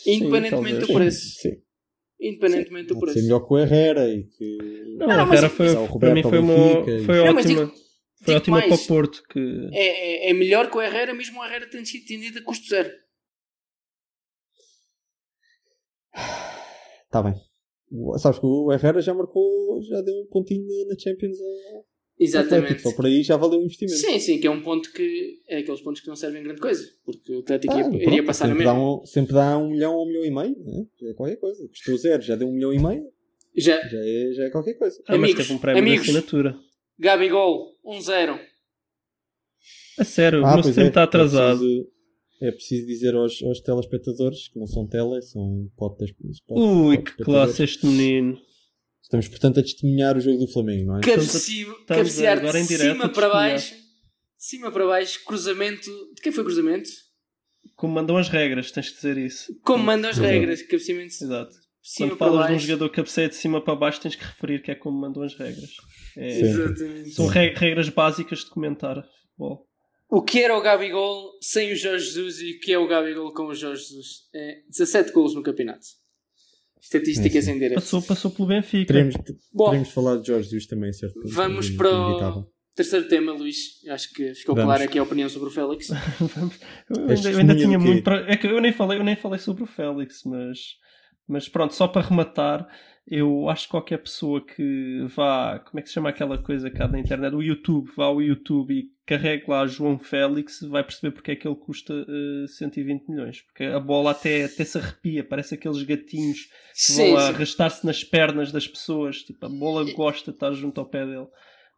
Independentemente 0.07 0.79
do 0.87 0.93
preço. 0.93 1.41
Sim. 1.41 1.63
Independentemente 2.21 2.87
do 2.89 2.99
preço. 3.01 3.19
melhor 3.23 3.41
que 3.41 3.53
o 3.55 3.59
Herrera 3.59 4.09
e 4.09 4.25
que. 4.25 4.59
Não, 4.99 5.07
Não, 5.07 5.21
a 5.21 5.27
mas 5.27 5.41
Vera 5.41 5.47
isso- 5.47 5.57
foi, 5.57 5.69
o 5.75 5.99
para 5.99 6.15
mim 6.15 6.23
foi, 6.23 6.39
uma, 6.39 6.55
foi 7.05 7.17
Não, 7.27 7.35
mas 7.35 7.45
ótima. 7.47 7.65
digo- 7.67 7.73
foi 8.23 8.27
digo 8.27 8.37
ótima 8.39 8.57
mais. 8.59 8.69
para 8.69 8.77
o 8.77 8.87
Porto. 8.87 9.23
Que... 9.31 9.69
É, 9.73 10.29
é, 10.29 10.31
é 10.31 10.33
melhor 10.35 10.71
que 10.71 10.77
o 10.77 10.83
Herrera, 10.83 11.13
mesmo 11.15 11.41
o 11.41 11.45
Herrera 11.45 11.69
tendo 11.69 11.85
sido 11.87 12.07
tendido 12.07 12.39
a 12.39 12.43
custo 12.43 12.69
zero. 12.69 12.91
Está 17.07 17.23
bem. 17.23 17.35
sabes 18.19 18.39
que 18.39 18.47
o 18.47 18.73
Herrera 18.73 19.01
já 19.03 19.13
marcou, 19.15 19.83
já 19.83 20.01
deu 20.03 20.15
um 20.23 20.27
pontinho 20.31 20.65
na 20.67 20.95
na 20.95 20.99
Champions 20.99 21.37
Exatamente. 22.23 22.65
Atlético. 22.65 22.91
Só 22.91 22.97
por 22.97 23.07
aí 23.07 23.23
já 23.23 23.37
valeu 23.37 23.61
o 23.61 23.65
investimento. 23.65 23.99
Sim, 23.99 24.19
sim, 24.19 24.39
que 24.39 24.47
é 24.47 24.51
um 24.51 24.63
ponto 24.63 24.93
que 24.93 25.39
é 25.49 25.59
aqueles 25.59 25.81
pontos 25.81 26.01
que 26.01 26.09
não 26.09 26.17
servem 26.17 26.43
grande 26.43 26.61
coisa, 26.61 26.85
porque 27.05 27.33
o 27.35 27.39
Atlético 27.41 27.73
Ah, 27.75 27.79
ia- 27.79 27.85
pronto, 27.89 28.03
iria 28.03 28.25
passar 28.25 28.49
dá, 28.49 28.55
mesma. 28.55 28.73
um, 29.01 29.05
sempre 29.07 29.33
dá 29.35 29.57
um 29.59 29.71
milhão 29.71 29.95
ou 29.95 30.05
um 30.05 30.09
milhão 30.09 30.25
e 30.25 30.31
meio, 30.31 30.59
né? 30.65 30.85
já 31.01 31.09
é 31.09 31.15
qualquer 31.15 31.37
coisa. 31.37 31.69
Custou 31.69 31.97
zero, 31.99 32.23
já 32.23 32.37
deu 32.37 32.49
um 32.49 32.53
milhão 32.53 32.73
e 32.73 32.79
meio, 32.79 33.05
Já, 33.57 33.77
já 33.89 33.99
é, 33.99 34.33
já 34.35 34.45
é 34.45 34.51
qualquer 34.51 34.75
coisa. 34.75 34.97
Ah, 35.07 35.13
mas 35.13 35.19
Amigos, 35.19 35.43
teve 35.47 35.53
um 35.55 35.59
prémio 35.59 35.83
amigos. 35.83 36.05
de 36.05 36.11
assinatura. 36.11 36.57
Gabigol, 36.99 37.77
1-0. 37.85 38.39
A 39.99 40.05
sério, 40.05 40.41
o 40.41 40.45
Ah, 40.47 40.55
meu 40.55 40.63
pois 40.63 40.69
stream 40.69 40.87
é, 40.87 40.89
está 40.89 41.03
atrasado. 41.03 41.63
É 41.65 41.67
preciso, 41.67 41.89
é 42.41 42.51
preciso 42.53 42.87
dizer 42.87 43.15
aos, 43.15 43.43
aos 43.43 43.61
telespectadores, 43.61 44.49
que 44.49 44.59
não 44.59 44.67
são 44.67 44.87
tele, 44.87 45.21
são 45.23 45.69
potes. 45.77 46.13
Ui, 46.49 46.97
que 46.99 47.17
classe 47.23 47.63
este 47.63 47.87
menino. 47.87 48.39
Estamos, 49.13 49.29
portanto, 49.29 49.61
a 49.61 49.63
testemunhar 49.63 50.17
o 50.17 50.21
jogo 50.21 50.39
do 50.39 50.49
Flamengo, 50.49 50.87
não 50.87 50.97
é? 50.97 51.01
Cabeci- 51.03 51.67
cabecear 51.87 52.41
de 52.41 52.67
direto 52.67 52.93
cima 52.93 53.05
a 53.05 53.09
para 53.11 53.29
baixo. 53.29 53.75
De 53.75 53.81
cima 54.39 54.73
para 54.73 54.87
baixo, 54.87 55.23
cruzamento. 55.27 55.91
De 56.15 56.23
quem 56.23 56.33
foi 56.33 56.43
o 56.43 56.47
cruzamento? 56.47 56.89
Como 57.77 57.93
mandam 57.93 58.17
as 58.17 58.31
regras, 58.31 58.71
tens 58.71 58.89
que 58.89 58.97
dizer 58.97 59.19
isso. 59.19 59.55
Como 59.63 59.85
mandam 59.85 60.11
as 60.11 60.17
Exato. 60.17 60.33
regras, 60.33 60.63
cabeceamento 60.63 61.19
de 61.19 61.25
Exato. 61.25 61.55
cima 61.83 62.09
Quando 62.09 62.19
falas 62.19 62.47
de 62.47 62.53
um 62.55 62.59
jogador 62.59 62.89
que 62.89 62.97
cabeceia 62.97 63.29
de 63.29 63.35
cima 63.35 63.63
para 63.63 63.77
baixo, 63.77 64.01
tens 64.01 64.17
que 64.17 64.25
referir 64.25 64.63
que 64.63 64.71
é 64.71 64.75
como 64.75 64.99
mandam 64.99 65.23
as 65.23 65.35
regras. 65.35 65.71
É-. 66.17 66.41
Exatamente. 66.41 67.11
são 67.11 67.27
re- 67.27 67.53
regras 67.55 67.91
básicas 67.91 68.39
de 68.41 68.47
comentar 68.51 68.97
futebol. 69.27 69.69
O 70.09 70.23
que 70.23 70.41
era 70.41 70.57
o 70.57 70.63
Gabigol 70.63 71.33
sem 71.43 71.71
o 71.73 71.77
Jorge 71.77 72.07
Jesus 72.07 72.41
e 72.41 72.53
o 72.53 72.61
que 72.61 72.73
é 72.73 72.79
o 72.79 72.87
Gabigol 72.89 73.31
com 73.35 73.45
o 73.49 73.55
Jorge 73.55 73.83
Jesus? 73.83 74.07
É 74.35 74.63
17 74.71 75.13
golos 75.13 75.35
no 75.35 75.43
campeonato. 75.43 75.87
Estatísticas 76.83 77.37
É, 77.37 77.41
sim. 77.43 77.51
em 77.53 77.59
direto. 77.61 77.75
Passou, 77.77 78.03
passou 78.03 78.31
pelo 78.33 78.49
Benfica. 78.49 78.93
Teremos, 78.93 79.15
Bom, 79.53 79.67
teremos 79.67 79.91
falar 79.91 80.17
de 80.17 80.27
Jorge 80.27 80.45
Jesus 80.51 80.67
também, 80.67 80.93
certo? 80.93 81.15
vamos 81.27 81.67
Como 81.69 81.79
para 81.79 82.29
o 82.39 82.47
terceiro 82.75 83.07
tema, 83.09 83.33
Luís. 83.33 83.57
Acho 83.89 84.13
que 84.13 84.35
ficou 84.35 84.55
Vamos. 84.57 84.69
clara 84.69 84.85
aqui 84.85 84.99
a 84.99 85.03
opinião 85.03 85.29
sobre 85.29 85.49
o 85.49 85.53
Félix. 85.53 85.89
Vamos. 86.19 86.59
eu, 86.91 87.09
ainda, 87.09 87.31
eu 87.31 87.39
ainda 87.39 87.57
tinha 87.57 87.79
muito 87.79 88.03
para. 88.03 88.31
É 88.31 88.37
que 88.37 88.47
eu 88.47 88.61
nem 88.61 88.73
falei, 88.73 88.99
eu 88.99 89.05
nem 89.05 89.15
falei 89.15 89.39
sobre 89.39 89.63
o 89.63 89.67
Félix, 89.67 90.23
mas, 90.25 90.59
mas 91.29 91.49
pronto, 91.49 91.73
só 91.75 91.87
para 91.87 92.03
rematar, 92.07 92.67
eu 93.07 93.49
acho 93.49 93.65
que 93.65 93.71
qualquer 93.71 93.99
pessoa 93.99 94.45
que 94.45 95.05
vá, 95.09 95.59
como 95.59 95.81
é 95.81 95.83
que 95.83 95.89
se 95.89 95.95
chama 95.95 96.09
aquela 96.11 96.39
coisa 96.39 96.71
cá 96.71 96.87
na 96.87 97.01
internet, 97.01 97.35
o 97.35 97.43
YouTube, 97.43 97.91
vá 97.97 98.05
ao 98.05 98.23
YouTube 98.23 98.73
e 98.73 98.91
carregue 99.05 99.45
lá 99.49 99.67
João 99.67 99.99
Félix, 99.99 100.61
vai 100.63 100.85
perceber 100.85 101.11
porque 101.11 101.33
é 101.33 101.37
que 101.37 101.47
ele 101.47 101.57
custa 101.57 101.93
eh, 101.93 102.47
120 102.47 103.09
milhões. 103.09 103.43
Porque 103.43 103.65
a 103.65 103.81
bola 103.81 104.13
até, 104.13 104.45
até 104.45 104.65
se 104.65 104.79
arrepia, 104.79 105.25
parece 105.25 105.55
aqueles 105.55 105.83
gatinhos 105.83 106.45
que 106.45 106.53
Sim, 106.75 107.11
vão 107.11 107.17
arrastar-se 107.17 107.85
nas 107.85 108.05
pernas 108.05 108.53
das 108.53 108.69
pessoas. 108.69 109.23
Tipo, 109.23 109.47
a 109.47 109.49
bola 109.49 109.85
gosta 109.93 110.31
de 110.31 110.37
estar 110.37 110.53
junto 110.53 110.81
ao 110.81 110.87
pé 110.87 111.05
dele. 111.05 111.27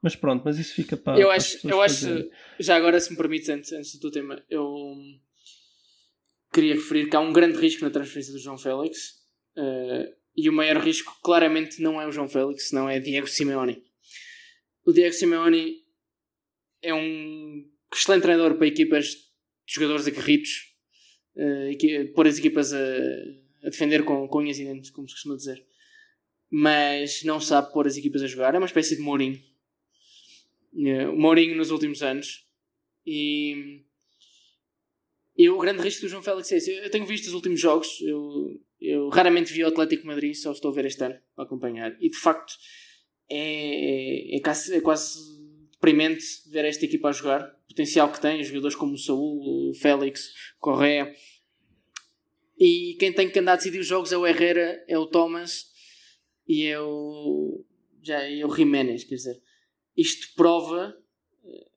Mas 0.03 0.15
pronto, 0.15 0.43
mas 0.45 0.59
isso 0.59 0.75
fica 0.75 0.99
para. 0.99 1.19
eu 1.19 1.29
para 1.29 1.37
acho, 1.39 1.53
pessoas 1.55 1.73
eu 1.73 1.81
acho 1.81 1.95
fazerem. 2.01 2.31
já 2.61 2.77
agora, 2.77 3.01
se 3.01 3.11
me 3.11 3.17
permites, 3.17 3.49
antes, 3.49 3.73
antes 3.73 3.95
do 3.95 4.01
teu 4.01 4.11
tema, 4.11 4.43
eu 4.51 4.95
queria 6.53 6.75
referir 6.75 7.09
que 7.09 7.17
há 7.17 7.21
um 7.21 7.33
grande 7.33 7.57
risco 7.57 7.83
na 7.83 7.91
transferência 7.91 8.33
do 8.33 8.39
João 8.39 8.59
Félix. 8.59 9.23
eh, 9.57 10.13
e 10.37 10.49
o 10.49 10.53
maior 10.53 10.83
risco, 10.83 11.17
claramente, 11.23 11.81
não 11.81 12.01
é 12.01 12.07
o 12.07 12.13
João 12.13 12.29
Félix, 12.29 12.73
não 12.73 12.89
é 12.89 12.99
Diego 12.99 13.27
Simeone. 13.27 13.83
O 14.85 14.93
Diego 14.93 15.15
Simeone 15.15 15.77
é 16.83 16.93
um 16.93 17.71
excelente 17.93 18.23
treinador 18.23 18.57
para 18.57 18.67
equipas 18.67 19.07
de 19.07 19.75
jogadores 19.75 20.07
aguerridos, 20.07 20.75
equi- 21.71 22.05
pôr 22.15 22.27
as 22.27 22.39
equipas 22.39 22.73
a, 22.73 22.79
a 23.65 23.71
defender 23.71 24.05
com, 24.05 24.27
com 24.29 24.39
unhas 24.41 24.59
e 24.59 24.65
dentes, 24.65 24.91
como 24.91 25.09
se 25.09 25.15
costuma 25.15 25.37
dizer. 25.37 25.65
Mas 26.51 27.23
não 27.25 27.41
sabe 27.41 27.73
pôr 27.73 27.87
as 27.87 27.97
equipas 27.97 28.23
a 28.23 28.27
jogar, 28.27 28.55
é 28.55 28.59
uma 28.59 28.67
espécie 28.67 28.97
de 28.97 29.03
Mourinho. 29.03 29.41
O 31.13 31.17
Mourinho 31.17 31.57
nos 31.57 31.71
últimos 31.71 32.03
anos. 32.03 32.45
E, 33.07 33.85
e 35.37 35.49
o 35.49 35.59
grande 35.59 35.83
risco 35.83 36.03
do 36.03 36.09
João 36.09 36.23
Félix 36.23 36.53
é 36.53 36.57
esse. 36.57 36.71
Eu, 36.71 36.85
eu 36.85 36.91
tenho 36.91 37.07
visto 37.07 37.27
os 37.27 37.35
últimos 37.35 37.61
jogos, 37.61 38.01
eu, 38.01 38.61
eu 38.81 39.09
raramente 39.09 39.53
vi 39.53 39.65
o 39.65 39.69
Atlético 39.69 40.07
Madrid, 40.07 40.35
só 40.35 40.53
estou 40.53 40.71
a 40.71 40.75
ver 40.75 40.85
este 40.87 41.03
ano 41.03 41.19
para 41.35 41.45
acompanhar. 41.45 41.97
E 42.01 42.09
de 42.09 42.17
facto 42.19 42.55
é, 43.29 44.37
é, 44.37 44.41
quase, 44.41 44.75
é 44.75 44.81
quase 44.81 45.19
deprimente 45.73 46.25
ver 46.51 46.65
esta 46.65 46.85
equipa 46.85 47.09
a 47.09 47.13
jogar. 47.13 47.43
O 47.65 47.69
potencial 47.69 48.11
que 48.13 48.21
tem, 48.21 48.43
jogadores 48.45 48.77
como 48.77 48.95
o 48.95 48.99
Saúl, 48.99 49.71
o 49.71 49.75
Félix, 49.75 50.33
Correa. 50.59 51.13
E 52.59 52.97
quem 53.01 53.13
tem 53.13 53.29
que 53.29 53.39
andar 53.39 53.55
a 53.55 53.57
decidir 53.57 53.81
os 53.81 53.87
jogos 53.87 54.13
é 54.13 54.17
o 54.17 54.27
Herrera, 54.27 54.85
é 54.87 54.97
o 54.97 55.07
Thomas 55.07 55.67
e 56.47 56.67
é 56.67 56.81
o, 56.81 57.65
já, 58.01 58.23
é 58.23 58.47
o 58.47 58.55
Jiménez. 58.55 59.03
Quer 59.03 59.17
dizer, 59.17 59.43
isto 59.97 60.33
prova 60.37 60.97
eh, 61.45 61.71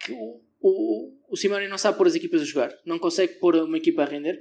que 0.00 0.12
o, 0.12 0.42
o, 0.60 1.12
o 1.30 1.36
Simeone 1.36 1.68
não 1.68 1.78
sabe 1.78 1.96
pôr 1.96 2.06
as 2.06 2.14
equipas 2.14 2.42
a 2.42 2.44
jogar, 2.44 2.72
não 2.84 2.98
consegue 2.98 3.34
pôr 3.34 3.56
uma 3.56 3.76
equipa 3.76 4.02
a 4.02 4.06
render. 4.06 4.38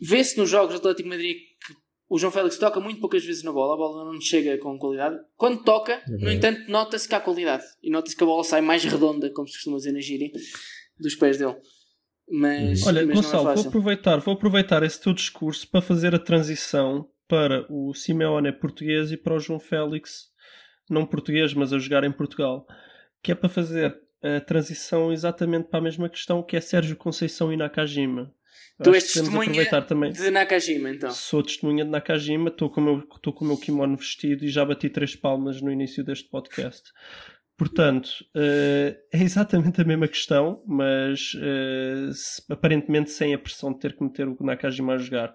Vê-se 0.00 0.36
nos 0.36 0.50
jogos 0.50 0.74
do 0.74 0.78
Atlético 0.78 1.08
Madrid 1.08 1.36
que 1.36 1.74
o 2.08 2.18
João 2.18 2.32
Félix 2.32 2.58
toca 2.58 2.80
muito 2.80 3.00
poucas 3.00 3.24
vezes 3.24 3.42
na 3.42 3.52
bola, 3.52 3.74
a 3.74 3.76
bola 3.76 4.12
não 4.12 4.20
chega 4.20 4.58
com 4.58 4.78
qualidade. 4.78 5.16
Quando 5.36 5.62
toca, 5.62 6.02
no 6.06 6.18
verdade. 6.18 6.36
entanto, 6.36 6.70
nota-se 6.70 7.08
que 7.08 7.14
há 7.14 7.20
qualidade 7.20 7.64
e 7.82 7.90
nota-se 7.90 8.16
que 8.16 8.22
a 8.22 8.26
bola 8.26 8.44
sai 8.44 8.60
mais 8.60 8.84
redonda, 8.84 9.30
como 9.30 9.48
se 9.48 9.54
costuma 9.54 9.76
dizer 9.78 9.92
na 9.92 10.00
gíria, 10.00 10.30
dos 10.98 11.14
pés 11.14 11.38
dele. 11.38 11.56
Mas, 12.28 12.86
Olha, 12.86 13.04
mas 13.06 13.16
Gonçalo, 13.16 13.44
não 13.44 13.52
é 13.52 13.54
vou 13.56 13.66
aproveitar, 13.66 14.18
vou 14.18 14.34
aproveitar 14.34 14.82
esse 14.82 15.00
teu 15.00 15.12
discurso 15.12 15.68
para 15.68 15.82
fazer 15.82 16.14
a 16.14 16.18
transição 16.18 17.08
para 17.28 17.66
o 17.70 17.92
Simeone 17.94 18.52
português 18.52 19.12
e 19.12 19.16
para 19.16 19.34
o 19.34 19.40
João 19.40 19.58
Félix, 19.58 20.30
não 20.88 21.06
português, 21.06 21.52
mas 21.54 21.72
a 21.72 21.78
jogar 21.78 22.04
em 22.04 22.12
Portugal, 22.12 22.66
que 23.22 23.32
é 23.32 23.34
para 23.34 23.48
fazer 23.48 24.03
a 24.24 24.40
transição 24.40 25.12
exatamente 25.12 25.68
para 25.68 25.78
a 25.80 25.82
mesma 25.82 26.08
questão 26.08 26.42
que 26.42 26.56
é 26.56 26.60
Sérgio 26.60 26.96
Conceição 26.96 27.52
e 27.52 27.56
Nakajima. 27.56 28.32
Tu 28.82 28.90
Acho 28.90 28.94
és 28.96 29.04
testemunha 29.12 29.42
aproveitar 29.50 29.82
também. 29.82 30.12
de 30.12 30.30
Nakajima, 30.30 30.90
então. 30.90 31.10
Sou 31.12 31.42
testemunha 31.42 31.84
de 31.84 31.90
Nakajima, 31.90 32.48
estou 32.48 32.68
com, 32.70 32.80
o 32.80 32.84
meu- 32.84 32.98
estou 33.14 33.32
com 33.32 33.44
o 33.44 33.48
meu 33.48 33.56
kimono 33.56 33.96
vestido 33.96 34.44
e 34.44 34.48
já 34.48 34.64
bati 34.64 34.88
três 34.88 35.14
palmas 35.14 35.60
no 35.62 35.70
início 35.70 36.02
deste 36.02 36.28
podcast. 36.28 36.90
Portanto, 37.56 38.08
eh, 38.34 38.96
é 39.12 39.22
exatamente 39.22 39.80
a 39.80 39.84
mesma 39.84 40.08
questão, 40.08 40.60
mas 40.66 41.32
eh, 41.40 42.10
se- 42.12 42.42
aparentemente 42.50 43.10
sem 43.10 43.32
a 43.32 43.38
pressão 43.38 43.72
de 43.72 43.78
ter 43.78 43.94
que 43.96 44.02
meter 44.02 44.26
o 44.26 44.36
Nakajima 44.40 44.94
a 44.94 44.98
jogar. 44.98 45.32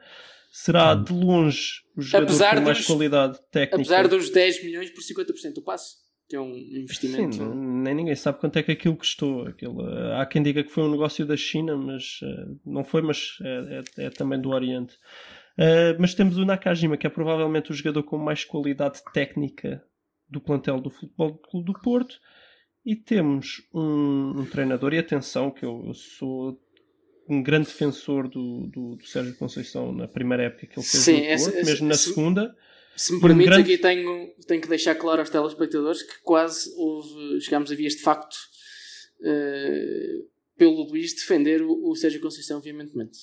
Será 0.52 0.96
de 0.96 1.14
longe 1.14 1.82
o 1.96 2.02
jogador 2.02 2.26
Apesar 2.26 2.56
com 2.56 2.62
mais 2.64 2.78
dos- 2.80 2.88
qualidade 2.88 3.40
técnica. 3.52 3.76
Apesar 3.78 4.08
dos 4.08 4.30
10 4.32 4.62
milhões 4.66 4.90
por 4.90 5.02
50% 5.02 5.54
do 5.54 5.62
passe, 5.62 5.96
que 6.30 6.36
é 6.36 6.40
um 6.40 6.54
Sim, 6.54 6.80
investimento. 6.82 7.44
nem 7.56 7.96
ninguém 7.96 8.16
sabe 8.16 8.40
quanto 8.40 8.58
é 8.58 8.64
que 8.64 8.72
aquilo 8.72 8.96
custou. 8.96 9.48
Aquilo, 9.48 9.82
há 10.14 10.26
quem 10.28 10.44
diga 10.44 10.64
que 10.64 10.70
foi 10.72 10.84
um 10.84 10.92
negócio 10.92 11.26
da 11.26 11.36
China, 11.36 11.76
mas 11.76 12.20
eh, 12.24 12.46
não 12.64 12.84
foi, 12.84 13.02
mas 13.02 13.38
é, 13.42 13.84
é- 13.98 14.06
é 14.06 14.10
também 14.12 14.40
do 14.40 14.50
Oriente. 14.52 14.96
Eh, 15.58 15.96
mas 16.00 16.14
temos 16.14 16.38
o 16.38 16.46
Nakajima, 16.46 16.96
que 16.98 17.08
é 17.08 17.10
provavelmente 17.10 17.72
o 17.72 17.74
jogador 17.74 18.04
com 18.04 18.18
mais 18.18 18.46
qualidade 18.46 19.02
técnica 19.12 19.84
do 20.30 20.40
plantel 20.40 20.80
do 20.80 20.92
Futebol 20.92 21.36
Clube 21.38 21.66
do 21.66 21.80
Porto. 21.80 22.20
E 22.86 22.96
temos 22.96 23.62
um, 23.74 24.40
um 24.42 24.46
treinador, 24.46 24.94
e 24.94 25.00
atenção, 25.00 25.52
que 25.52 25.66
eu, 25.66 25.84
eu 25.88 25.94
sou 25.94 26.58
um 27.28 27.44
grande 27.44 27.68
defensor 27.68 28.28
do, 28.28 28.68
do, 28.68 28.96
do 28.96 29.06
Sérgio 29.06 29.36
Conceição 29.36 29.92
na 29.92 30.08
primeira 30.08 30.44
época 30.44 30.66
que 30.68 30.80
ele 30.80 30.86
fez 30.86 31.04
Sim, 31.04 31.14
no 31.14 31.18
Porto, 31.20 31.32
esse- 31.34 31.50
esse- 31.58 31.66
mesmo 31.66 31.88
na 31.88 31.94
esse- 31.96 32.10
segunda. 32.10 32.56
Se 33.02 33.14
me 33.14 33.22
permites, 33.22 33.50
grande- 33.50 33.74
aqui 33.74 33.82
tenho, 33.82 34.34
tenho 34.46 34.62
que 34.62 34.68
deixar 34.68 34.94
claro 34.96 35.22
aos 35.22 35.30
telespectadores 35.30 36.04
que 36.04 36.20
quase 36.22 36.70
houve, 36.76 37.40
chegámos 37.40 37.72
a 37.72 37.76
vias 37.76 37.94
de 37.94 38.02
facto 38.02 38.36
eh, 39.24 40.18
pelo 40.58 40.84
Luís 40.84 41.14
defender 41.14 41.62
o, 41.62 41.90
o 41.90 41.96
Sérgio 41.96 42.20
Conceição 42.20 42.60
veementemente. 42.60 43.20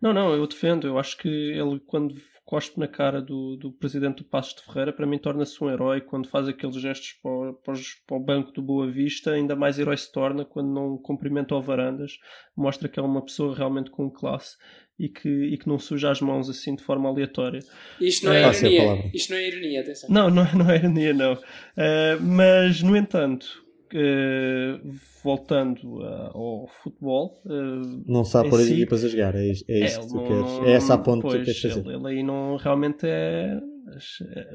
Não, 0.00 0.12
não, 0.14 0.32
eu 0.32 0.46
defendo. 0.46 0.86
Eu 0.86 0.98
acho 0.98 1.16
que 1.18 1.28
ele, 1.28 1.80
quando 1.84 2.14
cospe 2.44 2.78
na 2.78 2.86
cara 2.86 3.20
do, 3.20 3.56
do 3.56 3.72
presidente 3.72 4.18
do 4.18 4.24
Passos 4.24 4.54
de 4.54 4.62
Ferreira, 4.62 4.92
para 4.92 5.06
mim 5.06 5.18
torna-se 5.18 5.62
um 5.62 5.68
herói. 5.68 6.00
Quando 6.00 6.28
faz 6.28 6.46
aqueles 6.48 6.76
gestos 6.76 7.14
para 7.20 7.30
o, 7.30 7.54
para 7.54 7.74
para 8.06 8.16
o 8.16 8.20
banco 8.20 8.52
do 8.52 8.62
Boa 8.62 8.88
Vista, 8.88 9.32
ainda 9.32 9.56
mais 9.56 9.78
herói 9.80 9.96
se 9.96 10.10
torna 10.12 10.44
quando 10.44 10.72
não 10.72 10.96
cumprimenta 10.96 11.56
o 11.56 11.60
Varandas. 11.60 12.12
Mostra 12.56 12.88
que 12.88 13.00
é 13.00 13.02
uma 13.02 13.24
pessoa 13.24 13.54
realmente 13.56 13.90
com 13.90 14.08
classe 14.08 14.56
e 14.98 15.08
que, 15.08 15.28
e 15.28 15.56
que 15.56 15.68
não 15.68 15.78
suja 15.78 16.10
as 16.10 16.20
mãos 16.20 16.48
assim 16.50 16.74
de 16.74 16.82
forma 16.82 17.08
aleatória. 17.08 17.60
Isto 18.00 18.26
não 18.26 18.32
é, 18.32 18.42
É, 18.42 18.50
ironia. 18.50 19.10
Isto 19.14 19.30
não 19.32 19.38
é 19.38 19.48
ironia, 19.48 19.80
atenção. 19.80 20.10
Não, 20.10 20.28
não, 20.30 20.44
não 20.54 20.70
é 20.70 20.76
ironia, 20.76 21.14
não. 21.14 21.38
Eh, 21.76 22.16
mas, 22.20 22.82
no 22.82 22.96
entanto, 22.96 23.46
eh, 23.94 24.80
voltando 25.22 26.02
a- 26.02 26.30
ao 26.34 26.68
futebol. 26.82 27.40
eh, 27.46 28.02
Não 28.06 28.24
sabe 28.24 28.48
as 28.48 28.56
si- 28.62 28.72
equipas 28.74 29.04
a 29.04 29.08
jogar, 29.08 29.34
é, 29.34 29.46
is- 29.48 29.64
é 29.68 29.84
isso 29.84 29.98
ele 30.00 30.06
que 30.06 30.12
tu 30.12 30.16
não- 30.16 30.24
queres. 30.26 30.68
é 30.68 30.72
essa 30.72 30.94
a 30.94 30.98
ponte 30.98 31.22
que 31.22 31.28
tu 31.28 31.44
queres 31.44 31.60
fazer. 31.60 31.80
Ele, 31.80 31.94
ele 31.94 32.08
aí 32.08 32.22
não 32.22 32.56
realmente 32.56 33.06
é. 33.06 33.58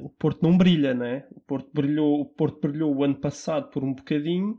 O 0.03 0.09
Porto 0.09 0.43
não 0.43 0.55
brilha, 0.57 0.93
né? 0.93 1.23
O 1.31 1.39
Porto 1.41 1.67
brilhou, 1.73 2.21
o 2.21 2.25
Porto 2.25 2.59
brilhou 2.67 2.95
o 2.95 3.03
ano 3.03 3.15
passado 3.15 3.69
por 3.71 3.83
um 3.83 3.93
bocadinho, 3.93 4.55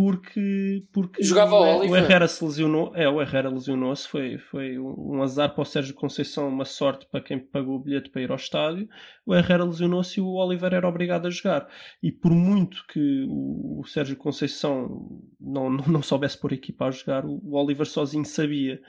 porque, 0.00 0.82
porque 0.94 1.22
Jogava 1.22 1.56
o, 1.56 1.90
o. 1.90 1.94
Herrera 1.94 2.26
se 2.26 2.42
lesionou. 2.42 2.90
É, 2.96 3.06
o 3.06 3.20
Herrera 3.20 3.50
lesionou-se. 3.50 4.08
Foi, 4.08 4.38
foi 4.38 4.78
um 4.78 5.22
azar 5.22 5.52
para 5.52 5.60
o 5.60 5.64
Sérgio 5.66 5.94
Conceição, 5.94 6.48
uma 6.48 6.64
sorte 6.64 7.04
para 7.04 7.20
quem 7.20 7.38
pagou 7.38 7.76
o 7.76 7.78
bilhete 7.78 8.08
para 8.08 8.22
ir 8.22 8.30
ao 8.30 8.36
estádio. 8.38 8.88
O 9.26 9.34
Herrera 9.34 9.62
lesionou-se 9.62 10.18
e 10.18 10.22
o 10.22 10.36
Oliver 10.36 10.72
era 10.72 10.88
obrigado 10.88 11.26
a 11.26 11.30
jogar. 11.30 11.68
E 12.02 12.10
por 12.10 12.32
muito 12.32 12.82
que 12.86 13.26
o, 13.28 13.80
o 13.80 13.84
Sérgio 13.84 14.16
Conceição 14.16 15.20
não, 15.38 15.68
não, 15.68 15.84
não 15.86 16.02
soubesse 16.02 16.40
pôr 16.40 16.52
a 16.52 16.54
equipa 16.54 16.86
a 16.86 16.90
jogar, 16.90 17.26
o, 17.26 17.38
o 17.44 17.54
Oliver 17.62 17.84
sozinho 17.84 18.24
sabia. 18.24 18.80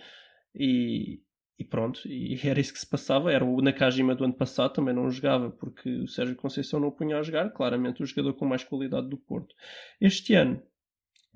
E, 0.55 1.19
e 1.59 1.65
pronto, 1.65 2.07
e 2.07 2.39
era 2.41 2.61
isso 2.61 2.71
que 2.71 2.79
se 2.79 2.89
passava. 2.89 3.33
Era 3.33 3.43
o 3.43 3.61
Nakajima 3.61 4.15
do 4.15 4.23
ano 4.23 4.33
passado, 4.33 4.71
também 4.71 4.95
não 4.95 5.11
jogava 5.11 5.49
porque 5.49 5.89
o 5.89 6.07
Sérgio 6.07 6.37
Conceição 6.37 6.79
não 6.79 6.87
o 6.87 6.93
punha 6.93 7.17
a 7.17 7.21
jogar. 7.21 7.49
Claramente 7.49 8.01
o 8.01 8.05
jogador 8.05 8.33
com 8.35 8.45
mais 8.45 8.63
qualidade 8.63 9.09
do 9.09 9.17
Porto. 9.17 9.53
Este 9.99 10.35
ano 10.35 10.63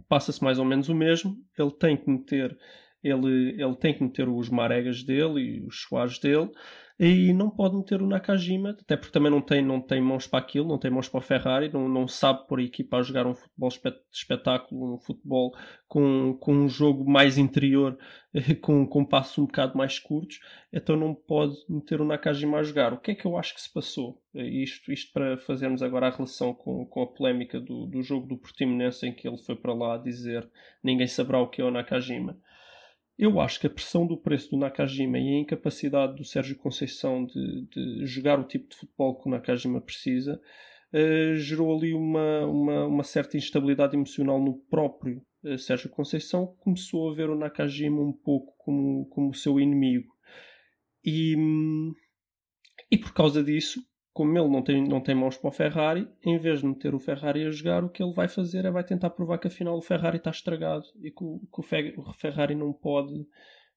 passa-se 0.07 0.43
mais 0.43 0.59
ou 0.59 0.65
menos 0.65 0.89
o 0.89 0.95
mesmo. 0.95 1.37
Ele 1.57 1.71
tem 1.71 1.97
que 1.97 2.09
meter, 2.09 2.57
ele, 3.05 3.61
ele 3.61 3.75
tem 3.75 3.93
que 3.93 4.03
meter 4.03 4.27
os 4.27 4.49
Maregas 4.49 5.03
dele 5.03 5.39
e 5.41 5.65
os 5.65 5.81
Soares 5.81 6.19
dele 6.19 6.49
e 6.97 7.33
não 7.33 7.49
pode 7.49 7.75
meter 7.75 8.01
o 8.01 8.07
Nakajima, 8.07 8.69
até 8.69 8.95
porque 8.95 9.11
também 9.11 9.29
não 9.29 9.41
tem, 9.41 9.61
não 9.61 9.81
tem 9.81 9.99
mãos 9.99 10.27
para 10.27 10.39
aquilo, 10.39 10.69
não 10.69 10.77
tem 10.77 10.89
mãos 10.89 11.09
para 11.09 11.17
o 11.17 11.21
Ferrari, 11.21 11.69
não, 11.71 11.89
não 11.89 12.07
sabe 12.07 12.47
pôr 12.47 12.59
a 12.59 12.63
equipa 12.63 12.97
a 12.97 13.03
jogar 13.03 13.27
um 13.27 13.35
futebol 13.35 13.67
espet- 13.67 14.01
espetáculo, 14.09 14.95
um 14.95 14.97
futebol 14.97 15.53
com, 15.89 16.37
com 16.39 16.53
um 16.53 16.69
jogo 16.69 17.09
mais 17.09 17.37
interior, 17.37 17.97
com, 18.61 18.87
com 18.87 19.03
passos 19.03 19.37
um 19.37 19.45
bocado 19.45 19.77
mais 19.77 19.99
curtos, 19.99 20.39
então 20.71 20.95
não 20.95 21.13
pode 21.13 21.57
meter 21.67 21.99
o 21.99 22.05
Nakajima 22.05 22.59
a 22.59 22.63
jogar. 22.63 22.93
O 22.93 22.99
que 22.99 23.11
é 23.11 23.15
que 23.15 23.25
eu 23.25 23.37
acho 23.37 23.53
que 23.53 23.61
se 23.61 23.73
passou? 23.73 24.21
Isto, 24.33 24.91
isto 24.91 25.11
para 25.11 25.37
fazermos 25.37 25.83
agora 25.83 26.07
a 26.07 26.11
relação 26.11 26.53
com, 26.53 26.85
com 26.85 27.01
a 27.01 27.07
polémica 27.07 27.59
do, 27.59 27.85
do 27.87 28.01
jogo 28.01 28.25
do 28.25 28.37
Portimonense 28.37 29.05
em 29.05 29.13
que 29.13 29.27
ele 29.27 29.37
foi 29.37 29.55
para 29.55 29.73
lá 29.73 29.97
dizer 29.97 30.49
ninguém 30.81 31.07
saberá 31.07 31.39
o 31.39 31.49
que 31.49 31.61
é 31.61 31.65
o 31.65 31.71
Nakajima. 31.71 32.37
Eu 33.17 33.39
acho 33.39 33.59
que 33.59 33.67
a 33.67 33.69
pressão 33.69 34.05
do 34.05 34.17
preço 34.17 34.51
do 34.51 34.57
Nakajima 34.57 35.17
e 35.17 35.35
a 35.35 35.39
incapacidade 35.39 36.15
do 36.15 36.25
Sérgio 36.25 36.57
Conceição 36.57 37.25
de, 37.25 37.65
de 37.67 38.05
jogar 38.05 38.39
o 38.39 38.43
tipo 38.43 38.67
de 38.67 38.75
futebol 38.75 39.15
que 39.15 39.27
o 39.27 39.31
Nakajima 39.31 39.79
precisa 39.79 40.41
uh, 40.93 41.35
gerou 41.37 41.77
ali 41.77 41.93
uma, 41.93 42.45
uma, 42.45 42.85
uma, 42.85 43.03
certa 43.03 43.37
instabilidade 43.37 43.95
emocional 43.95 44.41
no 44.41 44.55
próprio 44.69 45.25
uh, 45.43 45.57
Sérgio 45.57 45.89
Conceição, 45.89 46.55
começou 46.59 47.09
a 47.09 47.15
ver 47.15 47.29
o 47.29 47.37
Nakajima 47.37 48.01
um 48.01 48.11
pouco 48.11 48.53
como, 48.57 49.05
como 49.05 49.33
seu 49.33 49.61
inimigo. 49.61 50.13
E, 51.03 51.35
e 52.91 52.97
por 52.97 53.13
causa 53.13 53.41
disso, 53.41 53.81
como 54.15 54.39
ele 54.39 54.47
não 54.47 54.61
tem, 54.61 54.81
não 54.81 55.01
tem 55.01 55.13
mãos 55.13 55.35
para 55.35 55.49
o 55.49 55.51
Ferrari, 55.51 56.07
em 56.23 56.37
vez 56.37 56.61
de 56.61 56.67
meter 56.67 56.95
o 56.95 56.99
Ferrari 57.01 57.45
a 57.45 57.51
jogar, 57.51 57.83
o 57.83 57.89
que 57.89 58.01
ele 58.01 58.13
vai 58.13 58.29
fazer 58.29 58.63
é 58.63 58.71
vai 58.71 58.81
tentar 58.81 59.09
provar 59.09 59.37
que 59.37 59.47
afinal 59.47 59.77
o 59.77 59.81
Ferrari 59.81 60.15
está 60.15 60.29
estragado 60.29 60.85
e 61.03 61.11
que 61.11 61.21
o, 61.21 61.41
que 61.53 61.59
o, 61.59 61.61
Fe, 61.61 61.93
o 61.97 62.13
Ferrari 62.13 62.55
não 62.55 62.71
pode, 62.71 63.13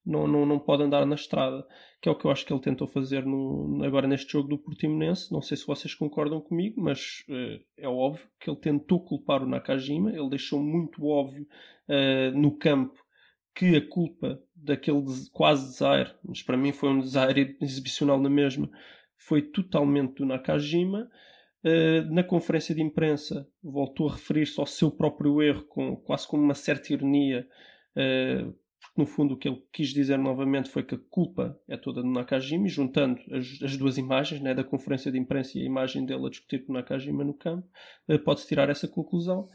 não, 0.07 0.29
não, 0.29 0.47
não 0.47 0.61
pode 0.61 0.85
andar 0.85 1.05
na 1.05 1.17
estrada, 1.17 1.67
que 2.01 2.09
é 2.09 2.13
o 2.13 2.15
que 2.15 2.25
eu 2.25 2.31
acho 2.31 2.47
que 2.47 2.53
ele 2.53 2.61
tentou 2.61 2.87
fazer 2.87 3.27
no, 3.27 3.83
agora 3.83 4.07
neste 4.07 4.31
jogo 4.31 4.49
do 4.49 4.59
Portimonense. 4.59 5.33
Não 5.33 5.43
sei 5.43 5.57
se 5.57 5.67
vocês 5.67 5.93
concordam 5.93 6.41
comigo, 6.41 6.81
mas 6.81 7.25
uh, 7.29 7.61
é 7.77 7.89
óbvio 7.89 8.29
que 8.39 8.49
ele 8.49 8.61
tentou 8.61 9.05
culpar 9.05 9.43
o 9.43 9.49
Nakajima, 9.49 10.13
ele 10.13 10.31
deixou 10.31 10.63
muito 10.63 11.05
óbvio 11.05 11.49
uh, 11.89 12.39
no 12.39 12.57
campo 12.57 12.97
que 13.57 13.75
a 13.75 13.89
culpa 13.89 14.41
daquele 14.55 15.03
quase 15.33 15.73
desaire, 15.73 16.15
mas 16.25 16.43
para 16.43 16.57
mim 16.57 16.71
foi 16.71 16.91
um 16.91 17.01
desaire 17.01 17.57
exibicional 17.61 18.21
na 18.21 18.31
mesma, 18.31 18.71
foi 19.19 19.43
totalmente 19.43 20.15
do 20.15 20.27
Nakajima. 20.27 21.11
Uh, 21.65 22.15
na 22.15 22.23
conferência 22.23 22.73
de 22.73 22.81
imprensa 22.81 23.47
voltou 23.63 24.09
a 24.09 24.13
referir-se 24.13 24.59
ao 24.61 24.67
seu 24.67 24.93
próprio 24.93 25.43
erro, 25.43 25.65
com, 25.65 25.97
quase 25.97 26.27
com 26.27 26.37
uma 26.37 26.55
certa 26.55 26.93
ironia, 26.93 27.47
uh, 27.97 28.55
porque 28.81 29.01
no 29.01 29.05
fundo 29.05 29.35
o 29.35 29.37
que 29.37 29.49
ele 29.49 29.61
quis 29.73 29.89
dizer 29.89 30.17
novamente 30.17 30.71
foi 30.71 30.85
que 30.85 30.95
a 30.95 31.01
culpa 31.11 31.61
é 31.67 31.77
toda 31.77 32.01
do 32.01 32.09
Nakajima, 32.09 32.69
juntando 32.69 33.21
as, 33.33 33.61
as 33.61 33.77
duas 33.77 33.99
imagens, 33.99 34.41
né, 34.41 34.55
da 34.55 34.63
conferência 34.63 35.11
de 35.11 35.19
imprensa 35.19 35.59
e 35.59 35.63
a 35.63 35.67
imagem 35.67 36.07
dele 36.07 36.27
a 36.27 36.31
discutir 36.31 36.65
com 36.65 36.73
o 36.73 36.77
Nakajima 36.77 37.25
no 37.25 37.35
campo, 37.35 37.67
uh, 38.09 38.19
pode-se 38.21 38.47
tirar 38.47 38.71
essa 38.71 38.87
conclusão. 38.87 39.49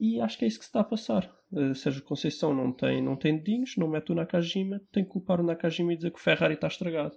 E 0.00 0.20
acho 0.20 0.38
que 0.38 0.44
é 0.44 0.48
isso 0.48 0.58
que 0.58 0.64
se 0.64 0.70
está 0.70 0.80
a 0.80 0.84
passar. 0.84 1.30
Uh, 1.52 1.74
Sérgio 1.74 2.02
Conceição 2.02 2.54
não 2.54 2.72
tem, 2.72 3.02
não 3.02 3.14
tem 3.14 3.36
dedinhos, 3.36 3.76
não 3.76 3.88
mete 3.88 4.10
o 4.10 4.14
Nakajima, 4.14 4.80
tem 4.90 5.04
que 5.04 5.10
culpar 5.10 5.38
o 5.38 5.44
Nakajima 5.44 5.92
e 5.92 5.96
dizer 5.96 6.10
que 6.10 6.18
o 6.18 6.22
Ferrari 6.22 6.54
está 6.54 6.66
estragado. 6.66 7.16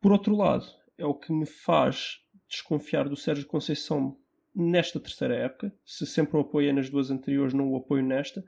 Por 0.00 0.12
outro 0.12 0.34
lado, 0.34 0.64
é 1.00 1.06
o 1.06 1.14
que 1.14 1.32
me 1.32 1.46
faz 1.46 2.20
desconfiar 2.48 3.08
do 3.08 3.16
Sérgio 3.16 3.46
Conceição 3.46 4.16
nesta 4.54 5.00
terceira 5.00 5.34
época. 5.34 5.72
Se 5.84 6.06
sempre 6.06 6.36
o 6.36 6.40
apoiei 6.40 6.72
nas 6.72 6.90
duas 6.90 7.10
anteriores, 7.10 7.54
não 7.54 7.72
o 7.72 7.76
apoio 7.76 8.04
nesta, 8.04 8.44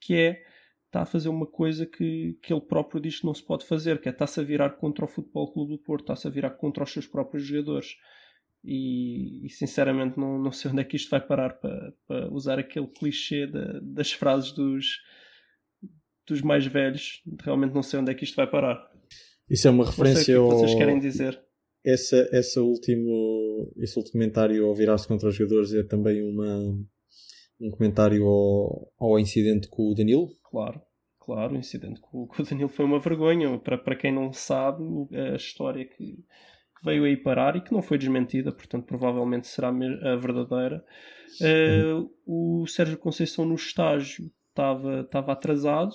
que 0.00 0.14
é 0.14 0.42
está 0.86 1.02
a 1.02 1.06
fazer 1.06 1.28
uma 1.28 1.46
coisa 1.46 1.84
que, 1.84 2.38
que 2.40 2.52
ele 2.52 2.60
próprio 2.60 3.00
diz 3.00 3.20
que 3.20 3.26
não 3.26 3.34
se 3.34 3.42
pode 3.42 3.66
fazer, 3.66 4.00
que 4.00 4.08
é 4.08 4.12
está-se 4.12 4.40
a 4.40 4.42
virar 4.42 4.70
contra 4.70 5.04
o 5.04 5.08
Futebol 5.08 5.52
Clube 5.52 5.72
do 5.72 5.78
Porto, 5.78 6.02
está-se 6.02 6.26
a 6.26 6.30
virar 6.30 6.50
contra 6.50 6.84
os 6.84 6.92
seus 6.92 7.06
próprios 7.06 7.44
jogadores. 7.44 7.96
E, 8.64 9.46
e, 9.46 9.50
sinceramente 9.50 10.18
não, 10.18 10.38
não 10.38 10.50
sei 10.50 10.70
onde 10.70 10.80
é 10.80 10.84
que 10.84 10.96
isto 10.96 11.10
vai 11.10 11.20
parar 11.20 11.50
para, 11.54 11.92
para 12.06 12.32
usar 12.32 12.58
aquele 12.58 12.88
clichê 12.88 13.46
de, 13.46 13.80
das 13.80 14.12
frases 14.12 14.52
dos, 14.52 15.00
dos 16.26 16.40
mais 16.40 16.66
velhos. 16.66 17.22
Realmente 17.42 17.74
não 17.74 17.82
sei 17.82 18.00
onde 18.00 18.10
é 18.10 18.14
que 18.14 18.24
isto 18.24 18.34
vai 18.34 18.46
parar. 18.46 18.90
Isso 19.48 19.68
é 19.68 19.70
uma 19.70 19.86
referência 19.86 20.36
ao... 20.36 20.48
que 20.48 20.54
vocês 20.54 20.74
querem 20.74 20.98
dizer. 20.98 21.45
Essa, 21.86 22.28
essa 22.32 22.60
último, 22.60 23.72
esse 23.76 23.96
último 23.96 24.14
comentário 24.14 24.66
ao 24.66 24.74
virar-se 24.74 25.06
contra 25.06 25.28
os 25.28 25.36
jogadores 25.36 25.72
é 25.72 25.84
também 25.84 26.20
uma, 26.20 26.76
um 27.60 27.70
comentário 27.70 28.26
ao, 28.26 28.92
ao 28.98 29.18
incidente 29.20 29.68
com 29.68 29.90
o 29.90 29.94
Danilo? 29.94 30.28
Claro, 30.50 30.80
claro, 31.20 31.54
o 31.54 31.56
incidente 31.56 32.00
com, 32.00 32.26
com 32.26 32.42
o 32.42 32.44
Danilo 32.44 32.68
foi 32.68 32.84
uma 32.84 32.98
vergonha. 32.98 33.56
Para, 33.60 33.78
para 33.78 33.94
quem 33.94 34.12
não 34.12 34.32
sabe, 34.32 34.82
a 35.32 35.36
história 35.36 35.84
que, 35.84 35.96
que, 36.16 36.84
veio 36.84 37.04
aí 37.04 37.16
parar 37.16 37.54
e 37.54 37.60
que 37.60 37.72
não 37.72 37.82
foi 37.82 37.98
desmentida, 37.98 38.50
portanto, 38.50 38.84
provavelmente 38.84 39.46
será 39.46 39.68
a 39.68 40.16
verdadeira. 40.16 40.84
Uh, 41.40 42.10
o 42.26 42.66
Sérgio 42.66 42.98
Conceição 42.98 43.44
no 43.44 43.54
estágio 43.54 44.28
estava, 44.48 45.02
estava 45.02 45.32
atrasado, 45.32 45.94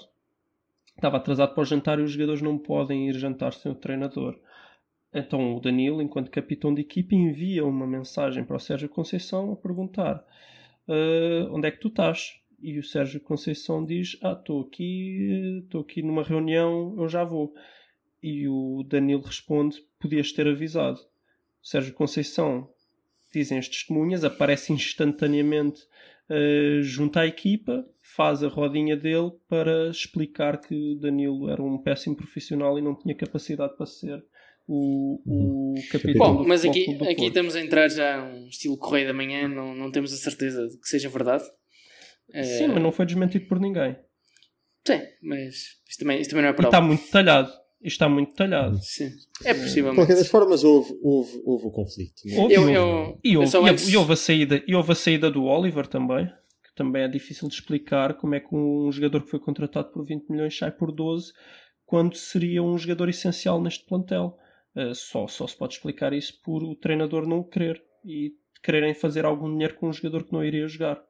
estava 0.96 1.18
atrasado 1.18 1.54
para 1.54 1.64
o 1.64 1.66
jantar 1.66 2.00
e 2.00 2.04
os 2.04 2.12
jogadores 2.12 2.42
não 2.42 2.58
podem 2.58 3.10
ir 3.10 3.14
jantar 3.16 3.54
sem 3.54 3.72
o 3.72 3.76
treinador. 3.76 4.40
Então 5.14 5.56
o 5.56 5.60
Danilo, 5.60 6.02
enquanto 6.02 6.32
capitão 6.32 6.74
de 6.74 6.82
equipe, 6.82 7.16
envia 7.16 7.66
uma 7.66 7.86
mensagem 7.86 8.44
para 8.44 8.56
o 8.56 8.60
Sérgio 8.60 8.88
Conceição 8.88 9.52
a 9.52 9.56
perguntar 9.56 10.24
uh, 10.88 11.54
onde 11.54 11.68
é 11.68 11.72
que 11.72 11.80
tu 11.80 11.90
estás? 11.90 12.40
E 12.62 12.78
o 12.78 12.84
Sérgio 12.84 13.20
Conceição 13.20 13.84
diz: 13.84 14.18
Ah, 14.22 14.38
estou 14.40 14.62
aqui, 14.62 15.60
estou 15.64 15.82
aqui 15.82 16.02
numa 16.02 16.24
reunião, 16.24 16.96
eu 16.98 17.10
já 17.10 17.24
vou. 17.24 17.54
E 18.22 18.48
o 18.48 18.84
Danilo 18.88 19.24
responde: 19.24 19.84
Podias 20.00 20.32
ter 20.32 20.48
avisado. 20.48 21.00
O 21.00 21.68
Sérgio 21.68 21.94
Conceição, 21.94 22.70
dizem 23.34 23.58
as 23.58 23.68
testemunhas, 23.68 24.24
aparece 24.24 24.72
instantaneamente 24.72 25.82
uh, 26.30 26.82
junto 26.84 27.18
à 27.18 27.26
equipa, 27.26 27.86
faz 28.02 28.44
a 28.44 28.48
rodinha 28.48 28.96
dele 28.96 29.32
para 29.50 29.90
explicar 29.90 30.60
que 30.60 30.96
Danilo 31.00 31.50
era 31.50 31.62
um 31.62 31.78
péssimo 31.78 32.16
profissional 32.16 32.78
e 32.78 32.82
não 32.82 32.96
tinha 32.96 33.16
capacidade 33.16 33.76
para 33.76 33.86
ser 33.86 34.24
o, 34.68 35.22
o 35.26 35.76
capitão. 35.92 36.36
Bom, 36.36 36.48
mas 36.48 36.64
aqui, 36.64 36.98
aqui 37.10 37.26
estamos 37.26 37.56
a 37.56 37.62
entrar 37.62 37.90
já 37.90 38.24
um 38.24 38.48
estilo 38.48 38.78
Correio 38.78 39.08
da 39.08 39.14
Manhã, 39.14 39.48
não, 39.48 39.76
não 39.76 39.92
temos 39.92 40.14
a 40.14 40.18
certeza 40.18 40.68
de 40.68 40.78
que 40.80 40.88
seja 40.88 41.10
verdade. 41.10 41.44
Sim, 42.44 42.64
é... 42.64 42.68
mas 42.68 42.84
não 42.84 42.92
foi 42.92 43.06
desmentido 43.06 43.48
por 43.48 43.60
ninguém. 43.60 43.96
Sim, 44.86 45.02
mas 45.22 45.56
isto 45.88 46.00
também, 46.00 46.22
isto 46.22 46.30
também 46.32 46.44
não 46.44 46.50
é 46.50 46.54
prova. 46.54 46.68
E 46.68 46.70
está 46.70 46.82
muito 46.82 47.06
detalhado. 47.06 47.50
Isto 47.84 47.96
está 47.96 48.10
muito 48.10 48.30
detalhado. 48.30 48.78
Sim, 48.82 49.10
é 49.44 49.54
possivelmente. 49.54 49.96
De 49.96 50.02
qualquer 50.02 50.16
das 50.16 50.28
formas, 50.28 50.64
houve, 50.64 50.94
houve, 51.02 51.42
houve 51.44 51.66
o 51.66 51.72
conflito. 51.72 52.22
Houve, 52.38 52.54
eu, 52.54 52.62
houve. 52.62 52.74
Eu, 52.74 53.20
e, 53.24 53.38
houve, 53.38 53.56
eu 53.56 53.66
e, 53.66 53.70
antes... 53.70 53.90
e, 53.90 53.98
houve 53.98 54.14
a 54.14 54.16
saída, 54.16 54.64
e 54.68 54.76
houve 54.76 54.92
a 54.92 54.96
saída 54.96 55.32
do 55.32 55.46
Oliver 55.46 55.88
também, 55.88 56.28
que 56.28 56.76
também 56.76 57.04
é 57.04 57.08
difícil 57.08 57.48
de 57.48 57.56
explicar 57.56 58.14
como 58.14 58.36
é 58.36 58.40
que 58.40 58.56
um 58.56 58.92
jogador 58.92 59.24
que 59.24 59.32
foi 59.32 59.40
contratado 59.40 59.92
por 59.92 60.06
20 60.06 60.30
milhões 60.30 60.56
sai 60.56 60.72
por 60.72 60.92
12 60.92 61.32
quando 61.86 62.16
seria 62.16 62.64
um 62.64 62.78
jogador 62.78 63.10
essencial 63.10 63.62
neste 63.62 63.86
plantel. 63.86 64.38
Uh, 64.76 64.96
só, 64.96 65.28
só 65.28 65.46
se 65.48 65.58
pode 65.58 65.74
explicar 65.74 66.14
isso 66.14 66.40
por 66.42 66.64
o 66.64 66.76
treinador 66.76 67.28
não 67.28 67.40
o 67.40 67.44
querer 67.44 67.84
e 68.06 68.34
quererem 68.64 68.94
fazer 68.94 69.26
algum 69.26 69.52
dinheiro 69.52 69.76
com 69.76 69.90
um 69.90 69.94
jogador 69.94 70.24
que 70.24 70.32
não 70.32 70.44
iria 70.44 70.68
jogar. 70.68 71.04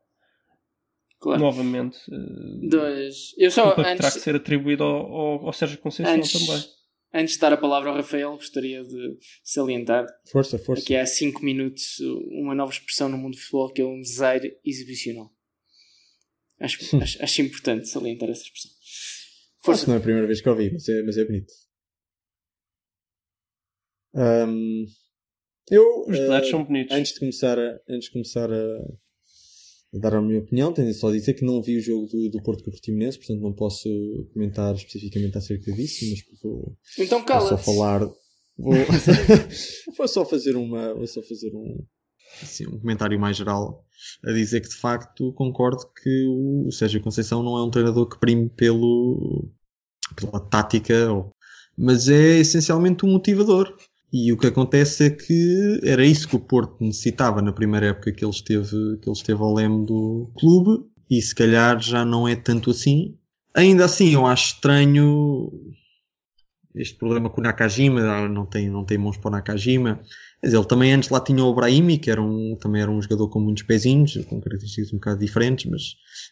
Claro. 1.19 1.39
Novamente, 1.39 1.97
uh, 2.09 2.69
Dois. 2.69 3.35
Eu 3.37 3.51
só, 3.51 3.75
que 3.75 3.81
antes, 3.81 3.97
terá 3.97 4.11
que 4.11 4.19
ser 4.19 4.35
atribuído 4.35 4.83
ao, 4.83 5.05
ao, 5.05 5.45
ao 5.47 5.53
Sérgio 5.53 5.77
Conceição 5.77 6.15
antes, 6.15 6.31
também. 6.31 6.63
Antes 7.13 7.35
de 7.35 7.39
dar 7.41 7.53
a 7.53 7.57
palavra 7.57 7.91
ao 7.91 7.95
Rafael, 7.95 8.31
gostaria 8.31 8.83
de 8.83 9.17
salientar 9.43 10.07
Força, 10.31 10.57
força. 10.57 10.81
aqui 10.81 10.95
há 10.95 11.05
5 11.05 11.43
minutos 11.43 11.99
uma 12.41 12.55
nova 12.55 12.71
expressão 12.71 13.07
no 13.07 13.17
mundo 13.17 13.33
do 13.33 13.39
futebol 13.39 13.71
que 13.71 13.81
é 13.81 13.85
um 13.85 14.01
desaire 14.01 14.57
exibicional. 14.65 15.29
Acho, 16.59 16.79
acho, 17.01 17.23
acho 17.23 17.41
importante 17.41 17.87
salientar 17.87 18.29
essa 18.29 18.43
expressão. 18.43 18.71
Força. 19.63 19.85
Não 19.87 19.95
é 19.95 19.97
a 19.97 20.01
primeira 20.01 20.25
vez 20.25 20.41
que 20.41 20.49
ouvi, 20.49 20.71
mas 20.71 20.89
é, 20.89 21.03
mas 21.03 21.17
é 21.17 21.25
bonito. 21.25 21.53
Um, 24.13 24.85
eu, 25.69 26.01
Os 26.07 26.17
desaires 26.17 26.47
uh, 26.47 26.51
são 26.51 26.63
bonitos. 26.65 26.95
Antes 26.95 27.13
de 27.13 27.19
começar 27.19 27.57
a, 27.57 27.79
antes 27.89 28.05
de 28.07 28.11
começar 28.11 28.51
a, 28.51 28.77
a 29.95 29.97
dar 29.99 30.15
a 30.15 30.21
minha 30.21 30.39
opinião, 30.39 30.73
tenho 30.73 30.93
só 30.93 31.09
a 31.09 31.11
dizer 31.13 31.33
que 31.33 31.45
não 31.45 31.61
vi 31.61 31.77
o 31.77 31.81
jogo 31.81 32.07
do, 32.07 32.29
do 32.29 32.43
Porto 32.43 32.63
com 32.63 32.69
o 32.69 32.73
Portimonense, 32.73 33.17
portanto 33.17 33.41
não 33.41 33.53
posso 33.53 33.87
comentar 34.33 34.75
especificamente 34.75 35.37
acerca 35.37 35.71
disso, 35.71 36.05
mas 36.09 36.39
vou, 36.41 36.77
Então 36.99 37.23
vou 37.25 37.41
só 37.47 37.57
falar. 37.57 37.99
Vou, 38.57 38.73
vou 39.97 40.07
só 40.07 40.25
fazer 40.25 40.55
uma. 40.55 40.93
Vou 40.93 41.07
só 41.07 41.21
fazer 41.21 41.51
um, 41.55 41.83
assim, 42.41 42.67
um 42.67 42.79
comentário 42.79 43.19
mais 43.19 43.37
geral 43.37 43.85
a 44.25 44.31
dizer 44.33 44.61
que 44.61 44.69
de 44.69 44.75
facto 44.75 45.31
concordo 45.33 45.83
que 46.01 46.25
o 46.27 46.71
Sérgio 46.71 47.01
Conceição 47.01 47.41
não 47.43 47.57
é 47.57 47.63
um 47.63 47.69
treinador 47.71 48.07
que 48.09 48.19
prime 48.19 48.49
pelo, 48.49 49.49
pela 50.15 50.39
tática, 50.39 51.11
ou- 51.13 51.31
mas 51.77 52.09
é 52.09 52.37
essencialmente 52.39 53.05
um 53.05 53.11
motivador. 53.11 53.73
E 54.13 54.31
o 54.33 54.37
que 54.37 54.47
acontece 54.47 55.05
é 55.05 55.09
que 55.09 55.79
era 55.83 56.05
isso 56.05 56.27
que 56.27 56.35
o 56.35 56.39
Porto 56.39 56.83
necessitava 56.83 57.41
na 57.41 57.53
primeira 57.53 57.87
época 57.87 58.11
que 58.11 58.25
ele 58.25 58.31
esteve, 58.31 58.97
que 59.01 59.09
ele 59.09 59.15
esteve 59.15 59.41
ao 59.41 59.53
leme 59.53 59.85
do 59.85 60.29
clube, 60.37 60.85
e 61.09 61.21
se 61.21 61.33
calhar 61.33 61.81
já 61.81 62.03
não 62.03 62.27
é 62.27 62.35
tanto 62.35 62.71
assim. 62.71 63.17
Ainda 63.55 63.85
assim, 63.85 64.13
eu 64.13 64.25
acho 64.25 64.55
estranho 64.55 65.51
este 66.75 66.97
problema 66.97 67.29
com 67.29 67.41
o 67.41 67.43
Nakajima, 67.43 68.01
ah, 68.01 68.29
não 68.29 68.45
tem, 68.45 68.69
não 68.69 68.85
tem 68.85 68.97
mãos 68.97 69.17
para 69.17 69.29
o 69.29 69.31
Nakajima. 69.31 70.01
Mas 70.41 70.53
ele 70.53 70.65
também 70.65 70.93
antes 70.93 71.09
lá 71.09 71.19
tinha 71.19 71.43
o 71.43 71.53
Brahimi, 71.53 71.97
que 71.97 72.09
era 72.09 72.21
um, 72.21 72.57
também 72.59 72.81
era 72.81 72.89
um 72.89 73.01
jogador 73.01 73.29
com 73.29 73.39
muitos 73.39 73.63
pezinhos, 73.63 74.13
com 74.25 74.41
características 74.41 74.91
um 74.91 74.97
bocado 74.97 75.19
diferentes, 75.19 75.69
mas, 75.69 75.81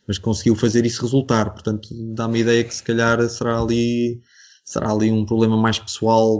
mas 0.08 0.18
conseguiu 0.18 0.56
fazer 0.56 0.86
isso 0.86 1.02
resultar. 1.02 1.52
Portanto, 1.52 1.90
dá-me 2.16 2.40
a 2.40 2.42
ideia 2.42 2.64
que 2.64 2.74
se 2.74 2.84
calhar 2.84 3.22
será 3.30 3.60
ali, 3.60 4.22
será 4.70 4.92
ali 4.92 5.12
um 5.12 5.26
problema 5.26 5.58
mais 5.58 5.80
pessoal 5.80 6.40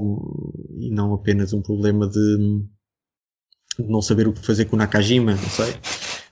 e 0.78 0.92
não 0.92 1.16
apenas 1.16 1.52
um 1.52 1.64
problema 1.64 2.08
de, 2.08 2.62
de 3.80 3.90
não 3.90 4.04
saber 4.04 4.28
o 4.28 4.34
que 4.34 4.46
fazer 4.46 4.66
com 4.66 4.76
o 4.76 4.80
Nakajima, 4.80 5.32
não 5.32 5.50
sei. 5.50 5.74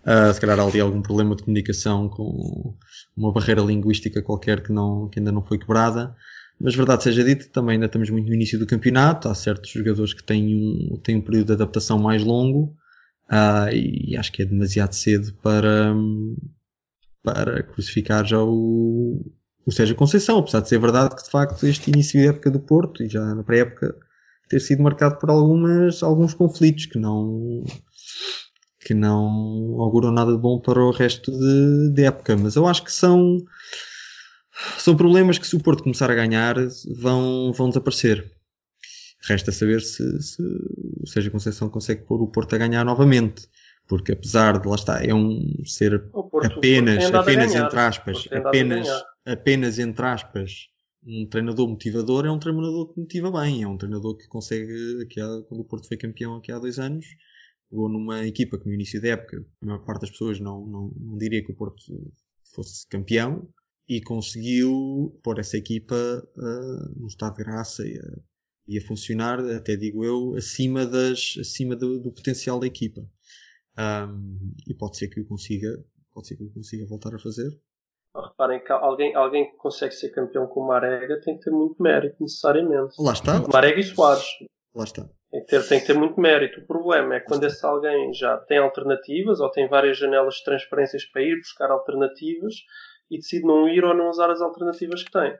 Ah, 0.06 0.32
se 0.32 0.40
calhar 0.40 0.60
há 0.60 0.64
ali 0.64 0.80
algum 0.80 1.02
problema 1.02 1.36
de 1.36 1.42
comunicação 1.42 2.08
com 2.08 2.78
uma 3.16 3.34
barreira 3.34 3.62
linguística 3.62 4.22
qualquer 4.22 4.62
que, 4.62 4.72
não, 4.72 5.10
que 5.10 5.18
ainda 5.18 5.32
não 5.32 5.44
foi 5.44 5.58
quebrada. 5.58 6.16
Mas 6.62 6.76
verdade 6.76 7.02
seja 7.02 7.24
dito, 7.24 7.50
também 7.50 7.74
ainda 7.74 7.88
estamos 7.88 8.12
muito 8.12 8.28
no 8.28 8.36
início 8.36 8.60
do 8.60 8.68
campeonato. 8.68 9.28
Há 9.28 9.34
certos 9.34 9.72
jogadores 9.72 10.14
que 10.14 10.24
têm 10.24 10.56
um, 10.56 11.00
têm 11.02 11.16
um 11.16 11.22
período 11.22 11.48
de 11.48 11.54
adaptação 11.54 11.98
mais 11.98 12.24
longo 12.24 12.76
ah, 13.28 13.70
e 13.74 14.16
acho 14.16 14.32
que 14.32 14.44
é 14.44 14.46
demasiado 14.46 14.94
cedo 14.94 15.34
para, 15.42 15.96
para 17.24 17.64
crucificar 17.64 18.24
já 18.24 18.40
o, 18.40 19.26
o 19.68 19.72
Sérgio 19.72 19.96
Conceição. 19.96 20.40
Apesar 20.40 20.62
de 20.62 20.70
ser 20.70 20.80
verdade 20.80 21.16
que 21.16 21.24
de 21.24 21.30
facto 21.30 21.68
este 21.68 21.92
início 21.92 22.20
de 22.20 22.28
época 22.28 22.50
do 22.50 22.60
Porto 22.60 23.04
e 23.04 23.10
já 23.10 23.36
na 23.36 23.44
pré-época 23.44 23.94
ter 24.50 24.62
sido 24.62 24.82
marcado 24.82 25.20
por 25.20 25.30
algumas, 25.30 26.02
alguns 26.02 26.34
conflitos 26.34 26.86
que 26.86 26.98
não, 26.98 27.66
que 28.80 28.94
não 28.94 29.26
auguram 29.82 30.12
nada 30.12 30.32
de 30.32 30.38
bom 30.38 30.58
para 30.58 30.80
o 30.80 30.92
resto 30.92 31.32
de, 31.32 31.94
de 31.94 32.06
época. 32.06 32.38
Mas 32.38 32.56
eu 32.56 32.66
acho 32.66 32.84
que 32.84 32.92
são 32.92 33.38
são 34.78 34.96
problemas 34.96 35.38
que 35.38 35.46
se 35.46 35.56
o 35.56 35.60
Porto 35.60 35.84
começar 35.84 36.10
a 36.10 36.16
ganhar 36.16 36.56
vão, 36.96 37.52
vão 37.52 37.68
desaparecer. 37.68 38.32
Resta 39.28 39.52
saber 39.52 39.82
se, 39.82 40.22
se 40.22 40.42
o 40.42 41.06
Sérgio 41.06 41.32
Conceição 41.32 41.70
consegue 41.70 42.04
pôr 42.04 42.22
o 42.22 42.32
Porto 42.32 42.56
a 42.56 42.58
ganhar 42.58 42.86
novamente. 42.86 43.48
Porque 43.88 44.12
apesar 44.12 44.60
de 44.60 44.68
lá 44.68 44.76
está, 44.76 45.04
é 45.04 45.14
um 45.14 45.64
ser 45.66 46.10
Porto- 46.12 46.46
apenas, 46.58 46.98
apenas 47.22 47.52
ganhar. 47.54 47.66
entre 47.66 47.80
aspas, 47.80 48.28
apenas, 48.50 48.88
apenas 49.26 49.80
entre 49.80 50.06
aspas, 50.06 50.52
um 51.06 51.26
treinador 51.26 51.70
motivador 51.70 52.26
é 52.26 52.32
um 52.32 52.40
treinador 52.40 52.94
que 52.94 53.00
motiva 53.00 53.32
bem, 53.32 53.64
é 53.64 53.68
um 53.68 53.78
treinador 53.78 54.18
que 54.18 54.28
consegue, 54.28 55.06
que 55.10 55.22
há- 55.22 55.42
quando 55.48 55.62
o 55.62 55.66
Porto 55.66 55.88
foi 55.88 55.96
campeão 55.98 56.36
aqui 56.36 56.52
há 56.52 56.60
dois 56.60 56.80
anos, 56.80 57.06
ou 57.72 57.88
numa 57.88 58.26
equipa 58.28 58.58
que 58.58 58.66
no 58.66 58.74
início 58.74 59.02
da 59.02 59.10
época, 59.10 59.46
a 59.62 59.66
maior 59.66 59.80
parte 59.86 60.02
das 60.02 60.12
pessoas 60.12 60.40
não, 60.40 60.66
não, 60.68 60.92
não 61.00 61.18
diria 61.18 61.44
que 61.44 61.52
o 61.52 61.56
Porto 61.56 61.82
fosse 62.54 62.86
campeão, 62.90 63.48
e 63.88 64.02
conseguiu 64.02 65.18
pôr 65.24 65.40
essa 65.40 65.56
equipa 65.56 65.96
ah, 65.96 66.90
num 66.98 67.08
estado 67.08 67.38
de 67.38 67.44
graça 67.46 67.88
e 67.88 67.98
a, 67.98 68.18
e 68.68 68.78
a 68.78 68.82
funcionar, 68.86 69.40
até 69.40 69.78
digo 69.78 70.04
eu, 70.04 70.36
acima, 70.36 70.86
das, 70.86 71.36
acima 71.40 71.74
do, 71.74 72.00
do 72.00 72.12
potencial 72.12 72.60
da 72.60 72.68
equipa. 72.68 73.10
Ahm, 73.78 74.38
e 74.68 74.74
pode 74.74 74.98
ser 74.98 75.08
que 75.08 75.22
o 75.22 75.28
consiga, 75.28 75.68
pode 76.14 76.28
ser 76.28 76.36
que 76.38 76.44
o 76.44 76.52
consiga 76.54 76.86
voltar 76.88 77.14
a 77.14 77.20
fazer. 77.20 77.50
Reparem 78.16 78.64
que 78.64 78.72
alguém, 78.72 79.14
alguém 79.16 79.52
que 79.52 79.58
consegue 79.58 79.94
ser 79.94 80.10
campeão 80.10 80.48
com 80.48 80.62
o 80.62 80.68
Marega 80.68 81.22
tem 81.22 81.38
que 81.38 81.44
ter 81.44 81.52
muito 81.52 81.82
mérito, 81.82 82.16
necessariamente. 82.20 82.96
Lá 82.98 83.14
está. 83.14 83.40
Marega 83.48 83.80
e 83.80 83.84
Soares. 83.84 84.26
Lá 84.74 84.84
está. 84.84 85.08
Tem 85.30 85.42
que, 85.42 85.48
ter, 85.48 85.68
tem 85.68 85.80
que 85.82 85.86
ter 85.88 85.94
muito 85.94 86.20
mérito. 86.20 86.62
O 86.62 86.66
problema 86.66 87.16
é 87.16 87.20
quando 87.20 87.44
esse 87.44 87.64
alguém 87.66 88.12
já 88.14 88.38
tem 88.38 88.58
alternativas 88.58 89.40
ou 89.40 89.52
tem 89.52 89.68
várias 89.68 89.98
janelas 89.98 90.36
de 90.36 90.44
transferências 90.46 91.06
para 91.06 91.22
ir 91.22 91.36
buscar 91.38 91.70
alternativas 91.70 92.56
e 93.12 93.18
decide 93.18 93.46
não 93.46 93.68
ir 93.70 93.84
ou 93.84 93.94
não 93.94 94.10
usar 94.10 94.32
as 94.32 94.42
alternativas 94.42 95.04
que 95.04 95.12
tem. 95.12 95.38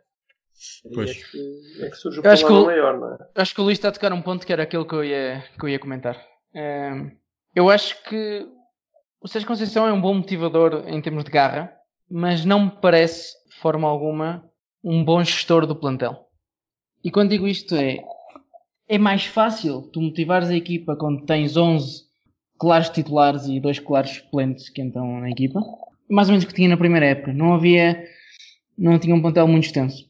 Pois. 0.94 1.10
É 1.10 1.14
que, 1.14 1.84
é 1.86 1.90
que 1.90 1.96
surge 1.96 2.20
o 2.20 2.24
Eu 2.24 2.32
acho 2.32 2.44
que 2.44 2.48
problema 2.48 2.64
o- 2.64 2.66
maior, 2.66 3.00
não 3.00 3.14
é? 3.14 3.18
Acho 3.36 3.56
que 3.56 3.62
o 3.62 3.64
Luís 3.64 3.78
está 3.78 3.90
a 3.90 3.92
tocar 3.92 4.12
um 4.14 4.22
ponto 4.22 4.46
que 4.46 4.54
era 4.54 4.64
aquele 4.64 4.86
que 4.86 4.94
eu 4.94 5.04
ia, 5.04 5.44
que 5.58 5.66
eu 5.66 5.70
ia 5.70 5.80
comentar. 5.80 6.16
Eu 7.58 7.72
acho 7.72 8.04
que 8.04 8.46
o 9.20 9.28
Sérgio 9.28 9.48
Conceição 9.48 9.88
é 9.88 9.92
um 9.92 10.00
bom 10.00 10.14
motivador 10.14 10.84
em 10.88 11.02
termos 11.02 11.24
de 11.24 11.32
garra, 11.32 11.74
mas 12.08 12.46
não 12.46 12.66
me 12.66 12.72
parece, 12.80 13.34
de 13.50 13.56
forma 13.56 13.88
alguma, 13.88 14.44
um 14.84 15.04
bom 15.04 15.24
gestor 15.24 15.66
do 15.66 15.76
plantel. 15.76 16.28
E 17.04 17.10
quando 17.10 17.32
digo 17.32 17.48
isto 17.48 17.74
é, 17.76 17.98
é 18.88 19.00
mais 19.00 19.26
fácil 19.26 19.90
tu 19.92 20.00
motivares 20.00 20.50
a 20.50 20.56
equipa 20.56 20.96
quando 20.96 21.26
tens 21.26 21.58
11 21.58 22.04
claros 22.60 22.90
titulares 22.90 23.48
e 23.48 23.60
dois 23.60 23.80
claros 23.80 24.12
suplentes 24.12 24.70
que 24.70 24.84
entram 24.84 25.20
na 25.22 25.32
equipa. 25.32 25.60
Mais 26.08 26.28
ou 26.28 26.34
menos 26.34 26.44
o 26.46 26.48
que 26.48 26.54
tinha 26.54 26.70
na 26.70 26.78
primeira 26.78 27.08
época. 27.08 27.34
Não 27.34 27.56
havia, 27.56 28.06
não 28.78 29.00
tinha 29.00 29.16
um 29.16 29.22
plantel 29.22 29.48
muito 29.48 29.66
extenso. 29.66 30.06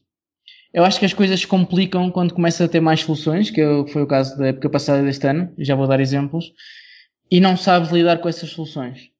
Eu 0.74 0.84
acho 0.84 0.98
que 0.98 1.06
as 1.06 1.14
coisas 1.14 1.40
se 1.40 1.46
complicam 1.46 2.10
quando 2.10 2.34
começa 2.34 2.66
a 2.66 2.68
ter 2.68 2.80
mais 2.80 3.00
soluções, 3.00 3.50
que 3.50 3.58
eu- 3.60 3.86
foi 3.88 4.02
o 4.02 4.06
caso 4.06 4.36
da 4.36 4.48
época 4.48 4.68
passada 4.68 5.02
deste 5.02 5.26
ano, 5.26 5.50
já 5.58 5.74
vou 5.74 5.86
dar 5.86 5.98
exemplos, 5.98 6.52
e 7.30 7.40
não 7.40 7.56
sabes 7.56 7.90
lidar 7.90 8.18
com 8.18 8.28
essas 8.28 8.50
soluções. 8.50 9.10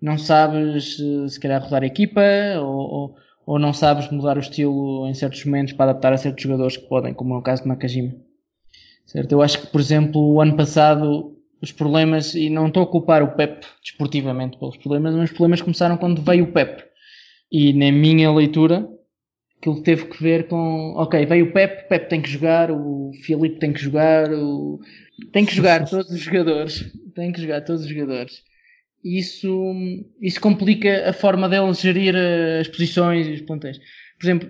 Não 0.00 0.18
sabes, 0.18 0.98
eh, 0.98 1.28
se 1.28 1.38
calhar, 1.38 1.62
rodar 1.62 1.82
a 1.82 1.86
equipa, 1.86 2.20
ou, 2.58 2.66
ou, 2.66 3.16
ou 3.46 3.58
não 3.58 3.72
sabes 3.72 4.10
mudar 4.10 4.36
o 4.36 4.40
estilo 4.40 5.06
em 5.08 5.14
certos 5.14 5.44
momentos 5.44 5.72
para 5.72 5.90
adaptar 5.90 6.12
a 6.12 6.18
certos 6.18 6.42
jogadores 6.42 6.76
que 6.76 6.88
podem, 6.88 7.14
como 7.14 7.34
é 7.34 7.38
o 7.38 7.42
caso 7.42 7.62
de 7.62 7.68
Nakajima. 7.68 8.14
Certo? 9.06 9.32
Eu 9.32 9.42
acho 9.42 9.60
que, 9.60 9.66
por 9.68 9.80
exemplo, 9.80 10.20
o 10.20 10.40
ano 10.40 10.56
passado, 10.56 11.36
os 11.60 11.70
problemas, 11.70 12.34
e 12.34 12.50
não 12.50 12.68
estou 12.68 12.82
a 12.82 12.86
culpar 12.86 13.22
o 13.22 13.36
Pep 13.36 13.64
desportivamente 13.82 14.58
pelos 14.58 14.76
problemas, 14.76 15.14
mas 15.14 15.30
os 15.30 15.36
problemas 15.36 15.60
começaram 15.60 15.96
quando 15.96 16.22
veio 16.22 16.44
o 16.44 16.52
Pep. 16.52 16.84
E 17.50 17.72
na 17.72 17.92
minha 17.92 18.32
leitura, 18.32 18.88
aquilo 19.62 19.80
teve 19.80 20.06
que 20.06 20.20
ver 20.20 20.48
com, 20.48 20.94
ok, 20.96 21.24
veio 21.24 21.46
o 21.46 21.52
Pep, 21.52 21.84
o 21.84 21.88
Pep 21.88 22.08
tem 22.08 22.20
que 22.20 22.28
jogar, 22.28 22.72
o 22.72 23.12
Filipe 23.22 23.60
tem 23.60 23.72
que 23.72 23.80
jogar, 23.80 24.32
o... 24.32 24.80
tem 25.32 25.46
que 25.46 25.54
jogar 25.54 25.88
todos 25.88 26.10
os 26.10 26.18
jogadores, 26.18 26.92
tem 27.14 27.30
que 27.30 27.40
jogar 27.40 27.60
todos 27.60 27.82
os 27.82 27.88
jogadores. 27.88 28.42
E 29.04 29.20
isso, 29.20 29.72
isso 30.20 30.40
complica 30.40 31.08
a 31.08 31.12
forma 31.12 31.48
deles 31.48 31.80
gerir 31.80 32.14
eh, 32.16 32.60
as 32.60 32.68
posições 32.68 33.26
e 33.28 33.32
os 33.32 33.42
plantéis. 33.42 33.78
Por 34.18 34.26
exemplo, 34.26 34.48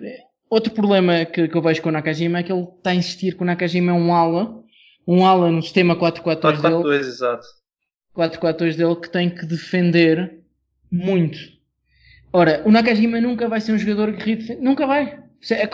outro 0.49 0.73
problema 0.73 1.25
que, 1.25 1.47
que 1.47 1.55
eu 1.55 1.61
vejo 1.61 1.81
com 1.81 1.89
o 1.89 1.91
Nakajima 1.91 2.39
é 2.39 2.43
que 2.43 2.51
ele 2.51 2.63
está 2.63 2.89
a 2.89 2.95
insistir 2.95 3.35
que 3.35 3.43
o 3.43 3.45
Nakajima 3.45 3.91
é 3.91 3.95
um 3.95 4.13
ala, 4.13 4.63
um 5.07 5.25
ala 5.25 5.51
no 5.51 5.61
sistema 5.61 5.95
4-4-2 5.95 6.61
dele, 6.61 6.75
4-4-2, 6.75 6.99
exato. 6.99 7.45
4-4-2 8.17 8.75
dele 8.75 8.95
que 8.95 9.11
tem 9.11 9.29
que 9.29 9.45
defender 9.45 10.39
muito. 10.91 11.37
Ora, 12.33 12.63
o 12.65 12.71
Nakajima 12.71 13.21
nunca 13.21 13.47
vai 13.47 13.61
ser 13.61 13.73
um 13.73 13.77
jogador 13.77 14.09
aguerrido. 14.09 14.59
Nunca 14.59 14.87
vai. 14.87 15.19
É, 15.51 15.69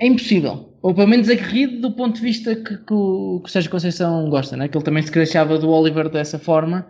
é 0.00 0.06
impossível. 0.06 0.74
Ou 0.80 0.94
pelo 0.94 1.06
menos 1.06 1.28
aguerrido 1.28 1.80
do 1.80 1.92
ponto 1.92 2.16
de 2.16 2.22
vista 2.22 2.56
que, 2.56 2.78
que 2.78 2.94
o, 2.94 3.40
que 3.40 3.48
o 3.48 3.52
Sérgio 3.52 3.70
Conceição 3.70 4.28
gosta, 4.30 4.56
né? 4.56 4.68
que 4.68 4.76
ele 4.76 4.84
também 4.84 5.02
se 5.02 5.12
queixava 5.12 5.58
do 5.58 5.68
Oliver 5.70 6.08
dessa 6.08 6.38
forma. 6.38 6.86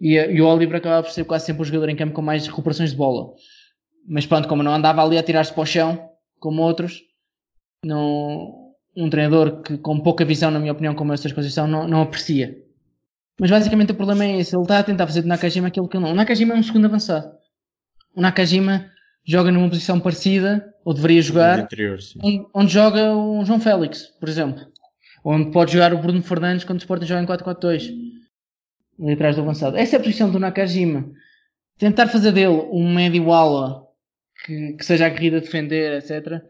E, 0.00 0.14
e 0.14 0.40
o 0.40 0.46
Oliver 0.46 0.76
acabava 0.76 1.02
por 1.02 1.12
ser 1.12 1.24
quase 1.24 1.46
sempre 1.46 1.62
o 1.62 1.64
jogador 1.64 1.88
em 1.88 1.96
campo 1.96 2.14
com 2.14 2.22
mais 2.22 2.46
recuperações 2.46 2.90
de 2.90 2.96
bola. 2.96 3.34
Mas 4.06 4.26
pronto, 4.26 4.48
como 4.48 4.62
não 4.62 4.74
andava 4.74 5.02
ali 5.02 5.18
a 5.18 5.22
tirar-se 5.22 5.52
para 5.52 5.62
o 5.62 5.66
chão, 5.66 6.08
como 6.38 6.62
outros, 6.62 7.02
não, 7.84 8.74
um 8.96 9.10
treinador 9.10 9.62
que 9.62 9.78
com 9.78 9.98
pouca 10.00 10.24
visão, 10.24 10.50
na 10.50 10.58
minha 10.58 10.72
opinião, 10.72 10.94
como 10.94 11.12
é 11.12 11.14
o 11.14 11.18
Sérgio 11.18 11.36
Conceição, 11.36 11.66
não, 11.66 11.86
não 11.86 12.02
aprecia. 12.02 12.56
Mas 13.40 13.50
basicamente 13.50 13.92
o 13.92 13.94
problema 13.94 14.24
é 14.24 14.38
esse. 14.38 14.54
Ele 14.54 14.62
está 14.62 14.78
a 14.78 14.84
tentar 14.84 15.06
fazer 15.06 15.22
do 15.22 15.28
Nakajima 15.28 15.68
aquilo 15.68 15.88
que 15.88 15.98
não. 15.98 16.12
O 16.12 16.14
Nakajima 16.14 16.54
é 16.54 16.56
um 16.56 16.62
segundo 16.62 16.84
avançado. 16.84 17.41
O 18.14 18.20
Nakajima 18.20 18.90
joga 19.24 19.50
numa 19.50 19.68
posição 19.68 20.00
parecida, 20.00 20.74
ou 20.84 20.92
deveria 20.92 21.22
jogar, 21.22 21.60
Interior, 21.60 21.98
onde, 22.22 22.46
onde 22.52 22.72
joga 22.72 23.14
o 23.14 23.44
João 23.44 23.60
Félix, 23.60 24.06
por 24.18 24.28
exemplo. 24.28 24.66
Onde 25.24 25.52
pode 25.52 25.72
jogar 25.72 25.94
o 25.94 25.98
Bruno 25.98 26.22
Fernandes 26.22 26.64
quando 26.64 26.78
o 26.78 26.82
Sporting 26.82 27.06
joga 27.06 27.22
em 27.22 27.26
4-4-2. 27.26 27.92
Ali 29.00 29.12
atrás 29.12 29.36
do 29.36 29.42
avançado. 29.42 29.76
Essa 29.76 29.96
é 29.96 29.98
a 29.98 30.02
posição 30.02 30.30
do 30.30 30.38
Nakajima. 30.38 31.10
Tentar 31.78 32.08
fazer 32.08 32.32
dele 32.32 32.68
um 32.70 32.92
médio 32.92 33.32
ala 33.32 33.86
que, 34.44 34.72
que 34.74 34.84
seja 34.84 35.06
aguerrido 35.06 35.36
a 35.36 35.40
defender, 35.40 35.98
etc. 35.98 36.42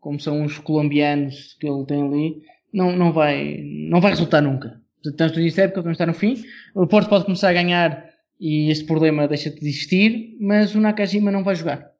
Como 0.00 0.20
são 0.20 0.44
os 0.44 0.58
colombianos 0.58 1.56
que 1.60 1.68
ele 1.68 1.84
tem 1.84 2.02
ali, 2.02 2.42
não, 2.72 2.96
não, 2.96 3.12
vai, 3.12 3.60
não 3.62 4.00
vai 4.00 4.12
resultar 4.12 4.40
nunca. 4.40 4.80
Estamos 5.04 5.32
no 5.34 5.40
início 5.40 5.56
da 5.58 5.64
época, 5.64 5.82
vamos 5.82 5.96
estar 5.96 6.06
no 6.06 6.14
fim. 6.14 6.42
O 6.74 6.86
Porto 6.86 7.08
pode 7.08 7.24
começar 7.24 7.50
a 7.50 7.52
ganhar 7.52 8.11
e 8.44 8.72
este 8.72 8.84
problema 8.84 9.28
deixa 9.28 9.50
de 9.50 9.58
existir, 9.58 10.36
mas 10.40 10.74
o 10.74 10.80
Nakajima 10.80 11.30
não 11.30 11.44
vai 11.44 11.54
jogar 11.54 11.92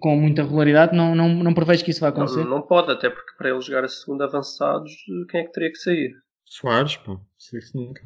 com 0.00 0.16
muita 0.16 0.42
regularidade. 0.42 0.96
Não, 0.96 1.14
não, 1.14 1.28
não 1.28 1.52
prevejo 1.52 1.84
que 1.84 1.90
isso 1.90 2.00
vai 2.00 2.08
acontecer. 2.08 2.44
Não, 2.44 2.48
não 2.48 2.62
pode, 2.62 2.90
até 2.90 3.10
porque 3.10 3.36
para 3.36 3.50
ele 3.50 3.60
jogar 3.60 3.84
a 3.84 3.88
segunda 3.88 4.24
avançados, 4.24 4.90
quem 5.28 5.42
é 5.42 5.44
que 5.44 5.52
teria 5.52 5.70
que 5.70 5.76
sair? 5.76 6.14
Soares, 6.46 6.96
pô. 6.96 7.20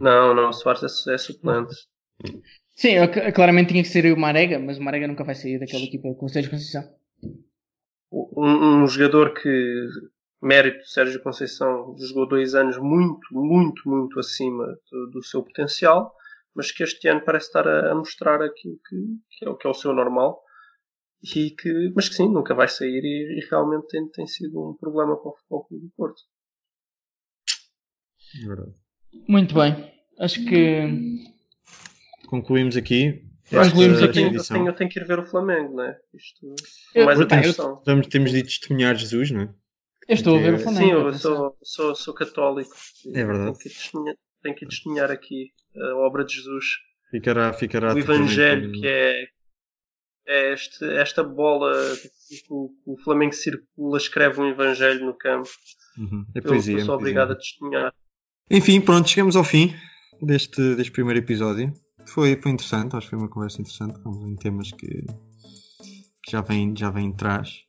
Não, 0.01 0.35
não, 0.35 0.53
Soares 0.53 1.07
é, 1.07 1.15
é 1.15 1.19
suplente. 1.19 1.77
Sim, 2.75 2.95
eu, 2.95 3.33
claramente 3.33 3.69
tinha 3.69 3.85
que 3.85 3.89
ser 3.89 4.13
o 4.13 4.19
Marega, 4.19 4.59
mas 4.59 4.79
o 4.79 4.83
Marega 4.83 5.07
nunca 5.07 5.23
vai 5.23 5.37
sair 5.37 5.61
daquela 5.61 5.85
equipa 5.85 6.13
com 6.13 6.27
o 6.27 6.29
Sérgio 6.29 6.51
Conceição. 6.51 6.83
Um, 8.13 8.83
um 8.83 8.87
jogador 8.89 9.33
que, 9.33 9.89
mérito, 10.43 10.85
Sérgio 10.89 11.23
Conceição 11.23 11.95
jogou 12.01 12.27
dois 12.27 12.57
anos 12.57 12.79
muito, 12.79 13.29
muito, 13.31 13.89
muito 13.89 14.19
acima 14.19 14.77
do, 14.91 15.07
do 15.07 15.23
seu 15.23 15.41
potencial, 15.41 16.16
mas 16.57 16.73
que 16.73 16.83
este 16.83 17.07
ano 17.07 17.21
parece 17.25 17.47
estar 17.47 17.69
a, 17.69 17.93
a 17.93 17.95
mostrar 17.95 18.43
aquilo 18.43 18.81
que, 18.89 18.97
que, 19.31 19.49
é, 19.49 19.55
que 19.55 19.67
é 19.67 19.71
o 19.71 19.75
seu 19.75 19.93
normal. 19.93 20.43
E 21.23 21.51
que, 21.51 21.93
mas 21.95 22.09
que 22.09 22.15
sim, 22.15 22.29
nunca 22.29 22.55
vai 22.55 22.69
sair 22.69 23.03
e, 23.03 23.39
e 23.39 23.49
realmente 23.51 23.89
tem, 23.89 24.09
tem 24.09 24.27
sido 24.27 24.71
um 24.71 24.75
problema 24.75 25.17
para 25.17 25.31
o 25.31 25.37
Futebol 25.37 25.65
Clube 25.65 25.87
do 25.87 25.93
Porto. 25.97 26.23
Verdade. 28.47 28.75
Muito 29.29 29.55
bem. 29.55 29.93
Acho 30.19 30.45
que 30.45 31.25
concluímos 32.29 32.77
aqui. 32.77 33.25
Concluímos 33.51 34.03
aqui. 34.03 34.23
Eu 34.23 34.43
tenho, 34.43 34.69
eu 34.69 34.75
tenho, 34.75 34.91
que 34.91 34.99
ir 34.99 35.07
ver 35.07 35.19
o 35.19 35.27
Flamengo, 35.27 35.75
não 35.75 35.85
é? 35.85 35.99
Isto 36.15 36.55
eu, 36.95 37.07
mais 37.07 37.19
eu, 37.19 37.27
temos 38.09 38.33
de 38.33 38.43
testemunhar 38.43 38.95
Jesus, 38.97 39.31
não 39.31 39.43
é? 39.43 39.55
Eu 40.09 40.15
estou 40.15 40.37
a 40.37 40.41
ver 40.41 40.55
o 40.55 40.59
Flamengo. 40.59 40.87
Sim, 40.87 40.91
eu 40.93 41.15
sou, 41.15 41.59
sou, 41.63 41.95
sou 41.95 42.15
católico. 42.15 42.75
É 43.07 43.25
verdade. 43.25 43.45
Tenho 43.45 43.55
que 43.55 43.69
testemunhar, 43.69 44.17
tenho 44.43 44.55
que 44.55 44.67
testemunhar 44.67 45.11
aqui 45.11 45.53
a 45.81 45.97
obra 45.97 46.25
de 46.25 46.35
Jesus. 46.35 46.65
Ficará, 47.11 47.53
ficará 47.53 47.95
o 47.95 47.99
Evangelho, 47.99 48.73
que 48.73 48.87
é, 48.87 49.29
é 50.27 50.53
este, 50.53 50.85
esta 50.97 51.23
bola 51.23 51.73
que 52.29 52.43
o, 52.51 52.71
o, 52.85 52.99
Flamengo 52.99 53.33
circula, 53.33 53.97
escreve 53.97 54.41
um 54.41 54.49
Evangelho 54.49 55.07
no 55.07 55.15
campo. 55.15 55.49
Uhum. 55.97 56.27
É 56.35 56.41
poesia. 56.41 56.79
Eu 56.79 56.85
sou 56.85 56.95
é 56.95 56.97
obrigado 56.99 57.33
a 57.33 57.37
testemunhar. 57.37 57.95
Enfim, 58.51 58.81
pronto, 58.81 59.09
chegamos 59.09 59.37
ao 59.37 59.45
fim 59.45 59.75
deste, 60.21 60.75
deste 60.75 60.93
primeiro 60.93 61.21
episódio. 61.21 61.73
Foi, 62.07 62.41
foi 62.41 62.53
interessante, 62.53 62.97
acho 62.97 63.07
que 63.07 63.11
foi 63.11 63.19
uma 63.19 63.29
conversa 63.29 63.61
interessante, 63.61 64.01
com 64.01 64.29
em 64.29 64.37
temas 64.37 64.71
que, 64.71 65.07
que 66.23 66.31
já 66.31 66.41
vêm 66.41 66.75
já 66.77 66.91
vem 66.91 67.11
atrás. 67.11 67.65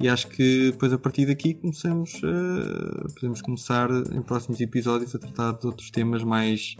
E 0.00 0.08
acho 0.08 0.28
que 0.28 0.70
depois 0.70 0.92
a 0.92 0.98
partir 0.98 1.26
daqui 1.26 1.54
começamos 1.54 2.20
a, 2.22 3.08
podemos 3.14 3.42
começar 3.42 3.90
em 4.12 4.22
próximos 4.22 4.60
episódios 4.60 5.12
a 5.14 5.18
tratar 5.18 5.52
de 5.52 5.66
outros 5.66 5.90
temas 5.90 6.22
mais, 6.22 6.76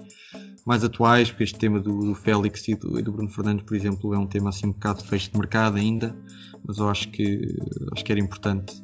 mais 0.64 0.84
atuais, 0.84 1.28
porque 1.28 1.42
este 1.42 1.58
tema 1.58 1.80
do, 1.80 1.98
do 1.98 2.14
Félix 2.14 2.68
e 2.68 2.76
do, 2.76 2.98
e 2.98 3.02
do, 3.02 3.10
Bruno 3.10 3.28
Fernandes, 3.28 3.64
por 3.64 3.76
exemplo, 3.76 4.14
é 4.14 4.18
um 4.18 4.26
tema 4.26 4.50
assim 4.50 4.68
um 4.68 4.72
bocado 4.72 5.02
fecho 5.04 5.32
de 5.32 5.38
mercado 5.38 5.78
ainda, 5.78 6.16
mas 6.64 6.78
eu 6.78 6.88
acho 6.88 7.10
que, 7.10 7.56
acho 7.92 8.04
que 8.04 8.12
era 8.12 8.20
importante 8.20 8.80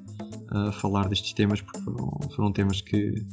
uh, 0.52 0.72
falar 0.72 1.08
destes 1.08 1.32
temas 1.32 1.60
porque 1.60 1.80
foram, 1.82 2.18
foram 2.34 2.52
temas 2.52 2.80
que, 2.80 3.24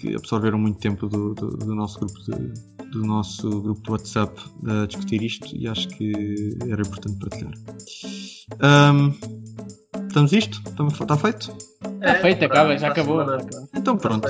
que 0.00 0.14
absorveram 0.14 0.58
muito 0.58 0.78
tempo 0.78 1.06
do, 1.06 1.34
do, 1.34 1.48
do 1.50 1.74
nosso 1.74 1.98
grupo 1.98 2.18
de, 2.22 2.88
do 2.92 3.02
nosso 3.02 3.60
grupo 3.60 3.82
de 3.82 3.90
WhatsApp 3.90 4.40
a 4.66 4.86
discutir 4.86 5.22
isto 5.22 5.54
e 5.54 5.68
acho 5.68 5.86
que 5.88 6.56
era 6.66 6.80
importante 6.80 7.18
partilhar. 7.18 7.52
Um, 8.62 9.42
estamos 10.12 10.32
isto? 10.32 10.60
Está 11.00 11.16
feito? 11.16 11.56
Está 11.94 12.14
feito, 12.16 12.44
acaba, 12.44 12.76
já 12.76 12.88
acabou. 12.88 13.24
Então 13.74 13.96
pronto. 13.96 14.28